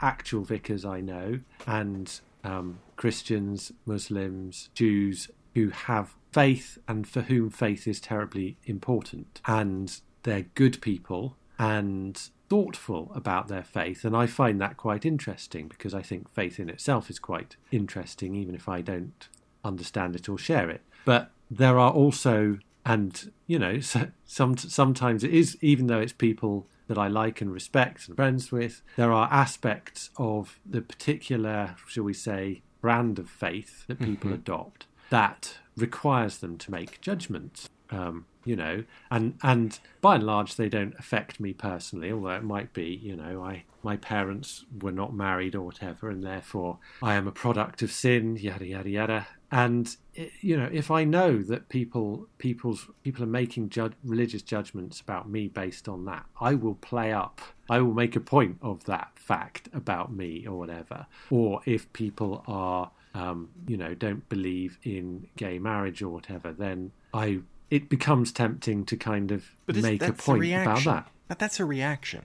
actual 0.00 0.42
vicars 0.42 0.84
I 0.84 1.00
know 1.00 1.40
and 1.66 2.20
um, 2.42 2.80
Christians, 2.96 3.70
Muslims, 3.86 4.70
Jews 4.74 5.30
who 5.54 5.68
have 5.70 6.14
faith 6.32 6.78
and 6.88 7.06
for 7.06 7.20
whom 7.22 7.50
faith 7.50 7.86
is 7.86 8.00
terribly 8.00 8.56
important, 8.64 9.40
and 9.46 10.00
they're 10.22 10.46
good 10.54 10.80
people 10.80 11.36
and 11.62 12.30
thoughtful 12.48 13.12
about 13.14 13.46
their 13.46 13.62
faith, 13.62 14.04
and 14.04 14.16
I 14.16 14.26
find 14.26 14.60
that 14.60 14.76
quite 14.76 15.06
interesting 15.06 15.68
because 15.68 15.94
I 15.94 16.02
think 16.02 16.28
faith 16.28 16.58
in 16.58 16.68
itself 16.68 17.08
is 17.08 17.20
quite 17.20 17.54
interesting, 17.70 18.34
even 18.34 18.56
if 18.56 18.68
I 18.68 18.80
don't 18.80 19.28
understand 19.64 20.16
it 20.16 20.28
or 20.28 20.36
share 20.36 20.68
it. 20.68 20.80
But 21.04 21.30
there 21.48 21.78
are 21.78 21.92
also, 21.92 22.58
and 22.84 23.30
you 23.46 23.60
know, 23.60 23.78
so, 23.78 24.08
some 24.24 24.56
sometimes 24.56 25.22
it 25.22 25.32
is, 25.32 25.56
even 25.60 25.86
though 25.86 26.00
it's 26.00 26.12
people 26.12 26.66
that 26.88 26.98
I 26.98 27.06
like 27.06 27.40
and 27.40 27.52
respect 27.52 28.08
and 28.08 28.16
friends 28.16 28.50
with, 28.50 28.82
there 28.96 29.12
are 29.12 29.28
aspects 29.32 30.10
of 30.16 30.58
the 30.66 30.82
particular, 30.82 31.76
shall 31.86 32.02
we 32.02 32.12
say, 32.12 32.62
brand 32.80 33.20
of 33.20 33.30
faith 33.30 33.86
that 33.86 34.00
people 34.00 34.30
mm-hmm. 34.30 34.40
adopt 34.40 34.86
that 35.10 35.58
requires 35.76 36.38
them 36.38 36.56
to 36.56 36.70
make 36.70 37.00
judgments. 37.02 37.68
Um, 37.92 38.26
you 38.44 38.56
know, 38.56 38.84
and 39.10 39.38
and 39.42 39.78
by 40.00 40.16
and 40.16 40.24
large, 40.24 40.56
they 40.56 40.68
don't 40.68 40.94
affect 40.98 41.38
me 41.38 41.52
personally. 41.52 42.10
Although 42.10 42.30
it 42.30 42.42
might 42.42 42.72
be, 42.72 43.00
you 43.02 43.14
know, 43.14 43.42
I 43.42 43.64
my 43.82 43.96
parents 43.96 44.64
were 44.80 44.92
not 44.92 45.14
married 45.14 45.54
or 45.54 45.62
whatever, 45.62 46.08
and 46.10 46.24
therefore 46.24 46.78
I 47.02 47.14
am 47.14 47.28
a 47.28 47.32
product 47.32 47.82
of 47.82 47.92
sin. 47.92 48.36
Yada 48.36 48.66
yada 48.66 48.90
yada. 48.90 49.26
And 49.50 49.94
you 50.40 50.56
know, 50.56 50.68
if 50.72 50.90
I 50.90 51.04
know 51.04 51.42
that 51.42 51.68
people 51.68 52.26
people's 52.38 52.88
people 53.04 53.22
are 53.22 53.28
making 53.28 53.68
ju- 53.68 53.92
religious 54.02 54.42
judgments 54.42 55.00
about 55.00 55.28
me 55.28 55.48
based 55.48 55.88
on 55.88 56.04
that, 56.06 56.24
I 56.40 56.54
will 56.54 56.76
play 56.76 57.12
up. 57.12 57.40
I 57.70 57.80
will 57.80 57.94
make 57.94 58.16
a 58.16 58.20
point 58.20 58.58
of 58.60 58.84
that 58.84 59.12
fact 59.14 59.68
about 59.72 60.12
me 60.12 60.46
or 60.46 60.58
whatever. 60.58 61.06
Or 61.30 61.60
if 61.64 61.92
people 61.92 62.42
are 62.48 62.90
um, 63.14 63.50
you 63.68 63.76
know, 63.76 63.94
don't 63.94 64.26
believe 64.28 64.78
in 64.84 65.28
gay 65.36 65.58
marriage 65.58 66.02
or 66.02 66.08
whatever, 66.08 66.52
then 66.52 66.92
I 67.12 67.40
it 67.72 67.88
becomes 67.88 68.32
tempting 68.32 68.84
to 68.84 68.96
kind 68.96 69.32
of 69.32 69.44
But 69.66 69.76
is- 69.78 69.82
make 69.82 70.02
a 70.02 70.06
that's 70.06 70.20
a 70.20 70.30
point 70.30 70.44
about 70.44 70.84
that. 70.84 71.08
But 71.28 71.38
that's 71.38 71.58
a 71.58 71.64
reaction, 71.64 72.22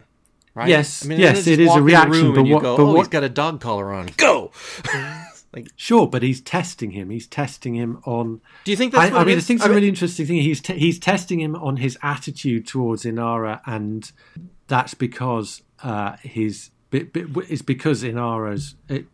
right? 0.53 0.67
Yes, 0.67 1.05
I 1.05 1.07
mean, 1.07 1.19
yes, 1.21 1.47
it 1.47 1.59
is 1.61 1.73
a 1.73 1.81
reaction, 1.81 2.33
but 2.33 2.43
what- 2.43 2.61
go, 2.61 2.75
but 2.77 2.83
oh, 2.83 2.87
he's 2.87 2.95
what- 2.97 3.11
got 3.11 3.23
a 3.23 3.29
dog 3.29 3.61
collar 3.61 3.93
on. 3.93 4.09
Go. 4.17 4.51
like, 5.53 5.69
Sure, 5.77 6.05
but 6.07 6.21
he's 6.23 6.41
testing 6.41 6.91
him. 6.91 7.09
He's 7.09 7.27
testing 7.27 7.75
him 7.75 8.01
on. 8.05 8.41
do 8.65 8.71
you 8.71 8.77
think 8.77 8.93
I, 8.93 9.03
that's 9.03 9.13
what 9.13 9.21
I 9.21 9.25
mean, 9.25 9.35
I 9.35 9.37
is? 9.37 9.47
think 9.47 9.59
it's 9.61 9.67
I 9.67 9.71
a 9.71 9.73
really 9.73 9.87
interesting 9.87 10.25
thing. 10.25 10.41
He's 10.41 10.59
te- 10.61 10.77
he's 10.77 10.99
testing 10.99 11.39
him 11.39 11.55
on 11.55 11.77
his 11.77 11.97
attitude 12.03 12.67
towards 12.67 13.03
Inara, 13.03 13.61
and 13.65 14.11
that's 14.67 14.93
because 14.93 15.61
uh, 15.81 16.17
his 16.21 16.71
it's 16.91 17.61
because 17.61 18.03
Inara's 18.03 18.75
a 18.89 19.05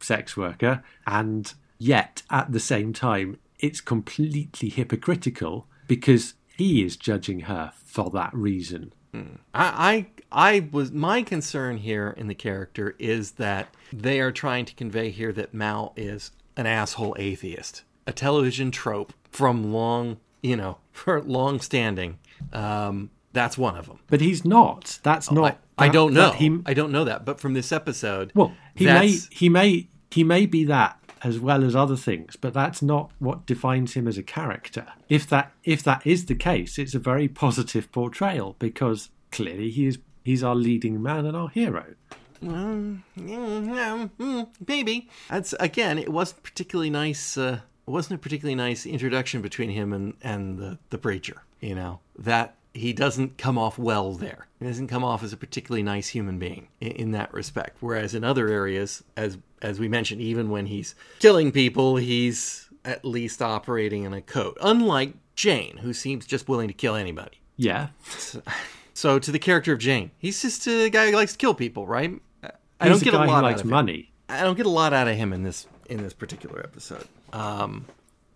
sex 0.00 0.36
worker, 0.36 0.84
and 1.06 1.52
yet 1.78 2.22
at 2.30 2.52
the 2.52 2.60
same 2.60 2.92
time, 2.92 3.38
it's 3.58 3.80
completely 3.80 4.68
hypocritical 4.68 5.66
because 5.96 6.34
he 6.56 6.82
is 6.82 6.96
judging 6.96 7.40
her 7.40 7.72
for 7.84 8.08
that 8.10 8.32
reason. 8.32 8.92
I, 9.14 9.26
I 9.52 10.06
I 10.54 10.68
was 10.72 10.90
my 10.90 11.22
concern 11.22 11.76
here 11.76 12.14
in 12.16 12.28
the 12.28 12.34
character 12.34 12.94
is 12.98 13.32
that 13.32 13.68
they 13.92 14.20
are 14.20 14.32
trying 14.32 14.64
to 14.64 14.74
convey 14.74 15.10
here 15.10 15.32
that 15.34 15.52
Mal 15.52 15.92
is 15.96 16.30
an 16.56 16.64
asshole 16.66 17.14
atheist, 17.18 17.82
a 18.06 18.12
television 18.12 18.70
trope 18.70 19.12
from 19.30 19.70
long, 19.70 20.16
you 20.42 20.56
know, 20.56 20.78
for 20.92 21.20
long 21.20 21.60
standing. 21.60 22.18
Um, 22.54 23.10
that's 23.34 23.58
one 23.58 23.76
of 23.76 23.84
them. 23.86 23.98
But 24.08 24.22
he's 24.22 24.46
not. 24.46 24.98
That's 25.02 25.30
not. 25.30 25.42
Oh, 25.42 25.44
I, 25.76 25.84
I 25.84 25.86
that- 25.88 25.92
don't 25.92 26.14
know. 26.14 26.30
He, 26.32 26.58
I 26.64 26.72
don't 26.72 26.90
know 26.92 27.04
that, 27.04 27.26
but 27.26 27.38
from 27.38 27.52
this 27.52 27.70
episode, 27.70 28.32
Well, 28.34 28.54
he 28.74 28.86
may 28.86 29.08
he 29.30 29.50
may 29.50 29.88
he 30.10 30.24
may 30.24 30.46
be 30.46 30.64
that 30.64 30.98
as 31.24 31.38
well 31.38 31.64
as 31.64 31.76
other 31.76 31.96
things, 31.96 32.36
but 32.36 32.54
that's 32.54 32.82
not 32.82 33.10
what 33.18 33.46
defines 33.46 33.94
him 33.94 34.08
as 34.08 34.18
a 34.18 34.22
character. 34.22 34.86
If 35.08 35.26
that 35.28 35.52
if 35.64 35.82
that 35.84 36.06
is 36.06 36.26
the 36.26 36.34
case, 36.34 36.78
it's 36.78 36.94
a 36.94 36.98
very 36.98 37.28
positive 37.28 37.90
portrayal 37.92 38.56
because 38.58 39.10
clearly 39.30 39.70
he 39.70 39.86
is 39.86 39.98
he's 40.24 40.42
our 40.42 40.54
leading 40.54 41.02
man 41.02 41.26
and 41.26 41.36
our 41.36 41.48
hero. 41.48 41.94
Mm, 42.42 43.02
mm, 43.16 44.48
maybe 44.66 45.08
that's 45.28 45.52
again. 45.54 45.98
It 45.98 46.10
wasn't 46.10 46.42
particularly 46.42 46.90
nice. 46.90 47.36
Uh, 47.36 47.60
wasn't 47.86 48.18
a 48.18 48.22
particularly 48.22 48.54
nice 48.54 48.86
introduction 48.86 49.42
between 49.42 49.70
him 49.70 49.92
and 49.92 50.14
and 50.22 50.58
the 50.58 50.78
the 50.90 50.98
preacher. 50.98 51.42
You 51.60 51.74
know 51.74 52.00
that 52.18 52.56
he 52.74 52.92
doesn't 52.92 53.38
come 53.38 53.58
off 53.58 53.78
well 53.78 54.14
there. 54.14 54.46
He 54.58 54.66
doesn't 54.66 54.88
come 54.88 55.04
off 55.04 55.22
as 55.22 55.32
a 55.32 55.36
particularly 55.36 55.82
nice 55.82 56.08
human 56.08 56.38
being 56.38 56.68
in, 56.80 56.92
in 56.92 57.10
that 57.12 57.32
respect. 57.32 57.76
Whereas 57.80 58.14
in 58.14 58.24
other 58.24 58.48
areas, 58.48 59.04
as 59.16 59.38
as 59.62 59.80
we 59.80 59.88
mentioned, 59.88 60.20
even 60.20 60.50
when 60.50 60.66
he's 60.66 60.94
killing 61.20 61.50
people, 61.52 61.96
he's 61.96 62.68
at 62.84 63.04
least 63.04 63.40
operating 63.40 64.02
in 64.04 64.12
a 64.12 64.20
code. 64.20 64.58
Unlike 64.60 65.14
Jayne, 65.36 65.78
who 65.78 65.94
seems 65.94 66.26
just 66.26 66.48
willing 66.48 66.68
to 66.68 66.74
kill 66.74 66.94
anybody. 66.96 67.40
Yeah, 67.56 67.88
So 68.94 69.18
to 69.18 69.30
the 69.32 69.38
character 69.38 69.72
of 69.72 69.78
Jayne, 69.78 70.10
he's 70.18 70.42
just 70.42 70.66
a 70.66 70.90
guy 70.90 71.10
who 71.10 71.16
likes 71.16 71.32
to 71.32 71.38
kill 71.38 71.54
people, 71.54 71.86
right? 71.86 72.20
I 72.42 72.88
he's 72.88 73.00
don't 73.00 73.04
get 73.04 73.14
a 73.14 73.18
lot 73.18 73.42
who 73.42 73.46
out 73.46 73.54
of 73.54 73.60
him. 73.62 73.70
money. 73.70 74.12
I 74.28 74.42
don't 74.42 74.56
get 74.56 74.66
a 74.66 74.70
lot 74.70 74.92
out 74.92 75.08
of 75.08 75.16
him 75.16 75.32
in 75.32 75.42
this 75.44 75.66
in 75.88 76.02
this 76.02 76.12
particular 76.12 76.60
episode. 76.60 77.06
Um, 77.32 77.86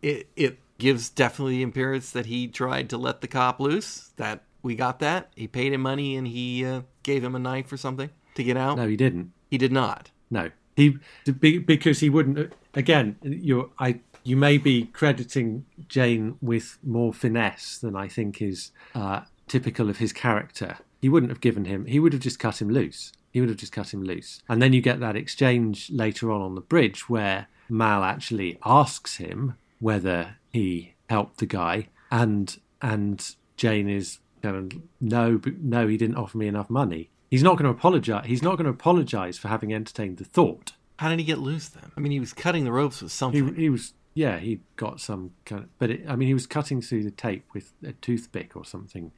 it 0.02 0.28
it 0.36 0.58
gives 0.78 1.08
definitely 1.10 1.56
the 1.58 1.62
appearance 1.64 2.10
that 2.12 2.26
he 2.26 2.46
tried 2.48 2.90
to 2.90 2.98
let 2.98 3.20
the 3.20 3.28
cop 3.28 3.58
loose. 3.60 4.10
That 4.16 4.42
we 4.62 4.76
got 4.76 5.00
that. 5.00 5.30
He 5.34 5.46
paid 5.48 5.72
him 5.72 5.80
money 5.82 6.16
and 6.16 6.26
he 6.28 6.64
uh, 6.64 6.82
gave 7.02 7.24
him 7.24 7.34
a 7.34 7.38
knife 7.38 7.72
or 7.72 7.76
something 7.76 8.10
to 8.34 8.44
get 8.44 8.56
out. 8.56 8.76
No, 8.76 8.86
he 8.86 8.96
didn't. 8.96 9.32
He 9.50 9.58
did 9.58 9.72
not. 9.72 10.10
No, 10.30 10.50
he 10.76 10.98
because 11.20 12.00
he 12.00 12.10
wouldn't. 12.10 12.52
Again, 12.74 13.16
you 13.22 13.72
I 13.78 14.00
you 14.22 14.36
may 14.36 14.58
be 14.58 14.84
crediting 14.86 15.64
Jayne 15.88 16.36
with 16.40 16.78
more 16.82 17.12
finesse 17.12 17.78
than 17.78 17.96
I 17.96 18.08
think 18.08 18.42
is 18.42 18.72
uh, 18.94 19.22
typical 19.48 19.88
of 19.88 19.98
his 19.98 20.12
character. 20.12 20.78
He 21.00 21.08
wouldn't 21.08 21.30
have 21.30 21.40
given 21.40 21.64
him. 21.64 21.86
He 21.86 21.98
would 21.98 22.12
have 22.12 22.22
just 22.22 22.38
cut 22.38 22.60
him 22.60 22.68
loose. 22.68 23.12
He 23.32 23.40
would 23.40 23.48
have 23.48 23.58
just 23.58 23.72
cut 23.72 23.92
him 23.92 24.02
loose, 24.02 24.42
and 24.48 24.60
then 24.60 24.72
you 24.72 24.80
get 24.80 25.00
that 25.00 25.16
exchange 25.16 25.90
later 25.90 26.30
on 26.30 26.40
on 26.40 26.54
the 26.54 26.60
bridge 26.60 27.08
where 27.08 27.48
Mal 27.68 28.04
actually 28.04 28.58
asks 28.64 29.16
him 29.16 29.56
whether 29.78 30.36
he 30.52 30.94
helped 31.08 31.38
the 31.38 31.46
guy, 31.46 31.88
and 32.10 32.58
and 32.82 33.34
Jayne 33.56 33.88
is 33.88 34.18
no, 34.42 35.40
no, 35.60 35.88
he 35.88 35.96
didn't 35.96 36.16
offer 36.16 36.38
me 36.38 36.46
enough 36.46 36.70
money. 36.70 37.10
He's 37.36 37.42
not 37.42 37.58
going 37.58 37.64
to 37.64 37.70
apologize. 37.78 38.24
He's 38.26 38.42
not 38.42 38.56
going 38.56 38.64
to 38.64 38.70
apologize 38.70 39.36
for 39.36 39.48
having 39.48 39.74
entertained 39.74 40.16
the 40.16 40.24
thought. 40.24 40.72
How 40.98 41.10
did 41.10 41.18
he 41.18 41.24
get 41.26 41.38
loose 41.38 41.68
then? 41.68 41.92
I 41.96 42.00
mean, 42.00 42.12
he 42.12 42.20
was 42.20 42.32
cutting 42.32 42.64
the 42.64 42.72
ropes 42.72 43.02
with 43.02 43.12
something. 43.12 43.54
he 43.54 43.68
was, 43.68 43.92
yeah, 44.14 44.38
he 44.38 44.60
got 44.76 45.00
some 45.00 45.32
kind 45.44 45.64
of, 45.64 45.78
but 45.78 45.90
it, 45.90 46.04
I 46.08 46.16
mean, 46.16 46.28
he 46.28 46.34
was 46.34 46.46
cutting 46.46 46.80
through 46.80 47.04
the 47.04 47.10
tape 47.10 47.44
with 47.52 47.72
a 47.84 47.92
toothpick 47.92 48.56
or 48.56 48.64
something 48.64 49.12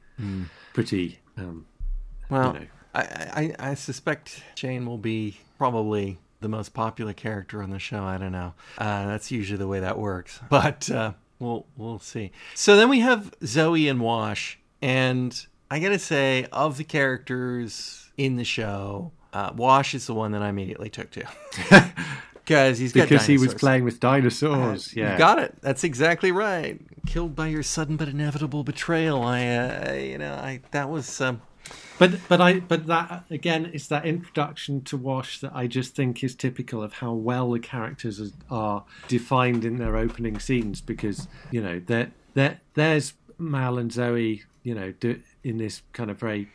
pretty, 0.73 1.19
um, 1.37 1.65
well, 2.29 2.53
you 2.53 2.59
know. 2.59 2.65
I, 2.93 3.53
I 3.59 3.69
I 3.71 3.73
suspect 3.75 4.43
Jayne 4.55 4.85
will 4.85 4.97
be 4.97 5.37
probably 5.57 6.19
the 6.41 6.49
most 6.49 6.73
popular 6.73 7.13
character 7.13 7.63
on 7.63 7.69
the 7.69 7.79
show. 7.79 8.03
I 8.03 8.17
don't 8.17 8.33
know. 8.33 8.53
Uh, 8.77 9.05
that's 9.07 9.31
usually 9.31 9.57
the 9.57 9.67
way 9.67 9.79
that 9.79 9.97
works, 9.97 10.41
but 10.49 10.91
uh, 10.91 11.13
we'll 11.39 11.65
we'll 11.77 11.99
see. 11.99 12.31
So 12.55 12.75
then 12.75 12.89
we 12.89 12.99
have 12.99 13.33
Zoe 13.45 13.87
and 13.87 14.01
Wash, 14.01 14.59
and 14.81 15.45
I 15.71 15.79
gotta 15.79 15.99
say, 15.99 16.47
of 16.51 16.77
the 16.77 16.83
characters 16.83 18.08
in 18.19 18.35
the 18.35 18.43
show, 18.43 19.11
uh, 19.31 19.51
Wash 19.55 19.95
is 19.95 20.05
the 20.05 20.13
one 20.13 20.33
that 20.33 20.41
I 20.41 20.49
immediately 20.49 20.89
took 20.89 21.09
to 21.11 21.23
because 22.33 22.77
he's 22.77 22.91
got 22.91 23.07
because 23.07 23.25
he 23.25 23.37
was 23.37 23.53
playing 23.53 23.85
with 23.85 23.99
dinosaurs. 23.99 24.95
yeah, 24.95 25.13
You 25.13 25.17
got 25.17 25.39
it. 25.39 25.55
That's 25.61 25.83
exactly 25.85 26.31
right. 26.31 26.79
Killed 27.05 27.33
by 27.35 27.47
your 27.47 27.63
sudden 27.63 27.95
but 27.95 28.09
inevitable 28.09 28.63
betrayal. 28.63 29.23
I, 29.23 29.47
uh, 29.47 29.93
you 29.93 30.17
know, 30.17 30.33
I 30.33 30.59
that 30.71 30.89
was. 30.89 31.21
Um, 31.21 31.41
But 31.97 32.19
but 32.27 32.41
I 32.41 32.59
but 32.59 32.87
that 32.87 33.23
again 33.29 33.65
is 33.67 33.87
that 33.87 34.05
introduction 34.05 34.81
to 34.83 34.97
Wash 34.97 35.39
that 35.39 35.51
I 35.55 35.67
just 35.67 35.95
think 35.95 36.23
is 36.23 36.35
typical 36.35 36.83
of 36.83 36.93
how 36.93 37.13
well 37.13 37.51
the 37.51 37.59
characters 37.59 38.33
are 38.49 38.83
defined 39.07 39.63
in 39.63 39.77
their 39.77 39.95
opening 39.95 40.39
scenes 40.39 40.81
because 40.81 41.27
you 41.51 41.61
know 41.61 41.79
there 41.85 42.11
there 42.33 42.59
there's 42.73 43.13
Mal 43.37 43.77
and 43.77 43.91
Zoe 43.91 44.43
you 44.63 44.75
know 44.75 44.91
do, 44.99 45.21
in 45.43 45.57
this 45.57 45.81
kind 45.93 46.09
of 46.11 46.19
very 46.19 46.49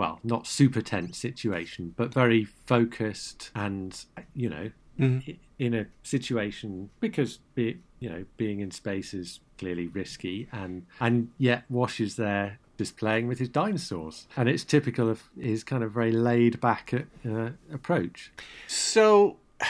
well 0.00 0.18
not 0.34 0.46
super 0.46 0.80
tense 0.92 1.18
situation 1.18 1.82
but 2.00 2.08
very 2.22 2.42
focused 2.66 3.50
and 3.54 4.04
you 4.42 4.48
know 4.48 4.66
i- 5.00 5.38
in 5.58 5.72
a 5.74 5.84
situation 6.02 6.70
because 7.00 7.30
be, 7.54 7.66
you 8.02 8.08
know 8.12 8.22
being 8.36 8.58
in 8.64 8.70
space 8.70 9.10
is 9.22 9.40
clearly 9.58 9.86
risky 10.00 10.48
and 10.52 10.74
and 11.00 11.28
yet 11.38 11.60
Wash 11.68 12.00
is 12.00 12.16
there 12.16 12.58
just 12.78 12.96
playing 12.96 13.26
with 13.28 13.38
his 13.38 13.50
dinosaurs 13.50 14.26
and 14.38 14.48
it's 14.48 14.64
typical 14.64 15.06
of 15.14 15.20
his 15.38 15.62
kind 15.64 15.82
of 15.84 15.90
very 15.92 16.12
laid 16.12 16.54
back 16.60 16.84
uh, 16.94 17.50
approach 17.78 18.32
So, 18.66 19.36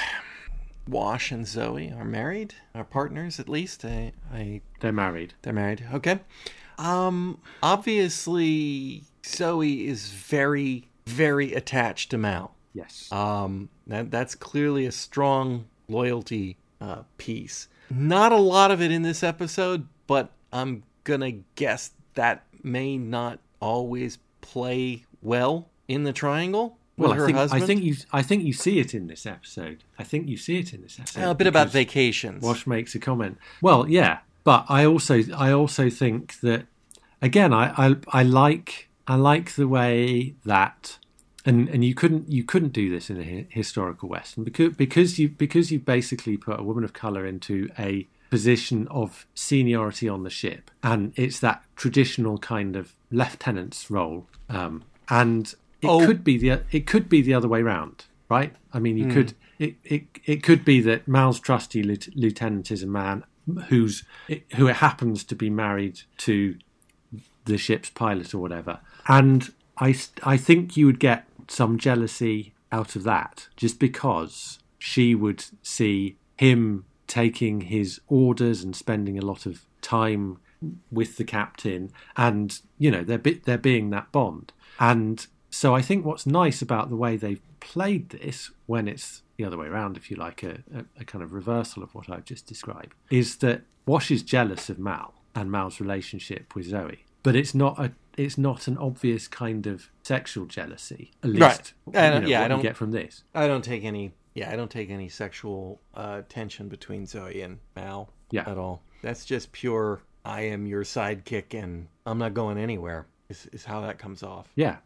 Wash 0.89 1.31
and 1.31 1.47
Zoe 1.47 1.93
are 1.99 2.05
married, 2.21 2.55
are 2.75 2.85
partners 2.85 3.39
at 3.39 3.49
least. 3.49 3.85
I, 3.85 4.13
I, 4.33 4.61
they're 4.81 4.93
married 5.07 5.35
they're 5.43 5.53
married. 5.65 5.85
Okay. 5.93 6.21
Um, 6.79 7.39
obviously, 7.63 9.05
Zoe 9.25 9.87
is 9.87 10.09
very, 10.09 10.89
very 11.07 11.53
attached 11.55 12.11
to 12.11 12.19
Mal. 12.19 12.55
yes 12.73 13.11
Um, 13.13 13.69
that 13.87 14.11
that's 14.11 14.35
clearly 14.35 14.87
a 14.87 14.93
strong 14.93 15.67
loyalty 15.89 16.57
uh, 16.81 17.03
piece. 17.19 17.69
Not 17.91 18.33
a 18.33 18.37
lot 18.37 18.71
of 18.71 18.81
it 18.81 18.91
in 18.93 19.03
this 19.03 19.23
episode, 19.23 19.89
but 20.07 20.31
I'm 20.53 20.85
gonna 21.05 21.33
guess 21.55 21.91
that 22.15 22.45
may 22.63 22.97
not 22.97 23.41
always 23.61 24.19
play 24.41 25.05
well 25.23 25.69
in 25.89 26.05
the 26.05 26.13
triangle 26.13 26.79
well 26.97 27.13
I 27.13 27.27
think, 27.27 27.37
husband. 27.37 27.63
I 27.63 27.67
think 27.67 27.83
you 27.83 27.97
I 28.13 28.23
think 28.23 28.45
you 28.45 28.53
see 28.53 28.79
it 28.79 28.95
in 28.95 29.07
this 29.07 29.27
episode 29.27 29.85
I 29.99 30.05
think 30.05 30.29
you 30.29 30.37
see 30.37 30.59
it 30.59 30.73
in 30.73 30.83
this 30.83 30.99
episode 30.99 31.31
a 31.31 31.35
bit 31.35 31.47
about 31.47 31.69
vacations. 31.69 32.43
Wash 32.43 32.67
makes 32.67 32.95
a 32.95 32.99
comment. 32.99 33.39
Well, 33.61 33.89
yeah, 33.89 34.19
but 34.45 34.67
I 34.69 34.85
also 34.87 35.23
I 35.37 35.53
also 35.53 35.91
think 35.91 36.41
that 36.41 36.67
again 37.23 37.53
I 37.53 37.73
I, 37.77 37.97
I 38.09 38.23
like 38.23 38.90
I 39.11 39.17
like 39.17 39.55
the 39.57 39.67
way 39.67 40.35
that 40.45 40.99
and 41.45 41.69
and 41.69 41.85
you 41.85 41.95
couldn't 41.95 42.31
you 42.31 42.45
couldn't 42.45 42.73
do 42.73 42.89
this 42.89 43.11
in 43.11 43.19
a 43.21 43.47
historical 43.51 44.09
western 44.09 44.45
because 44.45 44.75
because 44.77 45.19
you 45.19 45.29
because 45.29 45.73
you 45.73 45.79
basically 45.81 46.37
put 46.37 46.61
a 46.61 46.63
woman 46.63 46.85
of 46.85 46.93
color 46.93 47.27
into 47.27 47.69
a 47.79 48.07
position 48.31 48.87
of 48.89 49.27
seniority 49.35 50.09
on 50.09 50.23
the 50.23 50.31
ship, 50.31 50.71
and 50.85 51.13
it's 51.17 51.41
that 51.41 51.65
traditional 51.75 52.39
kind 52.39 52.77
of 52.77 52.93
lieutenant's 53.11 53.91
role. 53.91 54.27
Um, 54.49 54.85
and 55.09 55.53
it 55.83 55.89
Oh. 55.89 56.07
could 56.07 56.23
be 56.23 56.39
the 56.39 56.61
it 56.71 56.87
could 56.87 57.09
be 57.09 57.21
the 57.21 57.35
other 57.35 57.49
way 57.49 57.63
round, 57.63 58.05
right? 58.29 58.55
I 58.73 58.79
mean, 58.79 58.97
you 58.97 59.09
could 59.09 59.35
it, 59.59 59.75
it 59.83 60.03
it 60.25 60.43
could 60.45 60.65
be 60.65 60.81
that 60.83 61.09
Mal's 61.09 61.41
trusty 61.41 61.83
lieutenant 61.83 62.71
is 62.71 62.85
a 62.85 62.87
man 62.87 63.25
who's 63.71 64.05
who 64.57 64.67
happens 64.67 65.25
to 65.25 65.35
be 65.35 65.51
married 65.51 66.03
to 66.19 66.55
the 67.51 67.59
ship's 67.59 67.91
pilot 67.91 68.35
or 68.35 68.39
whatever. 68.39 68.81
And 69.07 69.53
I, 69.79 69.95
I 70.23 70.37
think 70.37 70.77
you 70.77 70.87
would 70.87 71.01
get 71.01 71.27
some 71.49 71.79
jealousy 71.79 72.55
out 72.73 72.97
of 72.97 73.03
that 73.05 73.49
just 73.57 73.79
because 73.79 74.59
she 74.79 75.15
would 75.15 75.45
see 75.63 76.17
him 76.37 76.85
taking 77.07 77.63
his 77.63 78.01
orders 78.07 78.63
and 78.63 78.75
spending 78.75 79.19
a 79.19 79.25
lot 79.25 79.47
of 79.47 79.67
time 79.83 80.39
with 80.91 81.17
the 81.17 81.25
captain 81.25 81.91
and 82.17 82.61
you 82.79 82.91
know 82.91 83.03
there 83.03 83.19
be, 83.19 83.35
there 83.47 83.59
being 83.59 83.91
that 83.91 84.13
bond 84.13 84.53
and 84.79 85.27
so 85.49 85.75
I 85.75 85.83
think 85.83 86.05
what's 86.05 86.27
nice 86.27 86.63
about 86.63 86.91
the 86.91 86.97
way 86.97 87.17
they've 87.17 87.41
played 87.59 88.11
this 88.11 88.51
when 88.67 88.87
it's 88.87 89.23
the 89.37 89.45
other 89.45 89.57
way 89.57 89.67
around 89.67 89.97
if 89.97 90.11
you 90.11 90.17
like 90.17 90.43
a, 90.43 90.63
a, 90.73 90.85
a 91.01 91.05
kind 91.05 91.25
of 91.25 91.33
reversal 91.33 91.83
of 91.83 91.95
what 91.95 92.09
I've 92.11 92.27
just 92.27 92.47
described 92.47 92.95
is 93.11 93.37
that 93.39 93.63
Wash 93.87 94.11
is 94.11 94.23
jealous 94.23 94.69
of 94.71 94.79
Mal 94.79 95.15
and 95.35 95.51
Mal's 95.51 95.81
relationship 95.81 96.55
with 96.55 96.67
Zoe 96.67 97.05
but 97.23 97.37
it's 97.37 97.55
not 97.55 97.79
a 97.79 97.93
it's 98.17 98.37
not 98.37 98.67
an 98.69 98.77
obvious 98.79 99.29
kind 99.29 99.67
of 99.67 99.89
sexual 100.03 100.45
jealousy 100.47 101.11
at 101.23 101.31
least 101.31 101.41
Right. 101.43 101.73
you 101.95 101.99
I 102.01 102.09
know, 102.11 102.21
don't- 102.21 102.29
yeah, 102.29 102.43
I 102.45 102.49
don't- 102.49 102.63
get 102.63 102.77
from 102.77 102.91
this 102.91 103.25
I 103.35 103.47
don't 103.47 103.65
take 103.65 103.85
any. 103.85 104.13
Yeah, 104.35 104.53
I 104.53 104.57
don't 104.57 104.71
take 104.71 104.91
any 104.91 105.09
sexual 105.09 105.81
uh, 105.93 106.23
tension 106.29 106.69
between 106.69 107.05
Zoe 107.05 107.43
and 107.43 107.59
Mal 107.75 108.11
Yeah. 108.31 108.49
at 108.49 108.57
all. 108.59 108.81
That's 109.03 109.25
just 109.25 109.51
pure. 109.51 110.03
I 110.25 110.43
am 110.43 110.67
your 110.69 110.85
sidekick, 110.85 111.53
and 111.61 111.89
I'm 112.07 112.19
not 112.19 112.33
going 112.33 112.57
anywhere. 112.57 113.07
Is, 113.29 113.47
is 113.53 113.65
how 113.65 113.81
that 113.81 113.99
comes 113.99 114.23
off 114.23 114.47
yeah 114.55 114.77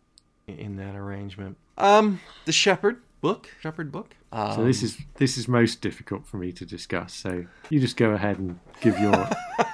in, 0.47 0.59
in 0.59 0.77
that 0.77 0.95
arrangement. 0.97 1.59
Um, 1.77 2.21
the 2.47 2.53
Shepherd 2.53 3.03
book, 3.21 3.51
Shepherd 3.61 3.93
book. 3.93 4.15
Um, 4.33 4.55
So 4.55 4.65
this 4.65 4.83
is 4.83 4.97
this 5.17 5.37
is 5.37 5.47
most 5.47 5.83
difficult 5.83 6.27
for 6.27 6.39
me 6.39 6.51
to 6.53 6.65
discuss. 6.65 7.13
So 7.13 7.45
you 7.69 7.81
just 7.81 7.99
go 7.99 8.13
ahead 8.13 8.39
and 8.39 8.59
give 8.81 8.99
your 8.99 9.29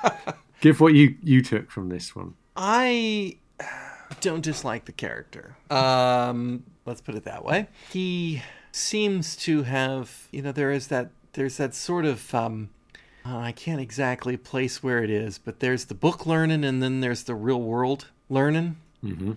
give 0.60 0.80
what 0.80 0.94
you 0.94 1.16
you 1.22 1.42
took 1.42 1.70
from 1.70 1.88
this 1.90 2.14
one. 2.16 2.34
I 2.60 3.36
don't 4.20 4.42
dislike 4.42 4.84
the 4.84 4.92
character. 4.92 5.56
Um, 5.70 6.64
let's 6.84 7.00
put 7.00 7.14
it 7.14 7.24
that 7.24 7.44
way. 7.44 7.68
He 7.90 8.42
seems 8.70 9.34
to 9.36 9.62
have, 9.62 10.28
you 10.30 10.42
know, 10.42 10.52
there 10.52 10.70
is 10.70 10.88
that 10.88 11.10
there's 11.32 11.56
that 11.56 11.74
sort 11.74 12.04
of 12.04 12.34
um, 12.34 12.68
uh, 13.24 13.38
I 13.38 13.52
can't 13.52 13.80
exactly 13.80 14.36
place 14.36 14.82
where 14.82 15.02
it 15.02 15.10
is, 15.10 15.38
but 15.38 15.60
there's 15.60 15.86
the 15.86 15.94
book 15.94 16.26
learning 16.26 16.64
and 16.64 16.82
then 16.82 17.00
there's 17.00 17.24
the 17.24 17.34
real 17.34 17.60
world 17.60 18.08
learning. 18.28 18.76
Mm-hmm. 19.04 19.32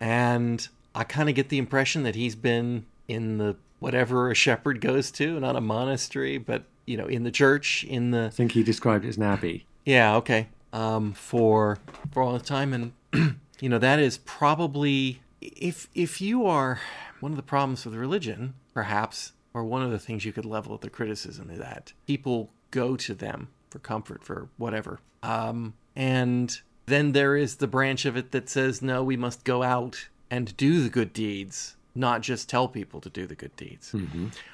And 0.00 0.68
I 0.94 1.04
kind 1.04 1.28
of 1.28 1.34
get 1.34 1.48
the 1.48 1.58
impression 1.58 2.04
that 2.04 2.14
he's 2.14 2.36
been 2.36 2.86
in 3.08 3.38
the 3.38 3.56
whatever 3.80 4.30
a 4.30 4.34
shepherd 4.34 4.80
goes 4.80 5.10
to, 5.12 5.40
not 5.40 5.56
a 5.56 5.60
monastery, 5.60 6.38
but 6.38 6.64
you 6.86 6.96
know, 6.96 7.06
in 7.06 7.24
the 7.24 7.30
church, 7.30 7.84
in 7.84 8.12
the 8.12 8.26
I 8.26 8.30
think 8.30 8.52
he 8.52 8.62
described 8.62 9.04
it 9.04 9.08
as 9.08 9.16
an 9.16 9.24
abbey. 9.24 9.66
yeah, 9.84 10.16
okay. 10.16 10.48
Um, 10.72 11.12
for 11.12 11.78
for 12.12 12.22
all 12.22 12.32
the 12.32 12.44
time, 12.44 12.72
and 12.72 12.92
you 13.60 13.68
know 13.68 13.78
that 13.78 13.98
is 13.98 14.18
probably 14.18 15.22
if 15.40 15.88
if 15.94 16.20
you 16.20 16.46
are 16.46 16.80
one 17.20 17.32
of 17.32 17.36
the 17.36 17.42
problems 17.42 17.84
with 17.84 17.94
religion, 17.94 18.54
perhaps, 18.74 19.32
or 19.54 19.64
one 19.64 19.82
of 19.82 19.90
the 19.90 19.98
things 19.98 20.24
you 20.24 20.32
could 20.32 20.44
level 20.44 20.74
at 20.74 20.82
the 20.82 20.90
criticism 20.90 21.50
is 21.50 21.58
that 21.58 21.92
people 22.06 22.50
go 22.70 22.96
to 22.96 23.14
them 23.14 23.48
for 23.70 23.78
comfort 23.78 24.22
for 24.22 24.48
whatever, 24.58 25.00
um, 25.22 25.74
and 25.96 26.60
then 26.86 27.12
there 27.12 27.36
is 27.36 27.56
the 27.56 27.66
branch 27.66 28.04
of 28.04 28.16
it 28.16 28.32
that 28.32 28.48
says 28.48 28.82
no, 28.82 29.02
we 29.02 29.16
must 29.16 29.44
go 29.44 29.62
out 29.62 30.08
and 30.30 30.56
do 30.56 30.82
the 30.82 30.88
good 30.90 31.12
deeds, 31.12 31.76
not 31.94 32.20
just 32.20 32.48
tell 32.48 32.68
people 32.68 33.00
to 33.00 33.08
do 33.08 33.26
the 33.26 33.34
good 33.34 33.54
deeds. 33.56 33.94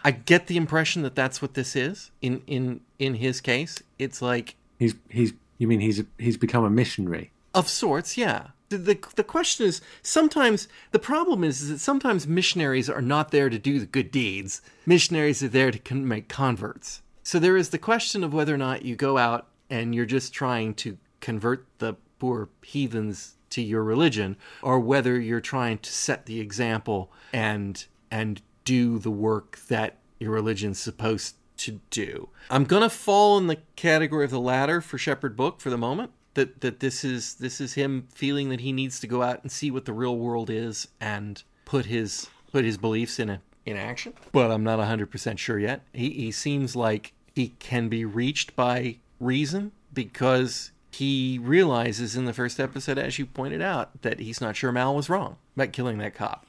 I 0.05 0.13
get 0.13 0.47
the 0.47 0.57
impression 0.57 1.03
that 1.03 1.15
that's 1.15 1.43
what 1.43 1.55
this 1.55 1.75
is 1.75 2.11
in 2.23 2.43
in 2.47 2.81
in 2.99 3.15
his 3.15 3.41
case. 3.41 3.83
It's 3.99 4.23
like 4.23 4.57
He's 4.79 4.95
he's 5.09 5.33
you 5.59 5.69
mean 5.69 5.81
he's 5.81 6.03
he's 6.19 6.37
become 6.37 6.65
a 6.65 6.71
missionary? 6.71 7.31
of 7.55 7.69
sorts, 7.69 8.19
yeah. 8.19 8.49
The, 8.69 8.79
the 8.79 8.99
the 9.17 9.25
question 9.25 9.67
is 9.67 9.81
sometimes 10.03 10.69
the 10.91 10.99
problem 10.99 11.45
is, 11.45 11.63
is 11.63 11.69
that 11.69 11.79
sometimes 11.79 12.27
missionaries 12.27 12.91
are 12.91 13.03
not 13.03 13.31
there 13.31 13.49
to 13.49 13.59
do 13.59 13.79
the 13.79 13.87
good 13.87 14.11
deeds. 14.11 14.61
Missionaries 14.85 15.43
are 15.43 15.49
there 15.49 15.71
to 15.71 15.79
con- 15.79 16.09
make 16.09 16.29
converts. 16.29 17.03
So 17.23 17.39
there 17.39 17.57
is 17.57 17.71
the 17.71 17.79
question 17.79 18.25
of 18.25 18.35
whether 18.35 18.55
or 18.55 18.59
not 18.59 18.85
you 18.85 18.97
go 18.97 19.17
out 19.17 19.47
and 19.71 19.95
you're 19.95 20.05
just 20.05 20.35
trying 20.35 20.75
to 20.75 20.99
convert 21.21 21.67
the 21.79 21.95
poor 22.19 22.49
heathens 22.63 23.37
to 23.51 23.63
your 23.63 23.85
religion, 23.85 24.37
or 24.63 24.81
whether 24.81 25.19
you're 25.21 25.41
trying 25.41 25.79
to 25.79 25.93
set 25.93 26.27
the 26.27 26.41
example 26.41 27.13
and 27.33 27.87
and 28.11 28.43
do 28.65 28.99
the 28.99 29.11
work 29.11 29.61
that 29.69 29.99
your 30.19 30.33
religion's 30.33 30.79
supposed 30.79 31.37
to 31.59 31.81
do. 31.91 32.29
I'm 32.51 32.65
gonna 32.65 32.91
fall 32.91 33.39
in 33.39 33.47
the 33.47 33.59
category 33.77 34.25
of 34.25 34.31
the 34.31 34.41
latter 34.41 34.81
for 34.81 34.99
Shepherd 34.99 35.37
Book 35.37 35.61
for 35.61 35.71
the 35.71 35.79
moment. 35.79 36.11
That 36.35 36.61
that 36.63 36.81
this 36.81 37.05
is 37.05 37.35
this 37.35 37.61
is 37.61 37.75
him 37.75 38.09
feeling 38.13 38.49
that 38.49 38.61
he 38.61 38.73
needs 38.73 38.99
to 39.01 39.07
go 39.07 39.23
out 39.23 39.43
and 39.43 39.53
see 39.53 39.71
what 39.71 39.85
the 39.85 39.93
real 39.93 40.17
world 40.17 40.51
is 40.51 40.89
and 41.01 41.43
put 41.65 41.87
his 41.87 42.29
put 42.53 42.65
his 42.65 42.77
beliefs 42.77 43.19
in 43.19 43.31
a 43.31 43.41
in 43.65 43.77
action. 43.77 44.13
But 44.33 44.51
I'm 44.51 44.63
not 44.63 44.79
100% 44.79 45.39
sure 45.39 45.59
yet. 45.59 45.83
He 45.93 46.11
he 46.11 46.31
seems 46.33 46.75
like 46.77 47.13
he 47.35 47.49
can 47.59 47.89
be 47.89 48.05
reached 48.05 48.55
by 48.57 48.97
reason 49.21 49.73
because 49.93 50.73
he 50.91 51.39
realizes 51.43 52.15
in 52.15 52.25
the 52.25 52.33
first 52.33 52.61
episode, 52.61 52.99
as 52.99 53.19
you 53.19 53.27
pointed 53.27 53.61
out, 53.63 54.03
that 54.03 54.21
he's 54.21 54.41
not 54.41 54.55
sure 54.57 54.71
Mal 54.71 54.95
was 54.95 55.09
wrong 55.09 55.37
about 55.57 55.73
killing 55.73 55.99
that 55.99 56.15
cop. 56.15 56.47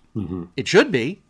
It 0.55 0.67
should 0.67 0.91
be, 0.91 1.21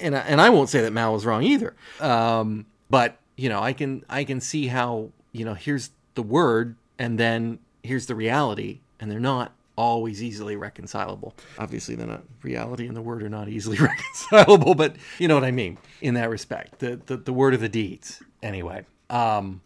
and 0.00 0.16
I, 0.16 0.20
and 0.20 0.40
I 0.40 0.50
won't 0.50 0.68
say 0.68 0.80
that 0.80 0.92
Mal 0.92 1.12
was 1.12 1.24
wrong 1.24 1.42
either. 1.42 1.74
Um, 2.00 2.66
but 2.90 3.18
you 3.36 3.48
know, 3.48 3.60
I 3.60 3.72
can 3.72 4.04
I 4.08 4.24
can 4.24 4.40
see 4.40 4.68
how 4.68 5.10
you 5.32 5.44
know 5.44 5.54
here's 5.54 5.90
the 6.14 6.22
word, 6.22 6.76
and 6.98 7.18
then 7.18 7.58
here's 7.82 8.06
the 8.06 8.14
reality, 8.14 8.80
and 9.00 9.10
they're 9.10 9.20
not 9.20 9.52
always 9.76 10.22
easily 10.22 10.56
reconcilable. 10.56 11.34
Obviously, 11.58 11.94
they're 11.94 12.06
not 12.06 12.24
reality 12.42 12.86
and 12.86 12.96
the 12.96 13.02
word 13.02 13.22
are 13.22 13.28
not 13.28 13.48
easily 13.48 13.76
reconcilable, 13.80 14.74
but 14.74 14.96
you 15.18 15.28
know 15.28 15.34
what 15.34 15.44
I 15.44 15.50
mean 15.50 15.78
in 16.00 16.14
that 16.14 16.30
respect. 16.30 16.78
The 16.78 17.00
the, 17.06 17.16
the 17.16 17.32
word 17.32 17.54
of 17.54 17.60
the 17.60 17.68
deeds, 17.68 18.22
anyway. 18.42 18.86
Um, 19.10 19.60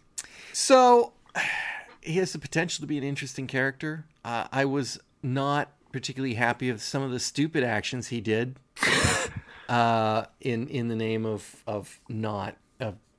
so 0.53 1.13
he 2.03 2.15
has 2.15 2.33
the 2.33 2.39
potential 2.39 2.83
to 2.83 2.87
be 2.87 2.99
an 2.99 3.05
interesting 3.05 3.47
character. 3.47 4.05
Uh, 4.25 4.47
I 4.53 4.65
was 4.65 4.99
not 5.23 5.71
particularly 5.93 6.35
happy 6.35 6.71
with 6.71 6.83
some 6.83 7.03
of 7.03 7.11
the 7.11 7.21
stupid 7.21 7.65
actions 7.65 8.09
he 8.09 8.21
did 8.21 8.57
uh, 9.69 10.25
in 10.41 10.69
in 10.69 10.89
the 10.89 10.97
name 10.97 11.25
of 11.25 11.63
of 11.67 12.01
not. 12.09 12.57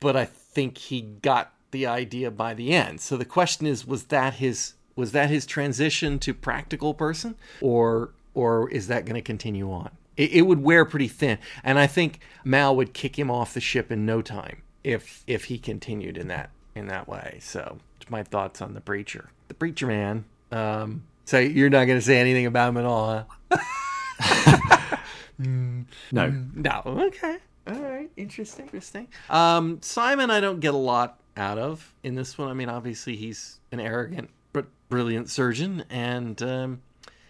But 0.02 0.18
I 0.18 0.26
think 0.26 0.78
he 0.78 1.02
got 1.02 1.54
the 1.72 1.88
idea 1.88 2.30
by 2.30 2.54
the 2.54 2.74
end. 2.74 3.00
So 3.00 3.16
the 3.16 3.24
question 3.24 3.66
is, 3.66 3.88
was 3.88 4.06
that 4.06 4.34
his 4.36 4.74
was 4.96 5.14
that 5.14 5.30
his 5.30 5.46
transition 5.46 6.20
to 6.20 6.34
practical 6.34 6.94
person, 6.94 7.36
or 7.62 8.10
or 8.34 8.70
is 8.70 8.88
that 8.88 9.06
going 9.06 9.16
to 9.16 9.22
continue 9.22 9.72
on? 9.72 9.92
It, 10.18 10.32
it 10.34 10.42
would 10.42 10.62
wear 10.62 10.84
pretty 10.84 11.08
thin, 11.08 11.38
and 11.64 11.80
I 11.80 11.88
think 11.88 12.20
Mal 12.44 12.76
would 12.76 12.94
kick 12.94 13.18
him 13.18 13.32
off 13.32 13.54
the 13.54 13.62
ship 13.62 13.92
in 13.92 14.06
no 14.06 14.22
time 14.22 14.62
if 14.84 15.24
if 15.28 15.46
he 15.46 15.58
continued 15.58 16.18
in 16.18 16.28
that 16.28 16.50
in 16.76 16.88
that 16.88 17.08
way. 17.08 17.38
So 17.42 17.78
my 18.10 18.24
thoughts 18.24 18.62
on 18.62 18.74
the 18.74 18.82
preacher, 18.82 19.30
the 19.48 19.54
preacher 19.54 19.88
man. 19.88 20.26
Um, 20.52 21.04
so 21.24 21.40
you're 21.40 21.70
not 21.70 21.86
going 21.86 22.00
to 22.00 22.06
say 22.06 22.20
anything 22.20 22.46
about 22.46 22.70
him 22.70 22.78
at 22.78 22.86
all, 22.86 23.26
huh? 23.50 23.58
No, 25.40 26.30
No. 26.54 26.82
Okay. 26.86 27.38
All 27.68 27.80
right. 27.82 28.10
Interesting. 28.18 28.66
Interesting. 28.66 29.08
Um, 29.30 29.80
Simon, 29.82 30.30
I 30.32 30.40
don't 30.40 30.60
get 30.60 30.74
a 30.74 30.78
lot 30.78 31.20
out 31.38 31.58
of 31.58 31.94
in 32.04 32.16
this 32.16 32.38
one. 32.38 32.50
I 32.50 32.54
mean, 32.54 32.70
obviously 32.70 33.16
he's 33.16 33.60
an 33.72 33.80
arrogant 33.80 34.30
but 34.54 34.66
brilliant 34.90 35.30
surgeon, 35.30 35.84
and 35.90 36.42
um, 36.42 36.82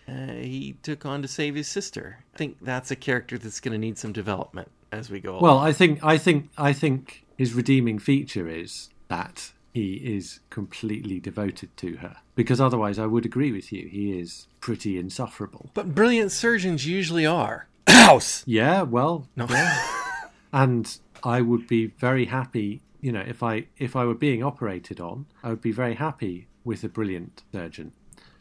uh, 0.07 0.27
he 0.33 0.75
took 0.83 1.05
on 1.05 1.21
to 1.21 1.27
save 1.27 1.55
his 1.55 1.67
sister. 1.67 2.19
I 2.33 2.37
think 2.37 2.57
that's 2.61 2.89
a 2.91 2.95
character 2.95 3.37
that's 3.37 3.59
going 3.59 3.73
to 3.73 3.77
need 3.77 3.97
some 3.97 4.11
development 4.13 4.71
as 4.91 5.09
we 5.09 5.19
go. 5.19 5.39
Well, 5.39 5.55
along. 5.55 5.67
I 5.67 5.73
think 5.73 6.03
I 6.03 6.17
think 6.17 6.49
I 6.57 6.73
think 6.73 7.25
his 7.37 7.53
redeeming 7.53 7.99
feature 7.99 8.47
is 8.47 8.89
that 9.09 9.51
he 9.73 9.93
is 9.95 10.39
completely 10.49 11.19
devoted 11.19 11.75
to 11.77 11.97
her. 11.97 12.17
Because 12.35 12.59
otherwise, 12.59 12.97
I 12.99 13.05
would 13.05 13.25
agree 13.25 13.51
with 13.51 13.71
you. 13.71 13.87
He 13.87 14.19
is 14.19 14.47
pretty 14.59 14.97
insufferable. 14.97 15.69
but 15.73 15.93
brilliant 15.95 16.31
surgeons 16.31 16.85
usually 16.85 17.25
are. 17.25 17.67
House. 17.87 18.43
Yeah, 18.45 18.81
well, 18.81 19.27
No. 19.35 19.47
and 20.53 20.99
I 21.23 21.41
would 21.41 21.67
be 21.67 21.87
very 21.87 22.25
happy. 22.25 22.81
You 22.99 23.11
know, 23.11 23.23
if 23.25 23.41
I 23.43 23.67
if 23.77 23.95
I 23.95 24.05
were 24.05 24.15
being 24.15 24.43
operated 24.43 24.99
on, 24.99 25.25
I 25.43 25.49
would 25.49 25.61
be 25.61 25.71
very 25.71 25.95
happy 25.95 26.47
with 26.63 26.83
a 26.83 26.89
brilliant 26.89 27.43
surgeon. 27.51 27.93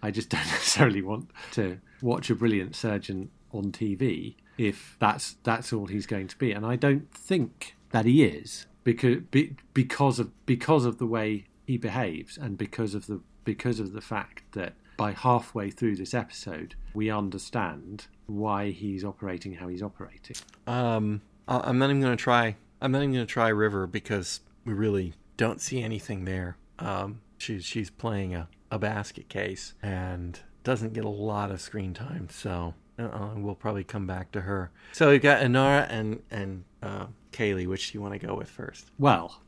I 0.02 0.10
just 0.10 0.28
don't 0.30 0.46
necessarily 0.46 1.02
want 1.02 1.30
to 1.52 1.78
watch 2.02 2.30
a 2.30 2.34
brilliant 2.34 2.74
surgeon 2.74 3.30
on 3.52 3.72
TV 3.72 4.34
if 4.58 4.96
that's 4.98 5.36
that's 5.42 5.72
all 5.72 5.86
he's 5.86 6.06
going 6.06 6.28
to 6.28 6.36
be, 6.38 6.52
and 6.52 6.66
I 6.66 6.76
don't 6.76 7.10
think 7.12 7.76
that 7.90 8.04
he 8.04 8.24
is 8.24 8.66
because 8.84 9.18
be, 9.30 9.56
because 9.72 10.18
of 10.18 10.46
because 10.46 10.84
of 10.84 10.98
the 10.98 11.06
way 11.06 11.46
he 11.66 11.78
behaves, 11.78 12.36
and 12.36 12.58
because 12.58 12.94
of 12.94 13.06
the 13.06 13.20
because 13.44 13.80
of 13.80 13.92
the 13.92 14.00
fact 14.00 14.42
that 14.52 14.74
by 14.96 15.12
halfway 15.12 15.70
through 15.70 15.96
this 15.96 16.12
episode 16.12 16.74
we 16.92 17.08
understand 17.08 18.06
why 18.26 18.70
he's 18.70 19.02
operating 19.02 19.54
how 19.54 19.66
he's 19.66 19.82
operating. 19.82 20.36
Um, 20.66 21.22
I- 21.50 21.68
I'm 21.68 21.78
not 21.78 21.90
even 21.90 22.00
going 22.00 22.16
to 22.16 22.22
try. 22.22 22.56
I'm 22.80 22.92
not 22.92 22.98
even 22.98 23.12
going 23.12 23.26
to 23.26 23.30
try 23.32 23.48
River 23.48 23.86
because 23.86 24.40
we 24.64 24.72
really 24.72 25.14
don't 25.36 25.60
see 25.60 25.82
anything 25.82 26.24
there. 26.24 26.56
Um, 26.78 27.20
she's 27.36 27.64
she's 27.66 27.90
playing 27.90 28.34
a, 28.34 28.48
a 28.70 28.78
basket 28.78 29.28
case 29.28 29.74
and 29.82 30.40
doesn't 30.64 30.92
get 30.92 31.04
a 31.04 31.08
lot 31.08 31.50
of 31.50 31.60
screen 31.60 31.92
time, 31.92 32.28
so 32.30 32.74
uh, 32.98 33.30
we'll 33.36 33.54
probably 33.54 33.84
come 33.84 34.06
back 34.06 34.30
to 34.32 34.42
her. 34.42 34.70
So 34.92 35.10
we've 35.10 35.20
got 35.20 35.42
Inara 35.42 35.86
and 35.90 36.22
and 36.30 36.64
uh, 36.82 37.06
Kaylee. 37.32 37.66
Which 37.66 37.90
do 37.90 37.98
you 37.98 38.02
want 38.02 38.18
to 38.18 38.26
go 38.26 38.34
with 38.34 38.48
first? 38.48 38.86
Well, 38.98 39.40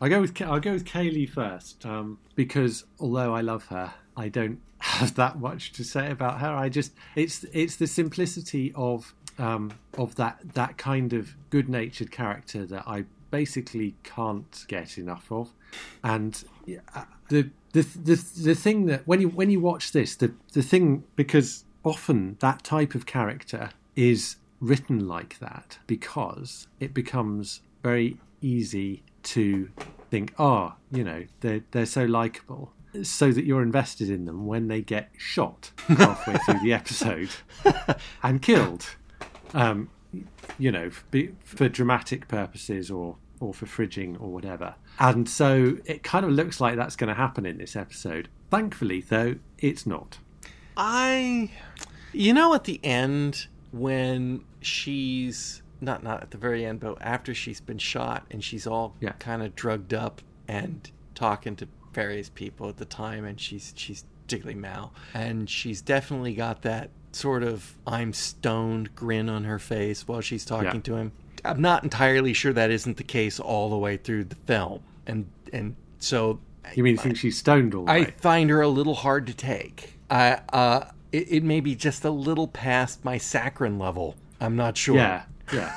I 0.00 0.08
go 0.08 0.20
with 0.20 0.40
I'll 0.42 0.60
go 0.60 0.72
with 0.72 0.84
Kaylee 0.84 1.28
first 1.28 1.84
um, 1.86 2.18
because 2.34 2.84
although 3.00 3.34
I 3.34 3.40
love 3.40 3.66
her, 3.66 3.94
I 4.16 4.28
don't 4.28 4.60
have 4.78 5.14
that 5.14 5.38
much 5.38 5.72
to 5.72 5.84
say 5.84 6.10
about 6.10 6.40
her. 6.40 6.48
I 6.48 6.68
just 6.68 6.92
it's 7.16 7.44
it's 7.52 7.76
the 7.76 7.86
simplicity 7.86 8.72
of 8.74 9.14
um, 9.38 9.72
of 9.96 10.14
that 10.16 10.54
that 10.54 10.78
kind 10.78 11.12
of 11.12 11.34
good 11.50 11.68
natured 11.68 12.10
character 12.10 12.64
that 12.66 12.84
I 12.86 13.04
basically 13.30 13.94
can't 14.02 14.64
get 14.68 14.98
enough 14.98 15.30
of, 15.30 15.52
and 16.02 16.44
uh, 16.94 17.04
the 17.28 17.50
the 17.72 17.82
the 17.82 18.16
the 18.42 18.54
thing 18.54 18.86
that 18.86 19.06
when 19.06 19.20
you 19.20 19.28
when 19.28 19.50
you 19.50 19.60
watch 19.60 19.92
this, 19.92 20.14
the 20.14 20.32
the 20.52 20.62
thing 20.62 21.04
because 21.16 21.64
often 21.84 22.36
that 22.40 22.62
type 22.62 22.94
of 22.94 23.06
character 23.06 23.70
is 23.96 24.36
written 24.60 25.08
like 25.08 25.38
that 25.40 25.78
because 25.86 26.68
it 26.78 26.94
becomes 26.94 27.60
very 27.82 28.16
easy 28.40 29.02
to 29.22 29.70
think, 30.10 30.34
oh, 30.38 30.74
you 30.90 31.04
know, 31.04 31.24
they're 31.40 31.62
they're 31.72 31.86
so 31.86 32.04
likable, 32.04 32.72
so 33.02 33.32
that 33.32 33.44
you're 33.44 33.62
invested 33.62 34.10
in 34.10 34.24
them 34.24 34.46
when 34.46 34.68
they 34.68 34.82
get 34.82 35.10
shot 35.16 35.72
halfway 35.88 36.36
through 36.38 36.60
the 36.60 36.72
episode 36.72 37.30
and 38.22 38.42
killed. 38.42 38.96
Um, 39.54 39.88
you 40.58 40.70
know, 40.70 40.90
be- 41.10 41.30
for 41.44 41.68
dramatic 41.68 42.28
purposes 42.28 42.90
or 42.90 43.16
or 43.40 43.52
for 43.52 43.66
fridging 43.66 44.20
or 44.20 44.28
whatever. 44.30 44.74
And 45.00 45.28
so 45.28 45.78
it 45.84 46.02
kind 46.04 46.24
of 46.24 46.30
looks 46.30 46.60
like 46.60 46.76
that's 46.76 46.94
going 46.94 47.08
to 47.08 47.14
happen 47.14 47.44
in 47.44 47.58
this 47.58 47.74
episode. 47.74 48.28
Thankfully, 48.50 49.00
though, 49.00 49.36
it's 49.58 49.84
not. 49.86 50.18
I, 50.76 51.50
you 52.12 52.32
know, 52.34 52.54
at 52.54 52.64
the 52.64 52.78
end 52.84 53.48
when 53.72 54.44
she's 54.60 55.62
not 55.80 56.02
not 56.04 56.22
at 56.22 56.30
the 56.30 56.38
very 56.38 56.64
end, 56.64 56.80
but 56.80 56.98
after 57.00 57.34
she's 57.34 57.60
been 57.60 57.78
shot 57.78 58.24
and 58.30 58.44
she's 58.44 58.66
all 58.66 58.94
Yeah. 59.00 59.12
kind 59.18 59.42
of 59.42 59.56
drugged 59.56 59.92
up 59.92 60.22
and 60.46 60.88
talking 61.14 61.56
to 61.56 61.68
various 61.92 62.28
people 62.28 62.68
at 62.68 62.76
the 62.76 62.84
time, 62.84 63.24
and 63.24 63.40
she's 63.40 63.72
she's 63.76 64.04
particularly 64.24 64.58
Mal, 64.58 64.92
and 65.14 65.50
she's 65.50 65.82
definitely 65.82 66.34
got 66.34 66.62
that 66.62 66.90
sort 67.12 67.42
of 67.42 67.74
I'm 67.86 68.12
stoned 68.12 68.94
grin 68.94 69.28
on 69.28 69.44
her 69.44 69.58
face 69.58 70.06
while 70.08 70.20
she's 70.20 70.44
talking 70.44 70.66
Yeah. 70.74 70.80
to 70.80 70.96
him. 70.96 71.12
I'm 71.44 71.60
not 71.60 71.82
entirely 71.82 72.32
sure 72.32 72.52
that 72.52 72.70
isn't 72.70 72.96
the 72.96 73.02
case 73.04 73.40
all 73.40 73.68
the 73.70 73.76
way 73.78 73.96
through 73.96 74.24
the 74.24 74.36
film, 74.36 74.80
and 75.06 75.26
and 75.52 75.74
so 75.98 76.38
You 76.74 76.82
mean 76.84 76.92
you 76.94 76.98
think 76.98 77.16
she's 77.16 77.38
stoned 77.38 77.74
all 77.74 77.84
the 77.84 77.90
I 77.92 78.00
way? 78.00 78.14
find 78.18 78.48
her 78.50 78.60
a 78.60 78.68
little 78.68 78.94
hard 78.94 79.26
to 79.26 79.34
take. 79.34 79.94
I 80.10 80.40
uh, 80.52 80.86
it, 81.10 81.26
it 81.32 81.42
may 81.42 81.60
be 81.60 81.74
just 81.74 82.04
a 82.04 82.10
little 82.10 82.46
past 82.48 83.04
my 83.04 83.18
saccharine 83.18 83.78
level. 83.78 84.14
I'm 84.40 84.56
not 84.56 84.76
sure. 84.76 84.96
Yeah, 84.96 85.24
yeah. 85.52 85.74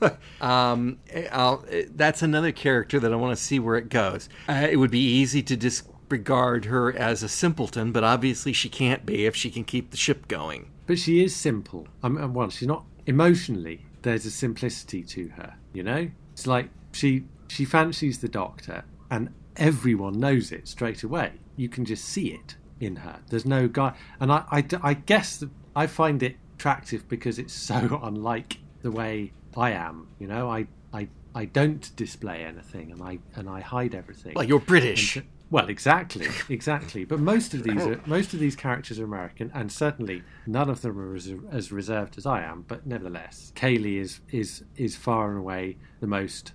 Um, 0.40 0.98
I'll, 1.32 1.64
that's 1.94 2.22
another 2.22 2.52
character 2.52 2.98
that 3.00 3.12
I 3.12 3.16
want 3.16 3.36
to 3.36 3.42
see 3.42 3.58
where 3.58 3.76
it 3.76 3.88
goes. 3.90 4.28
Uh, 4.48 4.66
it 4.70 4.76
would 4.76 4.90
be 4.90 5.00
easy 5.00 5.42
to 5.42 5.56
disregard 5.56 6.66
her 6.66 6.94
as 6.96 7.22
a 7.22 7.28
simpleton, 7.28 7.92
but 7.92 8.04
obviously 8.04 8.52
she 8.54 8.68
can't 8.70 9.04
be 9.04 9.26
if 9.26 9.34
she 9.36 9.50
can 9.50 9.64
keep 9.64 9.90
the 9.90 9.96
ship 9.96 10.28
going. 10.28 10.70
But 10.86 10.98
she 10.98 11.22
is 11.22 11.34
simple. 11.34 11.88
I 12.02 12.08
mean, 12.08 12.32
well, 12.32 12.50
she's 12.50 12.68
not 12.68 12.84
emotionally. 13.06 13.84
There's 14.02 14.24
a 14.26 14.30
simplicity 14.30 15.02
to 15.02 15.28
her. 15.30 15.54
You 15.72 15.82
know, 15.82 16.10
it's 16.32 16.46
like 16.46 16.70
she 16.92 17.24
she 17.48 17.64
fancies 17.64 18.18
the 18.18 18.28
doctor, 18.28 18.84
and 19.10 19.30
everyone 19.56 20.18
knows 20.18 20.52
it 20.52 20.68
straight 20.68 21.02
away. 21.02 21.32
You 21.56 21.68
can 21.68 21.84
just 21.84 22.04
see 22.04 22.28
it 22.28 22.56
in 22.80 22.96
her. 22.96 23.20
There's 23.28 23.46
no 23.46 23.68
guy, 23.68 23.94
and 24.20 24.30
I 24.32 24.44
I, 24.50 24.64
I 24.82 24.94
guess 24.94 25.42
I 25.74 25.86
find 25.86 26.22
it 26.22 26.36
attractive 26.54 27.08
because 27.08 27.38
it's 27.38 27.54
so 27.54 28.00
unlike 28.02 28.58
the 28.82 28.90
way 28.90 29.32
I 29.56 29.70
am. 29.72 30.08
You 30.18 30.28
know, 30.28 30.50
I 30.50 30.66
I 30.92 31.08
I 31.34 31.46
don't 31.46 31.94
display 31.96 32.44
anything, 32.44 32.92
and 32.92 33.02
I 33.02 33.18
and 33.34 33.48
I 33.48 33.60
hide 33.60 33.94
everything. 33.94 34.34
Well, 34.34 34.44
you're 34.44 34.60
British. 34.60 35.16
And- 35.16 35.26
well, 35.50 35.68
exactly, 35.68 36.26
exactly. 36.48 37.04
But 37.04 37.20
most 37.20 37.54
of 37.54 37.62
these 37.62 37.86
are, 37.86 38.00
most 38.06 38.34
of 38.34 38.40
these 38.40 38.56
characters 38.56 38.98
are 38.98 39.04
American, 39.04 39.50
and 39.54 39.70
certainly 39.70 40.22
none 40.46 40.68
of 40.68 40.82
them 40.82 40.98
are 40.98 41.14
as, 41.14 41.32
as 41.50 41.70
reserved 41.70 42.18
as 42.18 42.26
I 42.26 42.42
am. 42.42 42.64
But 42.66 42.86
nevertheless, 42.86 43.52
Kaylee 43.54 44.00
is 44.00 44.20
is 44.30 44.64
is 44.76 44.96
far 44.96 45.30
and 45.30 45.38
away 45.38 45.76
the 46.00 46.06
most 46.06 46.52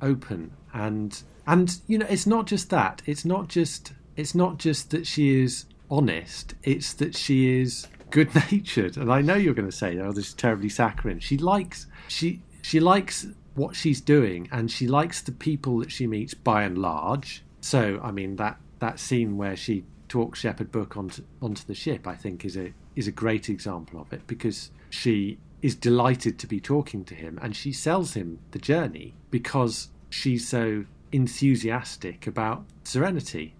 open, 0.00 0.52
and 0.72 1.22
and 1.46 1.80
you 1.86 1.98
know, 1.98 2.06
it's 2.08 2.26
not 2.26 2.46
just 2.46 2.70
that. 2.70 3.02
It's 3.06 3.24
not 3.24 3.48
just 3.48 3.92
it's 4.16 4.34
not 4.34 4.58
just 4.58 4.90
that 4.90 5.06
she 5.06 5.42
is 5.42 5.64
honest. 5.90 6.54
It's 6.62 6.92
that 6.94 7.16
she 7.16 7.60
is 7.60 7.88
good 8.10 8.34
natured. 8.34 8.96
And 8.96 9.12
I 9.12 9.20
know 9.20 9.34
you're 9.34 9.54
going 9.54 9.70
to 9.70 9.76
say, 9.76 9.98
"Oh, 9.98 10.12
this 10.12 10.28
is 10.28 10.34
terribly 10.34 10.68
saccharine." 10.68 11.20
She 11.20 11.36
likes 11.38 11.86
she 12.06 12.42
she 12.62 12.78
likes 12.78 13.26
what 13.54 13.74
she's 13.74 14.00
doing, 14.00 14.48
and 14.52 14.70
she 14.70 14.86
likes 14.86 15.22
the 15.22 15.32
people 15.32 15.78
that 15.78 15.90
she 15.90 16.06
meets 16.06 16.34
by 16.34 16.62
and 16.62 16.78
large. 16.78 17.42
So, 17.60 18.00
I 18.02 18.10
mean 18.10 18.36
that 18.36 18.58
that 18.78 19.00
scene 19.00 19.36
where 19.36 19.56
she 19.56 19.84
talks 20.08 20.40
Shepherd 20.40 20.72
Book 20.72 20.96
onto 20.96 21.22
onto 21.42 21.64
the 21.64 21.74
ship, 21.74 22.06
I 22.06 22.14
think, 22.14 22.44
is 22.44 22.56
a 22.56 22.72
is 22.96 23.06
a 23.06 23.12
great 23.12 23.48
example 23.48 24.00
of 24.00 24.12
it 24.12 24.26
because 24.26 24.70
she 24.90 25.38
is 25.62 25.74
delighted 25.74 26.38
to 26.38 26.46
be 26.46 26.60
talking 26.60 27.04
to 27.04 27.14
him, 27.14 27.38
and 27.42 27.54
she 27.54 27.72
sells 27.72 28.14
him 28.14 28.38
the 28.52 28.58
journey 28.58 29.14
because 29.30 29.88
she's 30.10 30.46
so 30.46 30.84
enthusiastic 31.12 32.26
about 32.26 32.64
Serenity. 32.84 33.54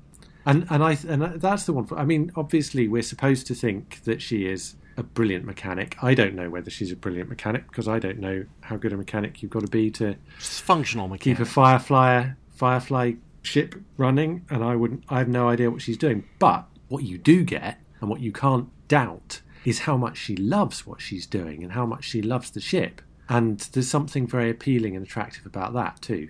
And 0.46 0.66
and 0.70 0.82
I 0.82 0.96
and 1.08 1.40
that's 1.40 1.64
the 1.64 1.72
one. 1.72 1.86
For, 1.86 1.98
I 1.98 2.04
mean, 2.04 2.32
obviously, 2.36 2.88
we're 2.88 3.02
supposed 3.02 3.46
to 3.48 3.54
think 3.54 4.02
that 4.04 4.22
she 4.22 4.46
is 4.46 4.76
a 4.96 5.02
brilliant 5.02 5.44
mechanic. 5.44 5.96
I 6.02 6.14
don't 6.14 6.34
know 6.34 6.50
whether 6.50 6.70
she's 6.70 6.90
a 6.90 6.96
brilliant 6.96 7.28
mechanic 7.28 7.68
because 7.68 7.86
I 7.86 7.98
don't 7.98 8.18
know 8.18 8.44
how 8.62 8.76
good 8.76 8.92
a 8.92 8.96
mechanic 8.96 9.42
you've 9.42 9.50
got 9.50 9.62
to 9.62 9.68
be 9.68 9.90
to 9.92 10.16
functional 10.38 11.08
keep 11.18 11.38
a. 11.38 11.44
Firefly 11.44 12.30
Firefly 12.54 13.12
ship 13.48 13.74
running, 13.96 14.44
and 14.50 14.62
I 14.62 14.76
wouldn't. 14.76 15.04
I 15.08 15.18
have 15.18 15.28
no 15.28 15.48
idea 15.48 15.70
what 15.70 15.82
she's 15.82 15.96
doing. 15.96 16.24
But 16.38 16.66
what 16.88 17.02
you 17.04 17.18
do 17.18 17.44
get, 17.44 17.78
and 18.00 18.08
what 18.10 18.20
you 18.20 18.32
can't 18.32 18.68
doubt, 18.88 19.40
is 19.64 19.80
how 19.80 19.96
much 19.96 20.16
she 20.16 20.36
loves 20.36 20.86
what 20.86 21.00
she's 21.00 21.26
doing 21.26 21.62
and 21.62 21.72
how 21.72 21.86
much 21.86 22.04
she 22.04 22.22
loves 22.22 22.50
the 22.50 22.60
ship. 22.60 23.02
And 23.28 23.58
there's 23.72 23.88
something 23.88 24.26
very 24.26 24.50
appealing 24.50 24.96
and 24.96 25.04
attractive 25.04 25.44
about 25.44 25.74
that 25.74 26.00
too. 26.00 26.28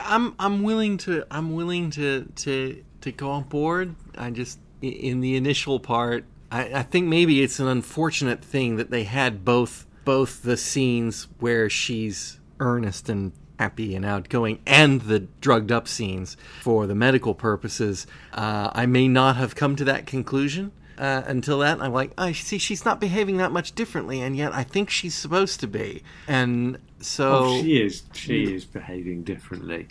I'm 0.00 0.34
I'm 0.38 0.62
willing 0.62 0.98
to 0.98 1.24
I'm 1.30 1.54
willing 1.54 1.90
to 1.90 2.26
to 2.36 2.84
to 3.02 3.12
go 3.12 3.30
on 3.30 3.44
board. 3.44 3.94
I 4.16 4.30
just 4.30 4.58
in 4.82 5.20
the 5.20 5.36
initial 5.36 5.78
part, 5.80 6.24
I, 6.50 6.80
I 6.80 6.82
think 6.82 7.06
maybe 7.06 7.42
it's 7.42 7.60
an 7.60 7.68
unfortunate 7.68 8.44
thing 8.44 8.76
that 8.76 8.90
they 8.90 9.04
had 9.04 9.44
both 9.44 9.86
both 10.04 10.42
the 10.42 10.56
scenes 10.56 11.28
where 11.38 11.70
she's 11.70 12.40
earnest 12.60 13.08
and 13.08 13.32
happy 13.58 13.94
and 13.94 14.04
outgoing 14.04 14.58
and 14.66 15.02
the 15.02 15.20
drugged 15.40 15.70
up 15.72 15.86
scenes 15.88 16.36
for 16.62 16.86
the 16.86 16.94
medical 16.94 17.34
purposes. 17.34 18.06
Uh, 18.32 18.70
I 18.72 18.86
may 18.86 19.08
not 19.08 19.36
have 19.36 19.54
come 19.54 19.76
to 19.76 19.84
that 19.84 20.06
conclusion. 20.06 20.72
Uh, 20.96 21.22
until 21.26 21.58
that, 21.58 21.80
I'm 21.82 21.92
like, 21.92 22.12
I 22.16 22.30
see 22.32 22.56
she's 22.58 22.84
not 22.84 23.00
behaving 23.00 23.38
that 23.38 23.50
much 23.50 23.74
differently, 23.74 24.20
and 24.20 24.36
yet 24.36 24.54
I 24.54 24.62
think 24.62 24.90
she's 24.90 25.14
supposed 25.14 25.58
to 25.60 25.66
be. 25.66 26.04
And 26.28 26.78
so 27.00 27.32
Oh, 27.46 27.62
she 27.62 27.82
is. 27.82 28.02
She 28.12 28.54
is 28.54 28.64
behaving 28.64 29.24
differently. 29.24 29.88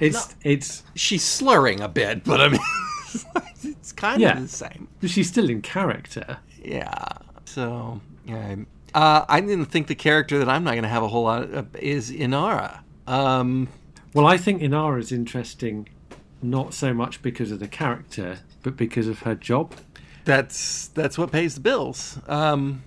It's 0.00 0.34
it's. 0.42 0.84
she's 0.94 1.22
slurring 1.24 1.80
a 1.82 1.88
bit, 1.88 2.24
but 2.24 2.40
I 2.40 2.48
mean, 2.48 2.60
it's 3.62 3.92
kind 3.92 4.20
Yeah. 4.22 4.36
of 4.36 4.42
the 4.42 4.48
same. 4.48 4.88
But 5.00 5.10
she's 5.10 5.28
still 5.28 5.50
in 5.50 5.60
character. 5.60 6.38
Yeah. 6.62 7.04
So, 7.44 8.00
yeah. 8.24 8.56
Uh, 8.94 9.24
I 9.28 9.40
didn't 9.40 9.66
think 9.66 9.86
the 9.88 9.94
character 9.94 10.38
that 10.38 10.48
I'm 10.48 10.64
not 10.64 10.72
going 10.72 10.82
to 10.84 10.88
have 10.88 11.02
a 11.02 11.08
whole 11.08 11.24
lot 11.24 11.42
of 11.50 11.76
is 11.76 12.10
Inara. 12.10 12.80
Um, 13.08 13.68
Well, 14.14 14.26
I 14.26 14.36
think 14.36 14.62
Inara 14.62 14.98
is 15.00 15.12
interesting, 15.12 15.88
not 16.42 16.74
so 16.74 16.92
much 16.94 17.22
because 17.22 17.50
of 17.50 17.58
the 17.60 17.68
character, 17.68 18.38
but 18.62 18.76
because 18.76 19.08
of 19.08 19.20
her 19.20 19.34
job. 19.34 19.74
that's 20.24 20.88
that's 20.88 21.16
what 21.18 21.32
pays 21.32 21.54
the 21.54 21.60
bills. 21.60 22.18
Um, 22.28 22.82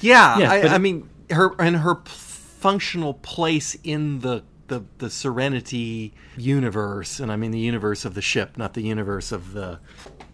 yeah, 0.00 0.38
Yeah, 0.38 0.62
but 0.62 0.70
I, 0.70 0.74
I 0.74 0.78
mean 0.78 1.08
her 1.30 1.54
and 1.58 1.76
her 1.78 1.94
p- 1.96 2.10
functional 2.10 3.14
place 3.14 3.76
in 3.82 4.20
the, 4.20 4.42
the 4.68 4.82
the 4.98 5.08
Serenity 5.10 6.12
universe, 6.36 7.18
and 7.20 7.32
I 7.32 7.36
mean 7.36 7.50
the 7.50 7.58
universe 7.58 8.04
of 8.04 8.14
the 8.14 8.22
ship, 8.22 8.56
not 8.58 8.74
the 8.74 8.82
universe 8.82 9.32
of 9.32 9.52
the 9.52 9.78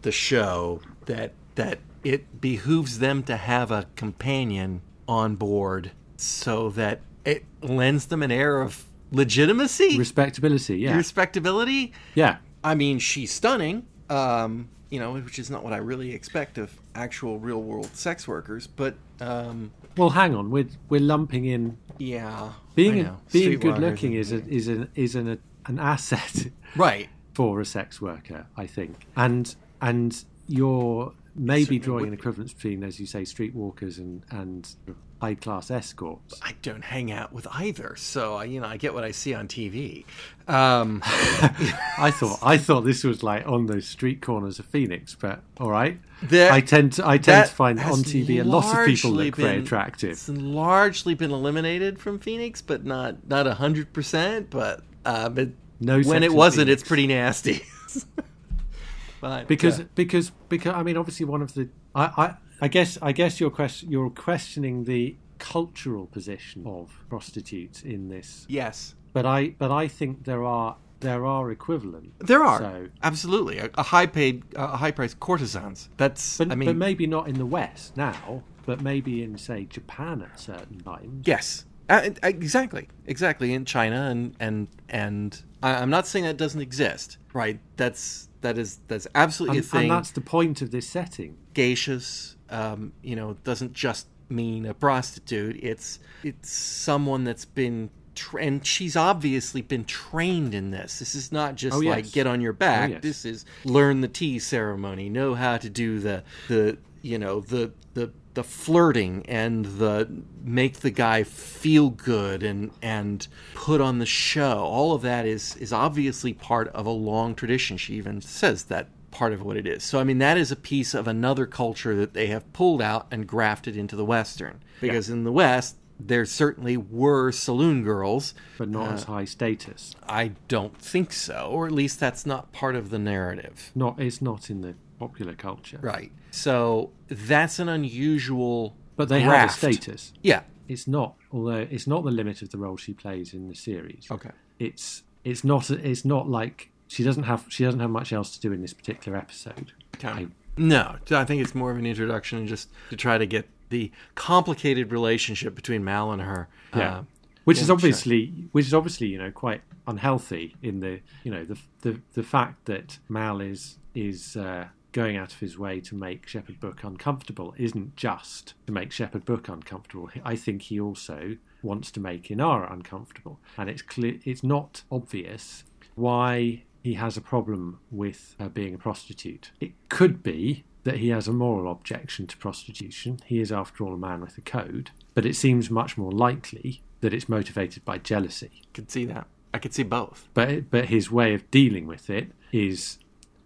the 0.03 0.13
show. 0.13 0.81
That 1.07 1.33
that 1.55 1.79
it 2.05 2.41
behooves 2.41 2.99
them 2.99 3.23
to 3.25 3.37
have 3.37 3.71
a 3.71 3.87
companion 3.97 4.83
on 5.07 5.37
board, 5.37 5.93
so 6.17 6.71
that 6.71 7.01
it 7.25 7.45
lends 7.63 8.07
them 8.07 8.23
an 8.23 8.31
air 8.31 8.61
of 8.61 8.85
legitimacy, 9.11 9.99
Respectability, 9.99 10.79
yeah. 10.79 10.97
respectability. 10.97 11.93
yeah. 12.15 12.39
I 12.65 12.75
mean, 12.75 12.99
she's 12.99 13.33
stunning. 13.33 13.87
Um, 14.11 14.69
you 14.91 14.99
know, 14.99 15.13
which 15.13 15.39
is 15.39 15.51
not 15.51 15.63
what 15.63 15.73
I 15.75 15.77
really 15.77 16.15
expect 16.15 16.57
of 16.57 16.73
actual 16.95 17.39
real 17.39 17.63
world 17.63 17.95
sex 17.95 18.27
workers. 18.27 18.67
But 18.67 18.97
um, 19.21 19.71
Well, 19.97 20.11
hang 20.11 20.35
on. 20.35 20.51
We're 20.51 20.69
we're 20.89 21.01
lumping 21.01 21.45
in 21.45 21.77
yeah, 21.99 22.53
being 22.75 22.95
I 22.95 22.99
a, 22.99 23.03
know. 23.05 23.17
being 23.31 23.59
good 23.59 23.79
looking 23.79 24.15
is 24.15 24.33
a, 24.33 24.45
is 24.49 24.67
an 24.69 24.89
is 24.95 25.15
an 25.15 25.39
an 25.67 25.79
asset 25.79 26.47
right. 26.77 27.09
for 27.35 27.61
a 27.61 27.67
sex 27.67 28.01
worker, 28.01 28.47
I 28.57 28.67
think. 28.67 29.07
And 29.17 29.55
and 29.83 30.25
you're 30.47 31.13
maybe 31.37 31.63
Certainly 31.65 31.79
drawing 31.81 32.07
an 32.09 32.15
equivalence 32.15 32.53
between, 32.55 32.83
as 32.83 32.99
you 32.99 33.07
say, 33.07 33.23
streetwalkers 33.23 33.99
and 33.99 34.23
and 34.31 34.75
high 35.21 35.35
class 35.35 35.71
escorts. 35.71 36.39
I 36.43 36.55
don't 36.63 36.85
hang 36.85 37.11
out 37.11 37.33
with 37.33 37.47
either, 37.51 37.95
so 37.97 38.37
I, 38.37 38.45
you 38.45 38.61
know 38.61 38.67
I 38.67 38.77
get 38.77 38.95
what 38.95 39.05
I 39.05 39.11
see 39.11 39.35
on 39.35 39.49
TV. 39.49 40.05
Um, 40.47 41.01
I 41.05 42.11
thought 42.15 42.39
I 42.43 42.57
thought 42.57 42.83
this 42.83 43.05
was 43.05 43.23
like 43.23 43.47
on 43.47 43.67
those 43.67 43.87
street 43.87 44.23
corners 44.23 44.59
of 44.59 44.67
Phoenix, 44.67 45.15
but 45.15 45.41
all 45.59 45.71
right. 45.71 45.99
There- 46.23 46.51
I 46.53 46.61
tend 46.61 46.95
to 46.95 47.07
I 47.07 47.19
tend 47.19 47.49
to 47.49 47.55
find 47.55 47.79
on 47.79 47.99
TV 47.99 48.41
a 48.41 48.45
lot 48.45 48.79
of 48.79 48.87
people 48.87 49.11
look 49.11 49.37
very 49.37 49.59
attractive. 49.59 50.11
It's 50.13 50.29
largely 50.29 51.15
been 51.15 51.31
eliminated 51.31 51.99
from 52.01 52.19
Phoenix, 52.19 52.63
but 52.63 52.85
not 52.85 53.29
not 53.29 53.47
hundred 53.47 53.93
percent. 53.93 54.51
But 54.51 54.83
uh, 55.05 55.29
but 55.29 55.51
No 55.81 56.01
when 56.03 56.23
it 56.23 56.33
wasn't, 56.33 56.67
Phoenix. 56.67 56.83
it's 56.83 56.89
pretty 56.89 57.07
nasty. 57.07 57.63
but 59.21 59.49
because 59.49 59.81
uh, 59.81 59.85
because 59.95 60.31
because 60.49 60.75
I 60.75 60.83
mean 60.83 60.97
obviously 60.97 61.27
one 61.27 61.43
of 61.43 61.55
the 61.55 61.69
I, 61.95 62.05
I 62.17 62.35
I 62.61 62.69
guess 62.69 62.99
I 63.03 63.13
guess 63.13 63.41
you're 63.41 63.51
question 63.51 63.91
you're 63.91 64.11
questioning 64.11 64.85
the 64.85 65.17
cultural 65.39 66.07
position 66.07 66.67
of 66.67 67.05
prostitutes 67.09 67.83
in 67.83 68.09
this, 68.09 68.45
yes, 68.49 68.95
but 69.13 69.25
I 69.25 69.51
but 69.59 69.71
I 69.71 69.87
think 69.89 70.25
there 70.25 70.43
are 70.45 70.77
there 71.01 71.25
are 71.25 71.51
equivalent. 71.53 72.13
there 72.19 72.43
are 72.45 72.59
So- 72.59 72.89
absolutely 73.05 73.59
a, 73.59 73.71
a 73.75 73.85
high 73.85 74.07
paid, 74.07 74.43
a 74.57 74.77
high 74.79 74.91
priced 74.91 75.21
courtesans. 75.21 75.89
That's 75.97 76.39
But, 76.39 76.51
I 76.51 76.57
mean 76.57 76.67
but 76.69 76.77
maybe 76.77 77.07
not 77.07 77.29
in 77.29 77.39
the 77.39 77.47
West 77.47 77.97
now, 77.97 78.43
but 78.67 78.81
maybe 78.81 79.23
in 79.23 79.39
say 79.39 79.65
Japan 79.65 80.23
at 80.23 80.41
certain 80.41 80.81
times. 80.81 81.23
Yes, 81.25 81.67
uh, 81.89 82.11
exactly, 82.25 82.89
exactly. 83.07 83.55
In 83.55 83.65
China 83.65 84.09
and 84.11 84.35
and 84.41 84.67
and 84.89 85.41
I, 85.63 85.75
I'm 85.77 85.91
not 85.91 86.07
saying 86.09 86.25
that 86.25 86.37
doesn't 86.37 86.61
exist, 86.61 87.19
right? 87.33 87.61
That's 87.77 88.29
that 88.41 88.59
is 88.59 88.81
that's 88.89 89.07
absolutely 89.15 89.59
And, 89.59 89.67
a 89.67 89.69
thing. 89.69 89.81
and 89.83 89.91
that's 89.93 90.11
the 90.11 90.21
point 90.21 90.63
of 90.63 90.71
this 90.73 90.89
setting. 90.89 91.37
Geishas, 91.59 92.35
um, 92.51 92.93
you 93.03 93.17
know, 93.17 93.37
doesn't 93.45 93.73
just 93.73 94.07
mean 94.29 94.65
a 94.67 94.75
prostitute. 94.75 95.59
It's 95.63 95.99
it's 96.23 96.51
someone 96.51 97.25
that's 97.25 97.45
been. 97.45 97.91
Tra- 98.15 98.43
and 98.43 98.67
she's 98.67 98.97
obviously 98.97 99.63
been 99.63 99.85
trained 99.85 100.53
in 100.53 100.73
this. 100.73 100.99
This 100.99 101.15
is 101.15 101.31
not 101.31 101.55
just 101.55 101.77
Oh, 101.77 101.79
like 101.81 102.07
yes. 102.07 102.13
get 102.13 102.27
on 102.27 102.41
your 102.41 102.53
back. 102.53 102.89
Oh, 102.91 102.93
yes. 102.95 103.03
This 103.03 103.25
is 103.25 103.45
learn 103.65 104.01
the 104.01 104.09
tea 104.09 104.41
ceremony, 104.41 105.09
know 105.09 105.35
how 105.35 105.57
to 105.57 105.71
do 105.71 106.01
the 106.01 106.25
the 106.49 106.79
you 107.01 107.17
know 107.19 107.41
the 107.41 107.73
the 107.95 108.11
the 108.35 108.43
flirting 108.43 109.25
and 109.29 109.65
the 109.65 110.09
make 110.43 110.81
the 110.81 110.91
guy 110.91 111.23
feel 111.23 111.91
good 111.91 112.43
and 112.43 112.73
and 112.83 113.29
put 113.55 113.81
on 113.81 114.01
the 114.01 114.07
show. 114.07 114.59
All 114.59 114.93
of 114.95 115.03
that 115.03 115.25
is 115.25 115.55
is 115.57 115.73
obviously 115.73 116.33
part 116.33 116.67
of 116.69 116.87
a 116.87 116.91
long 116.91 117.37
tradition. 117.37 117.77
She 117.77 117.95
even 117.95 118.21
says 118.21 118.65
that 118.65 118.89
part 119.19 119.33
of 119.33 119.43
what 119.43 119.57
it 119.57 119.67
is. 119.67 119.83
So 119.83 119.99
I 119.99 120.05
mean 120.05 120.19
that 120.19 120.39
is 120.39 120.53
a 120.53 120.57
piece 120.57 120.95
of 120.95 121.09
another 121.09 121.45
culture 121.45 121.97
that 121.97 122.15
they 122.15 122.29
have 122.29 122.51
pulled 122.53 122.81
out 122.81 123.09
and 123.11 123.27
grafted 123.27 123.77
into 123.77 123.97
the 123.97 124.05
western. 124.05 124.63
Because 124.81 125.11
in 125.11 125.25
the 125.25 125.33
west 125.33 125.77
there 125.99 126.25
certainly 126.25 126.77
were 126.77 127.33
saloon 127.33 127.83
girls. 127.83 128.33
but 128.57 128.69
not 128.69 128.93
as 128.93 129.03
uh, 129.03 129.07
high 129.09 129.25
status. 129.25 129.97
I 130.09 130.33
don't 130.47 130.79
think 130.79 131.13
so, 131.13 131.49
or 131.51 131.67
at 131.67 131.73
least 131.73 131.99
that's 131.99 132.25
not 132.25 132.53
part 132.53 132.77
of 132.77 132.91
the 132.91 132.99
narrative. 133.01 133.73
Not 133.75 134.01
it's 134.01 134.23
not 134.23 134.51
in 134.51 134.61
the 134.61 134.75
popular 135.01 135.35
culture. 135.35 135.81
Right. 135.83 136.13
So 136.31 136.93
that's 137.09 137.59
an 137.59 137.69
unusual. 137.69 138.77
But 138.95 139.09
they 139.09 139.25
graft. 139.25 139.61
have 139.61 139.71
a 139.71 139.75
status. 139.75 140.13
Yeah. 140.23 140.43
It's 140.69 140.87
not, 140.87 141.17
although 141.33 141.67
it's 141.69 141.87
not 141.89 142.05
the 142.05 142.13
limit 142.13 142.43
of 142.43 142.51
the 142.51 142.59
role 142.59 142.77
she 142.77 142.93
plays 142.93 143.35
in 143.35 143.49
the 143.49 143.55
series. 143.55 144.07
Okay. 144.11 144.31
It's 144.61 145.03
it's 145.25 145.43
not 145.43 145.71
it's 145.71 146.05
not 146.05 146.29
like 146.29 146.71
she 146.89 147.05
doesn't 147.05 147.25
have 147.25 147.47
she 147.49 147.65
doesn't 147.65 147.81
have 147.81 147.91
much 147.91 148.13
else 148.13 148.35
to 148.37 148.41
do 148.41 148.53
in 148.53 148.61
this 148.63 148.73
particular 148.73 149.17
episode. 149.17 149.73
I, 150.03 150.27
No, 150.57 150.97
I 151.11 151.25
think 151.25 151.41
it's 151.43 151.55
more 151.55 151.71
of 151.71 151.79
an 151.79 151.87
introduction 151.87 152.39
and 152.39 152.49
just 152.49 152.69
to 152.91 152.97
try 152.97 153.19
to 153.19 153.27
get 153.27 153.49
the 153.69 153.93
complicated 154.15 154.91
relationship 154.91 155.55
between 155.55 155.85
Mal 155.85 156.11
and 156.11 156.23
her. 156.23 156.49
yeah. 156.75 156.99
uh, 156.99 157.03
which 157.45 157.61
is 157.63 157.71
obviously 157.71 158.49
which 158.53 158.67
is 158.67 158.75
obviously 158.75 159.07
you 159.07 159.17
know 159.19 159.31
quite 159.31 159.63
unhealthy 159.87 160.55
in 160.63 160.81
the 160.81 161.01
you 161.25 161.31
know 161.31 161.45
the 161.45 161.59
the 161.81 162.01
the 162.15 162.23
fact 162.23 162.67
that 162.67 162.99
Mal 163.09 163.41
is 163.41 163.79
is 163.95 164.37
uh, 164.37 164.67
going 164.93 165.17
out 165.17 165.33
of 165.33 165.41
his 165.41 165.59
way 165.59 165.81
to 165.81 165.95
make 165.95 166.27
Shepherd 166.27 166.61
Book 166.61 166.83
uncomfortable 166.85 167.55
isn't 167.57 167.97
just 167.97 168.55
to 168.67 168.73
make 168.73 168.93
Shepherd 168.93 169.25
Book 169.25 169.49
uncomfortable. 169.49 170.11
I 170.25 170.37
think 170.37 170.63
he 170.63 170.79
also 170.81 171.37
wants 171.63 171.91
to 171.93 172.01
make 172.01 172.25
Inara 172.29 172.71
uncomfortable, 172.73 173.41
and 173.57 173.71
it's 173.71 173.83
clear 173.83 174.19
it's 174.25 174.43
not 174.43 174.83
obvious 174.91 175.65
why 175.95 176.63
he 176.83 176.95
has 176.95 177.17
a 177.17 177.21
problem 177.21 177.81
with 177.91 178.35
her 178.39 178.49
being 178.49 178.75
a 178.75 178.79
prostitute. 178.79 179.51
It 179.61 179.73
could 179.89 180.23
be 180.23 180.65
that 180.85 180.99
he 180.99 181.09
has 181.09 181.29
a 181.29 181.33
moral 181.33 181.71
objection 181.71 182.27
to 182.29 182.37
prostitution. 182.37 183.21
He 183.27 183.41
is, 183.41 183.53
after 183.53 183.85
all, 183.85 183.95
a 183.95 183.99
man 183.99 184.21
with 184.21 184.39
a 184.39 184.41
code. 184.41 184.91
But 185.15 185.27
it 185.27 185.37
seems 185.37 185.71
much 185.71 185.99
more 185.99 186.13
likely 186.13 186.83
that 187.01 187.13
it's 187.13 187.29
motivated 187.29 187.85
by 187.85 187.99
jealousy. 187.99 188.51
I 188.63 188.69
could 188.73 188.91
see 188.91 189.05
that. 189.07 189.27
I 189.53 189.59
could 189.59 189.75
see 189.75 189.83
both. 189.83 190.29
But 190.35 190.71
but 190.71 190.87
his 190.87 191.11
way 191.11 191.35
of 191.35 191.51
dealing 191.51 191.87
with 191.87 192.11
it 192.11 192.31
is 192.53 192.99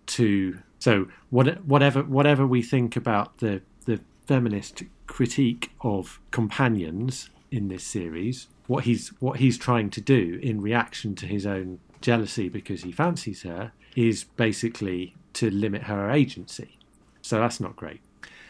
to 0.07 0.59
so 0.79 1.09
what, 1.31 1.65
whatever 1.65 2.03
whatever 2.03 2.47
we 2.47 2.63
think 2.63 2.97
about 2.97 3.39
the 3.39 3.63
the 3.85 4.01
feminist 4.27 4.83
critique 5.07 5.73
of 5.81 6.21
companions 6.31 7.31
in 7.51 7.69
this 7.69 7.85
series, 7.85 8.49
what 8.67 8.85
he's 8.85 9.09
what 9.21 9.39
he's 9.39 9.59
trying 9.59 9.91
to 9.91 10.01
do 10.01 10.39
in 10.43 10.61
reaction 10.61 11.15
to 11.17 11.27
his 11.27 11.47
own 11.47 11.79
jealousy 12.03 12.49
because 12.49 12.83
he 12.83 12.93
fancies 12.93 13.43
her 13.43 13.73
is 13.97 14.25
basically 14.25 15.15
to 15.35 15.51
limit 15.51 15.85
her 15.85 16.11
agency. 16.11 16.79
So 17.23 17.39
that's 17.39 17.61
not 17.61 17.77
great. 17.77 18.01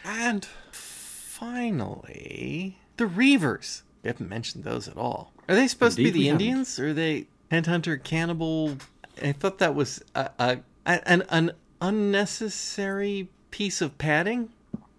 And 0.03 0.45
finally, 0.71 2.79
the 2.97 3.05
Reavers. 3.05 3.83
We 4.03 4.09
haven't 4.09 4.29
mentioned 4.29 4.65
those 4.65 4.87
at 4.87 4.97
all. 4.97 5.31
Are 5.47 5.55
they 5.55 5.67
supposed 5.67 5.97
Indeed 5.97 6.11
to 6.11 6.13
be 6.13 6.19
the 6.19 6.27
haven't. 6.27 6.41
Indians? 6.41 6.79
Or 6.79 6.89
are 6.89 6.93
they 6.93 7.27
tent 7.49 7.67
hunter 7.67 7.97
cannibal? 7.97 8.77
I 9.21 9.31
thought 9.31 9.59
that 9.59 9.75
was 9.75 10.03
a, 10.15 10.29
a, 10.39 10.59
an, 10.85 11.23
an 11.29 11.51
unnecessary 11.79 13.29
piece 13.51 13.81
of 13.81 13.97
padding. 13.97 14.49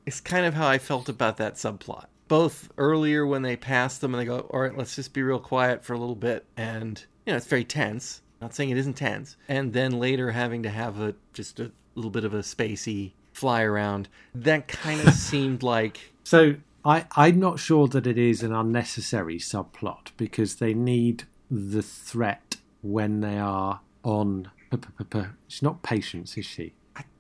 It's 0.07 0.21
kind 0.21 0.47
of 0.47 0.55
how 0.55 0.69
I 0.69 0.79
felt 0.79 1.09
about 1.09 1.37
that 1.39 1.55
subplot. 1.55 2.07
Both 2.29 2.71
earlier 2.79 3.27
when 3.27 3.43
they 3.43 3.57
passed 3.57 4.01
them 4.01 4.15
and 4.15 4.21
they 4.21 4.25
go, 4.25 4.41
all 4.41 4.61
right, 4.61 4.77
let's 4.77 4.97
just 4.97 5.13
be 5.13 5.23
real 5.23 5.39
quiet 5.39 5.85
for 5.85 5.93
a 5.93 5.99
little 5.99 6.15
bit. 6.15 6.47
And, 6.57 7.03
you 7.27 7.33
know, 7.33 7.37
it's 7.37 7.47
very 7.47 7.65
tense. 7.65 8.23
Not 8.41 8.55
saying 8.55 8.71
it 8.71 8.77
isn't 8.79 8.95
tense. 8.95 9.37
And 9.49 9.73
then 9.73 9.99
later 9.99 10.33
having 10.33 10.63
to 10.65 10.71
have 10.71 11.01
a 11.01 11.15
just 11.33 11.61
a 11.61 11.71
little 11.95 12.11
bit 12.11 12.25
of 12.25 12.35
a 12.35 12.39
spacey 12.41 13.13
fly 13.33 13.63
around. 13.63 14.09
That 14.35 14.69
kind 14.69 15.01
of 15.01 15.15
seemed 15.31 15.63
like 15.63 16.13
So 16.25 16.57
I, 16.85 17.07
I'm 17.17 17.41
not 17.41 17.59
sure 17.59 17.89
that 17.89 18.07
it 18.07 18.19
is 18.19 18.43
an 18.43 18.53
unnecessary 18.53 19.39
subplot 19.39 20.09
because 20.17 20.57
they 20.57 20.75
need 20.75 21.25
the 21.51 21.83
threat 21.83 22.57
when 22.83 23.21
they 23.21 23.39
are 23.39 23.81
on. 24.03 24.51
p- 24.71 24.77
p- 24.77 25.05
p- 25.05 25.21
She's 25.49 25.63
not 25.63 25.83
patience, 25.83 26.37
is 26.37 26.45
she? 26.45 26.75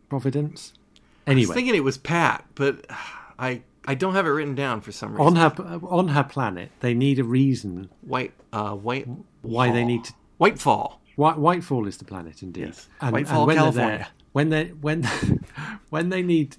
Providence. 0.09 0.75
Anyway, 1.27 1.47
I 1.47 1.49
was 1.49 1.55
thinking 1.55 1.75
it 1.75 1.83
was 1.85 1.97
Pat, 1.99 2.45
but 2.55 2.85
I 3.39 3.63
I 3.87 3.95
don't 3.95 4.15
have 4.15 4.27
it 4.27 4.31
written 4.31 4.55
down 4.55 4.81
for 4.83 4.93
some 4.93 5.13
reason. 5.17 5.27
on 5.27 5.37
her 5.37 5.81
on 5.89 6.09
her 6.09 6.23
planet, 6.25 6.71
they 6.81 6.93
need 6.95 7.19
a 7.19 7.25
reason 7.25 7.89
White 8.03 8.33
uh 8.53 8.75
white 8.75 9.09
why 9.43 9.71
they 9.73 9.85
need 9.85 10.05
to. 10.05 10.13
Whitefall. 10.41 10.97
White, 11.17 11.37
Whitefall 11.37 11.87
is 11.87 11.97
the 11.99 12.05
planet, 12.05 12.43
indeed. 12.43 12.67
Yes. 12.67 12.89
Whitefall, 13.01 13.47
when 13.47 13.57
California. 13.57 13.73
They're 13.73 13.99
there, 13.99 14.09
when 14.33 14.49
they 14.51 14.65
when 14.67 15.05
when 15.91 16.09
they 16.09 16.23
need 16.23 16.57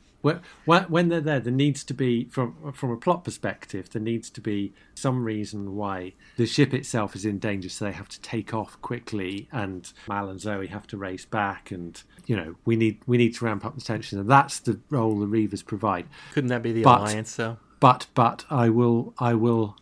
when, 0.65 0.83
when 0.85 1.09
they're 1.09 1.21
there, 1.21 1.39
there 1.39 1.53
needs 1.53 1.83
to 1.83 1.93
be 1.93 2.25
from 2.25 2.71
from 2.73 2.89
a 2.89 2.97
plot 2.97 3.23
perspective, 3.23 3.91
there 3.91 4.01
needs 4.01 4.29
to 4.31 4.41
be 4.41 4.73
some 4.95 5.23
reason 5.23 5.75
why 5.75 6.13
the 6.37 6.47
ship 6.47 6.73
itself 6.73 7.15
is 7.15 7.25
in 7.25 7.37
danger, 7.37 7.69
so 7.69 7.85
they 7.85 7.91
have 7.91 8.09
to 8.09 8.19
take 8.21 8.51
off 8.53 8.81
quickly, 8.81 9.47
and 9.51 9.93
Mal 10.07 10.29
and 10.29 10.41
Zoe 10.41 10.67
have 10.67 10.87
to 10.87 10.97
race 10.97 11.25
back, 11.25 11.69
and 11.69 12.01
you 12.25 12.35
know 12.35 12.55
we 12.65 12.75
need 12.75 13.01
we 13.05 13.17
need 13.17 13.35
to 13.35 13.45
ramp 13.45 13.63
up 13.63 13.75
the 13.75 13.81
tension, 13.81 14.17
and 14.19 14.27
that's 14.27 14.59
the 14.59 14.79
role 14.89 15.19
the 15.19 15.27
Reavers 15.27 15.63
provide. 15.63 16.07
Couldn't 16.33 16.49
that 16.49 16.63
be 16.63 16.71
the 16.71 16.83
But- 16.83 17.01
alliance 17.01 17.35
though? 17.35 17.57
But 17.79 18.07
but 18.15 18.45
I 18.49 18.69
will 18.69 19.13
I 19.19 19.35
will 19.35 19.77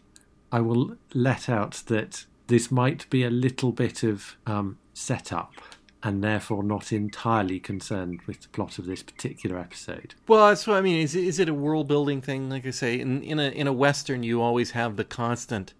I 0.52 0.60
will 0.60 0.98
let 1.14 1.48
out 1.48 1.84
that 1.88 2.26
this 2.48 2.72
might 2.72 3.10
be 3.10 3.24
a 3.24 3.30
little 3.30 3.72
bit 3.72 4.04
of 4.04 4.38
um, 4.46 4.78
setup, 4.94 5.54
and 6.02 6.24
therefore 6.24 6.64
not 6.64 6.92
entirely 6.92 7.60
concerned 7.60 8.22
with 8.28 8.42
the 8.42 8.50
plot 8.50 8.78
of 8.78 8.86
this 8.86 9.02
particular 9.04 9.58
episode. 9.58 10.16
Well, 10.28 10.48
that's 10.48 10.68
what 10.68 10.78
I 10.78 10.82
mean. 10.82 11.02
Is 11.02 11.16
is 11.16 11.40
it 11.40 11.50
a 11.50 11.54
world 11.54 11.88
building 11.88 12.22
thing? 12.22 12.50
Like 12.50 12.66
I 12.66 12.72
say, 12.72 13.00
in 13.00 13.24
in 13.24 13.40
a 13.40 13.50
in 13.50 13.68
a 13.68 13.74
western, 13.74 14.24
you 14.24 14.42
always 14.42 14.72
have 14.72 14.96
the 14.96 15.06
constant. 15.06 15.74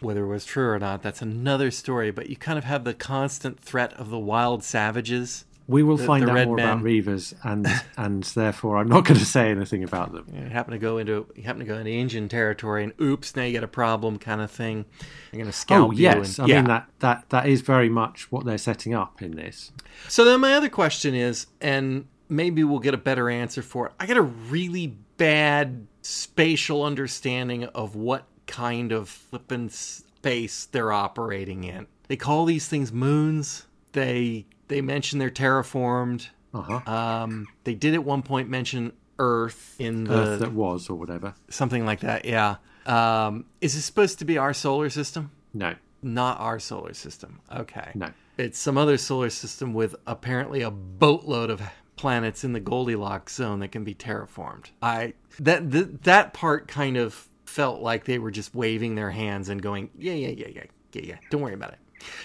Whether 0.00 0.24
it 0.24 0.28
was 0.28 0.44
true 0.44 0.68
or 0.68 0.78
not, 0.78 1.02
that's 1.02 1.22
another 1.22 1.70
story. 1.70 2.10
But 2.10 2.28
you 2.28 2.36
kind 2.36 2.58
of 2.58 2.64
have 2.64 2.84
the 2.84 2.92
constant 2.92 3.58
threat 3.60 3.94
of 3.94 4.10
the 4.10 4.18
wild 4.18 4.62
savages 4.62 5.46
We 5.68 5.82
will 5.82 5.96
The- 5.96 6.04
find 6.04 6.26
the 6.26 6.30
out 6.30 6.46
more 6.46 6.56
men. 6.56 6.68
about 6.78 6.84
Reavers, 6.84 7.34
and 7.42 7.66
and 7.96 8.22
therefore 8.22 8.76
I'm 8.78 8.88
not 8.88 9.04
going 9.04 9.18
to 9.18 9.26
say 9.26 9.50
anything 9.50 9.82
about 9.82 10.12
them. 10.12 10.26
You 10.32 10.42
happen 10.48 10.72
to 10.72 10.78
go 10.78 10.98
into 10.98 11.26
you 11.34 11.42
happen 11.42 11.60
to 11.60 11.66
go 11.66 11.76
into 11.76 11.90
Indian 11.90 12.28
territory, 12.28 12.84
and 12.84 12.92
oops, 13.00 13.34
now 13.34 13.42
you 13.42 13.52
got 13.54 13.64
a 13.64 13.68
problem, 13.68 14.18
kind 14.18 14.40
of 14.40 14.50
thing. 14.50 14.84
They're 15.32 15.40
going 15.40 15.50
to 15.50 15.56
scalp 15.56 15.88
Oh 15.88 15.90
you. 15.92 16.02
yes, 16.04 16.38
and, 16.38 16.46
I 16.46 16.48
yeah. 16.48 16.56
mean 16.60 16.68
that 16.68 16.88
that 17.00 17.28
that 17.30 17.46
is 17.48 17.62
very 17.62 17.88
much 17.88 18.30
what 18.30 18.44
they're 18.44 18.58
setting 18.58 18.94
up 18.94 19.20
in 19.22 19.32
this. 19.36 19.72
So 20.08 20.24
then 20.24 20.40
my 20.40 20.54
other 20.54 20.68
question 20.68 21.14
is, 21.14 21.46
and 21.60 22.06
maybe 22.28 22.62
we'll 22.64 22.78
get 22.78 22.94
a 22.94 22.98
better 22.98 23.28
answer 23.28 23.62
for 23.62 23.86
it. 23.86 23.92
I 23.98 24.06
got 24.06 24.16
a 24.16 24.22
really 24.22 24.96
bad 25.16 25.86
spatial 26.02 26.84
understanding 26.84 27.64
of 27.64 27.96
what 27.96 28.26
kind 28.46 28.92
of 28.92 29.08
flippin' 29.08 29.68
space 29.70 30.66
they're 30.66 30.92
operating 30.92 31.64
in. 31.64 31.86
They 32.06 32.16
call 32.16 32.44
these 32.44 32.68
things 32.68 32.92
moons. 32.92 33.66
They 33.92 34.46
they 34.68 34.80
mention 34.80 35.18
they're 35.18 35.30
terraformed. 35.30 36.28
Uh 36.54 36.62
huh. 36.80 36.90
Um, 36.92 37.46
they 37.64 37.74
did 37.74 37.94
at 37.94 38.04
one 38.04 38.22
point 38.22 38.48
mention 38.48 38.92
Earth 39.18 39.76
in 39.78 40.04
the 40.04 40.14
Earth 40.14 40.40
that 40.40 40.52
was 40.52 40.88
or 40.90 40.94
whatever. 40.96 41.34
something 41.48 41.84
like 41.86 42.00
that. 42.00 42.24
Yeah. 42.24 42.56
Um, 42.86 43.46
is 43.60 43.74
it 43.74 43.82
supposed 43.82 44.18
to 44.20 44.24
be 44.24 44.38
our 44.38 44.54
solar 44.54 44.88
system? 44.90 45.30
No, 45.52 45.74
Not 46.02 46.38
our 46.40 46.58
solar 46.60 46.94
system. 46.94 47.40
Okay. 47.54 47.90
no. 47.94 48.10
It's 48.38 48.58
some 48.58 48.76
other 48.76 48.98
solar 48.98 49.30
system 49.30 49.72
with 49.72 49.96
apparently 50.06 50.60
a 50.60 50.70
boatload 50.70 51.48
of 51.50 51.62
planets 51.96 52.44
in 52.44 52.52
the 52.52 52.60
Goldilocks 52.60 53.34
zone 53.34 53.60
that 53.60 53.68
can 53.72 53.82
be 53.82 53.94
terraformed. 53.94 54.66
I 54.82 55.14
that 55.40 55.72
th- 55.72 55.88
that 56.02 56.34
part 56.34 56.68
kind 56.68 56.98
of 56.98 57.26
felt 57.46 57.80
like 57.80 58.04
they 58.04 58.18
were 58.18 58.30
just 58.30 58.54
waving 58.54 58.94
their 58.94 59.10
hands 59.10 59.48
and 59.48 59.62
going, 59.62 59.88
yeah, 59.98 60.12
yeah, 60.12 60.28
yeah, 60.28 60.48
yeah, 60.54 60.64
yeah, 60.92 61.02
yeah. 61.02 61.16
Don't 61.30 61.40
worry 61.40 61.54
about 61.54 61.72
it. 61.72 61.78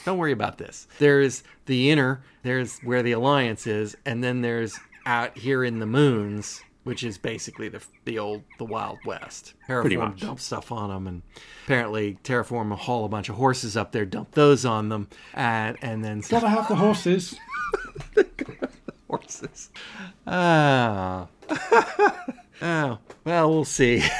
Don't 0.05 0.17
worry 0.17 0.31
about 0.31 0.57
this. 0.57 0.87
There's 0.99 1.43
the 1.65 1.89
inner, 1.89 2.21
there's 2.43 2.79
where 2.79 3.03
the 3.03 3.13
alliance 3.13 3.65
is, 3.67 3.95
and 4.05 4.23
then 4.23 4.41
there's 4.41 4.77
out 5.05 5.37
here 5.37 5.63
in 5.63 5.79
the 5.79 5.85
moons, 5.85 6.61
which 6.83 7.03
is 7.03 7.17
basically 7.17 7.69
the 7.69 7.81
the 8.05 8.19
old 8.19 8.43
the 8.57 8.65
Wild 8.65 8.99
West. 9.05 9.53
Terraform 9.67 9.97
much. 9.97 10.19
dump 10.21 10.39
stuff 10.39 10.71
on 10.71 10.89
them, 10.89 11.07
and 11.07 11.21
apparently 11.65 12.17
Terraform 12.23 12.69
will 12.69 12.75
haul 12.77 13.05
a 13.05 13.09
bunch 13.09 13.29
of 13.29 13.35
horses 13.35 13.77
up 13.77 13.91
there, 13.91 14.05
dump 14.05 14.31
those 14.31 14.65
on 14.65 14.89
them, 14.89 15.07
and 15.33 15.77
and 15.81 16.03
then 16.03 16.21
Gotta 16.27 16.49
have 16.49 16.67
the 16.67 16.75
horses. 16.75 17.35
horses. 19.07 19.69
Ah. 20.27 21.27
oh, 22.61 22.97
well, 23.23 23.49
we'll 23.49 23.65
see. 23.65 24.03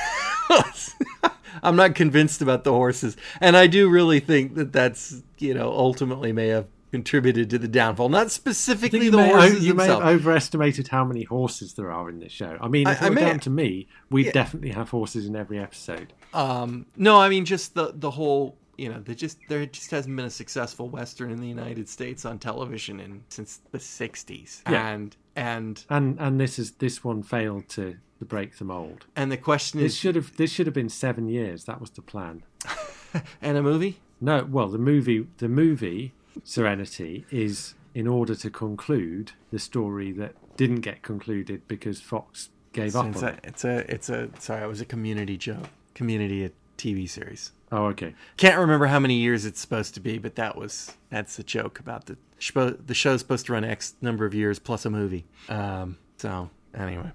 I'm 1.64 1.76
not 1.76 1.96
convinced 1.96 2.42
about 2.42 2.64
the 2.64 2.72
horses, 2.72 3.18
and 3.42 3.58
I 3.58 3.68
do 3.68 3.90
really 3.90 4.20
think 4.20 4.56
that 4.56 4.72
that's 4.74 5.24
you 5.40 5.54
know 5.54 5.72
ultimately 5.72 6.32
may 6.32 6.48
have 6.50 6.68
contributed 6.92 7.50
to 7.50 7.58
the 7.58 7.68
downfall. 7.68 8.10
Not 8.10 8.30
specifically 8.30 9.10
the 9.10 9.18
may, 9.18 9.30
horses 9.32 9.66
you 9.66 9.74
may 9.74 9.88
have 9.88 10.04
overestimated 10.04 10.90
how 10.90 11.04
many 11.04 11.24
horses 11.24 11.74
there 11.74 11.92
are 11.92 12.08
in 12.10 12.20
this 12.20 12.32
show. 12.32 12.56
I 12.62 12.68
mean, 12.68 12.88
if 12.88 13.02
I- 13.02 13.08
it 13.08 13.10
were 13.10 13.16
down 13.16 13.40
to 13.40 13.50
me, 13.50 13.88
we'd 14.12 14.32
definitely 14.32 14.70
have 14.72 14.90
horses 14.90 15.26
in 15.26 15.36
every 15.36 15.58
episode. 15.58 16.14
Um, 16.36 16.86
no, 16.96 17.20
I 17.20 17.30
mean 17.30 17.46
just 17.46 17.74
the 17.74 17.94
the 17.96 18.12
whole. 18.12 18.58
You 18.78 18.90
know, 18.90 19.00
there 19.02 19.14
just 19.16 19.38
there 19.50 19.66
just 19.66 19.92
hasn't 19.92 20.16
been 20.16 20.26
a 20.26 20.30
successful 20.32 20.90
western 20.90 21.30
in 21.32 21.40
the 21.40 21.48
United 21.48 21.88
States 21.88 22.26
on 22.26 22.40
television 22.40 23.00
in 23.00 23.24
since 23.30 23.60
the 23.72 23.78
'60s, 23.78 24.62
Yeah. 24.70 24.90
and 24.90 25.16
and 25.36 25.86
And 25.90 26.20
and 26.20 26.40
this 26.40 26.58
is 26.58 26.72
this 26.74 27.04
one 27.04 27.22
failed 27.24 27.70
to, 27.70 27.98
to 28.20 28.26
break 28.26 28.58
the 28.58 28.66
mold. 28.66 29.06
and 29.16 29.32
the 29.32 29.38
question 29.38 29.80
This 29.80 29.94
is, 29.94 29.98
should 30.00 30.16
have 30.16 30.38
this 30.38 30.52
should 30.52 30.66
have 30.66 30.74
been 30.74 30.90
seven 30.90 31.28
years. 31.30 31.66
That 31.66 31.80
was 31.82 31.92
the 31.92 32.02
plan. 32.02 32.44
and 33.42 33.58
a 33.58 33.62
movie. 33.64 34.00
No, 34.20 34.48
well, 34.50 34.70
the 34.70 34.78
movie 34.80 35.28
the 35.38 35.50
movie 35.50 36.14
Serenity 36.44 37.26
is 37.32 37.74
in 37.94 38.08
order 38.08 38.34
to 38.36 38.50
conclude 38.50 39.32
the 39.52 39.60
story 39.60 40.12
that 40.14 40.34
didn't 40.58 40.82
get 40.82 41.02
concluded 41.04 41.62
because 41.68 42.02
Fox 42.02 42.50
gave 42.72 42.96
up 42.96 43.06
It's 43.08 43.22
on 43.24 43.30
a, 43.30 43.32
it. 43.34 43.40
it's 43.44 43.64
a, 43.66 43.92
it's 43.94 44.10
a, 44.10 44.30
sorry, 44.40 44.64
it 44.64 44.68
was 44.68 44.82
a 44.82 44.86
community 44.86 45.38
joke. 45.38 45.68
Community 45.94 46.44
a 46.46 46.52
TV 46.78 47.08
series. 47.10 47.52
Oh, 47.74 47.86
okay. 47.88 48.14
Can't 48.38 48.60
remember 48.60 48.86
how 48.86 49.00
many 49.00 49.16
years 49.16 49.46
it's 49.46 49.60
supposed 49.60 49.96
to 49.96 50.00
be, 50.00 50.20
but 50.20 50.36
that 50.36 50.56
was, 50.56 50.96
that's 51.10 51.40
a 51.40 51.44
joke 51.44 51.80
about 51.80 52.06
the, 52.06 52.18
spo- 52.40 52.78
the 52.86 52.94
show's 52.94 53.22
supposed 53.22 53.48
to 53.48 53.54
run 53.54 53.64
X 53.64 53.96
number 54.00 54.28
of 54.28 54.36
years 54.36 54.60
plus 54.60 54.86
a 54.86 54.92
movie. 54.92 55.26
Um, 55.50 55.98
so 56.18 56.52
anyway. 56.78 57.12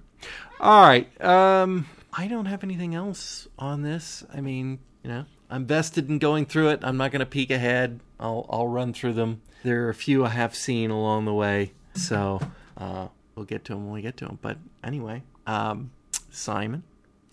All 0.58 0.82
right. 0.82 1.24
Um, 1.24 1.86
I 2.12 2.26
don't 2.26 2.46
have 2.46 2.64
anything 2.64 2.96
else 2.96 3.46
on 3.56 3.82
this. 3.82 4.24
I 4.34 4.40
mean, 4.40 4.80
you 5.04 5.10
know, 5.10 5.26
I'm 5.48 5.64
vested 5.64 6.08
in 6.08 6.18
going 6.18 6.44
through 6.44 6.70
it. 6.70 6.80
I'm 6.82 6.96
not 6.96 7.12
going 7.12 7.20
to 7.20 7.26
peek 7.26 7.52
ahead. 7.52 8.00
I'll, 8.18 8.44
I'll 8.50 8.66
run 8.66 8.92
through 8.92 9.12
them. 9.12 9.42
There 9.62 9.86
are 9.86 9.90
a 9.90 9.94
few 9.94 10.24
I 10.24 10.30
have 10.30 10.56
seen 10.56 10.90
along 10.90 11.26
the 11.26 11.34
way. 11.34 11.70
So, 11.94 12.40
uh, 12.76 13.06
we'll 13.36 13.46
get 13.46 13.64
to 13.66 13.74
them 13.74 13.84
when 13.84 13.94
we 13.94 14.02
get 14.02 14.16
to 14.16 14.24
them. 14.24 14.40
But 14.42 14.58
anyway, 14.82 15.22
um, 15.46 15.92
Simon, 16.32 16.82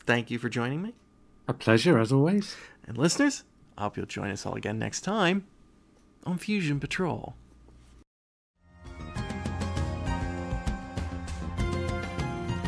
thank 0.06 0.30
you 0.30 0.38
for 0.38 0.48
joining 0.48 0.84
me. 0.84 0.94
A 1.48 1.54
pleasure 1.54 2.00
as 2.00 2.12
always. 2.12 2.56
And 2.88 2.98
listeners, 2.98 3.44
I 3.78 3.84
hope 3.84 3.98
you'll 3.98 4.06
join 4.06 4.32
us 4.32 4.46
all 4.46 4.56
again 4.56 4.80
next 4.80 5.02
time 5.02 5.46
on 6.24 6.38
Fusion 6.38 6.80
Patrol. 6.80 7.36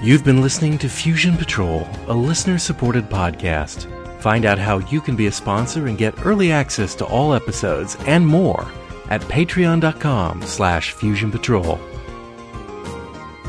You've 0.04 0.24
been 0.24 0.42
listening 0.42 0.78
to 0.80 0.90
Fusion 0.90 1.36
Patrol, 1.38 1.88
a 2.08 2.14
listener 2.14 2.60
supported 2.60 3.10
podcast. 3.10 3.92
Find 4.22 4.46
out 4.46 4.60
how 4.60 4.80
you 4.80 5.02
can 5.02 5.16
be 5.16 5.28
a 5.28 5.32
sponsor 5.32 5.88
and 5.88 5.98
get 5.98 6.26
early 6.26 6.52
access 6.52 6.94
to 6.96 7.06
all 7.06 7.34
episodes 7.34 7.98
and 8.06 8.26
more 8.26 8.68
at 9.10 9.22
patreon.com 9.22 10.44
slash 10.44 10.92
fusion 10.92 11.32
patrol. 11.32 11.80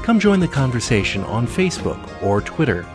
Come 0.02 0.18
join 0.18 0.40
the 0.40 0.48
conversation 0.48 1.22
on 1.24 1.46
Facebook 1.46 2.22
or 2.22 2.40
Twitter. 2.40 2.86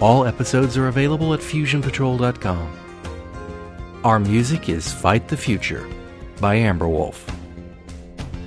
All 0.00 0.26
episodes 0.26 0.76
are 0.76 0.86
available 0.86 1.34
at 1.34 1.40
fusionpatrol.com. 1.40 2.78
Our 4.04 4.20
music 4.20 4.68
is 4.68 4.92
Fight 4.92 5.26
the 5.26 5.36
Future 5.36 5.88
by 6.40 6.54
Amber 6.54 6.86
Wolf. 6.86 7.28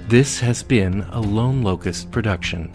This 0.07 0.39
has 0.39 0.63
been 0.63 1.01
a 1.11 1.19
Lone 1.19 1.61
Locust 1.61 2.09
production. 2.09 2.71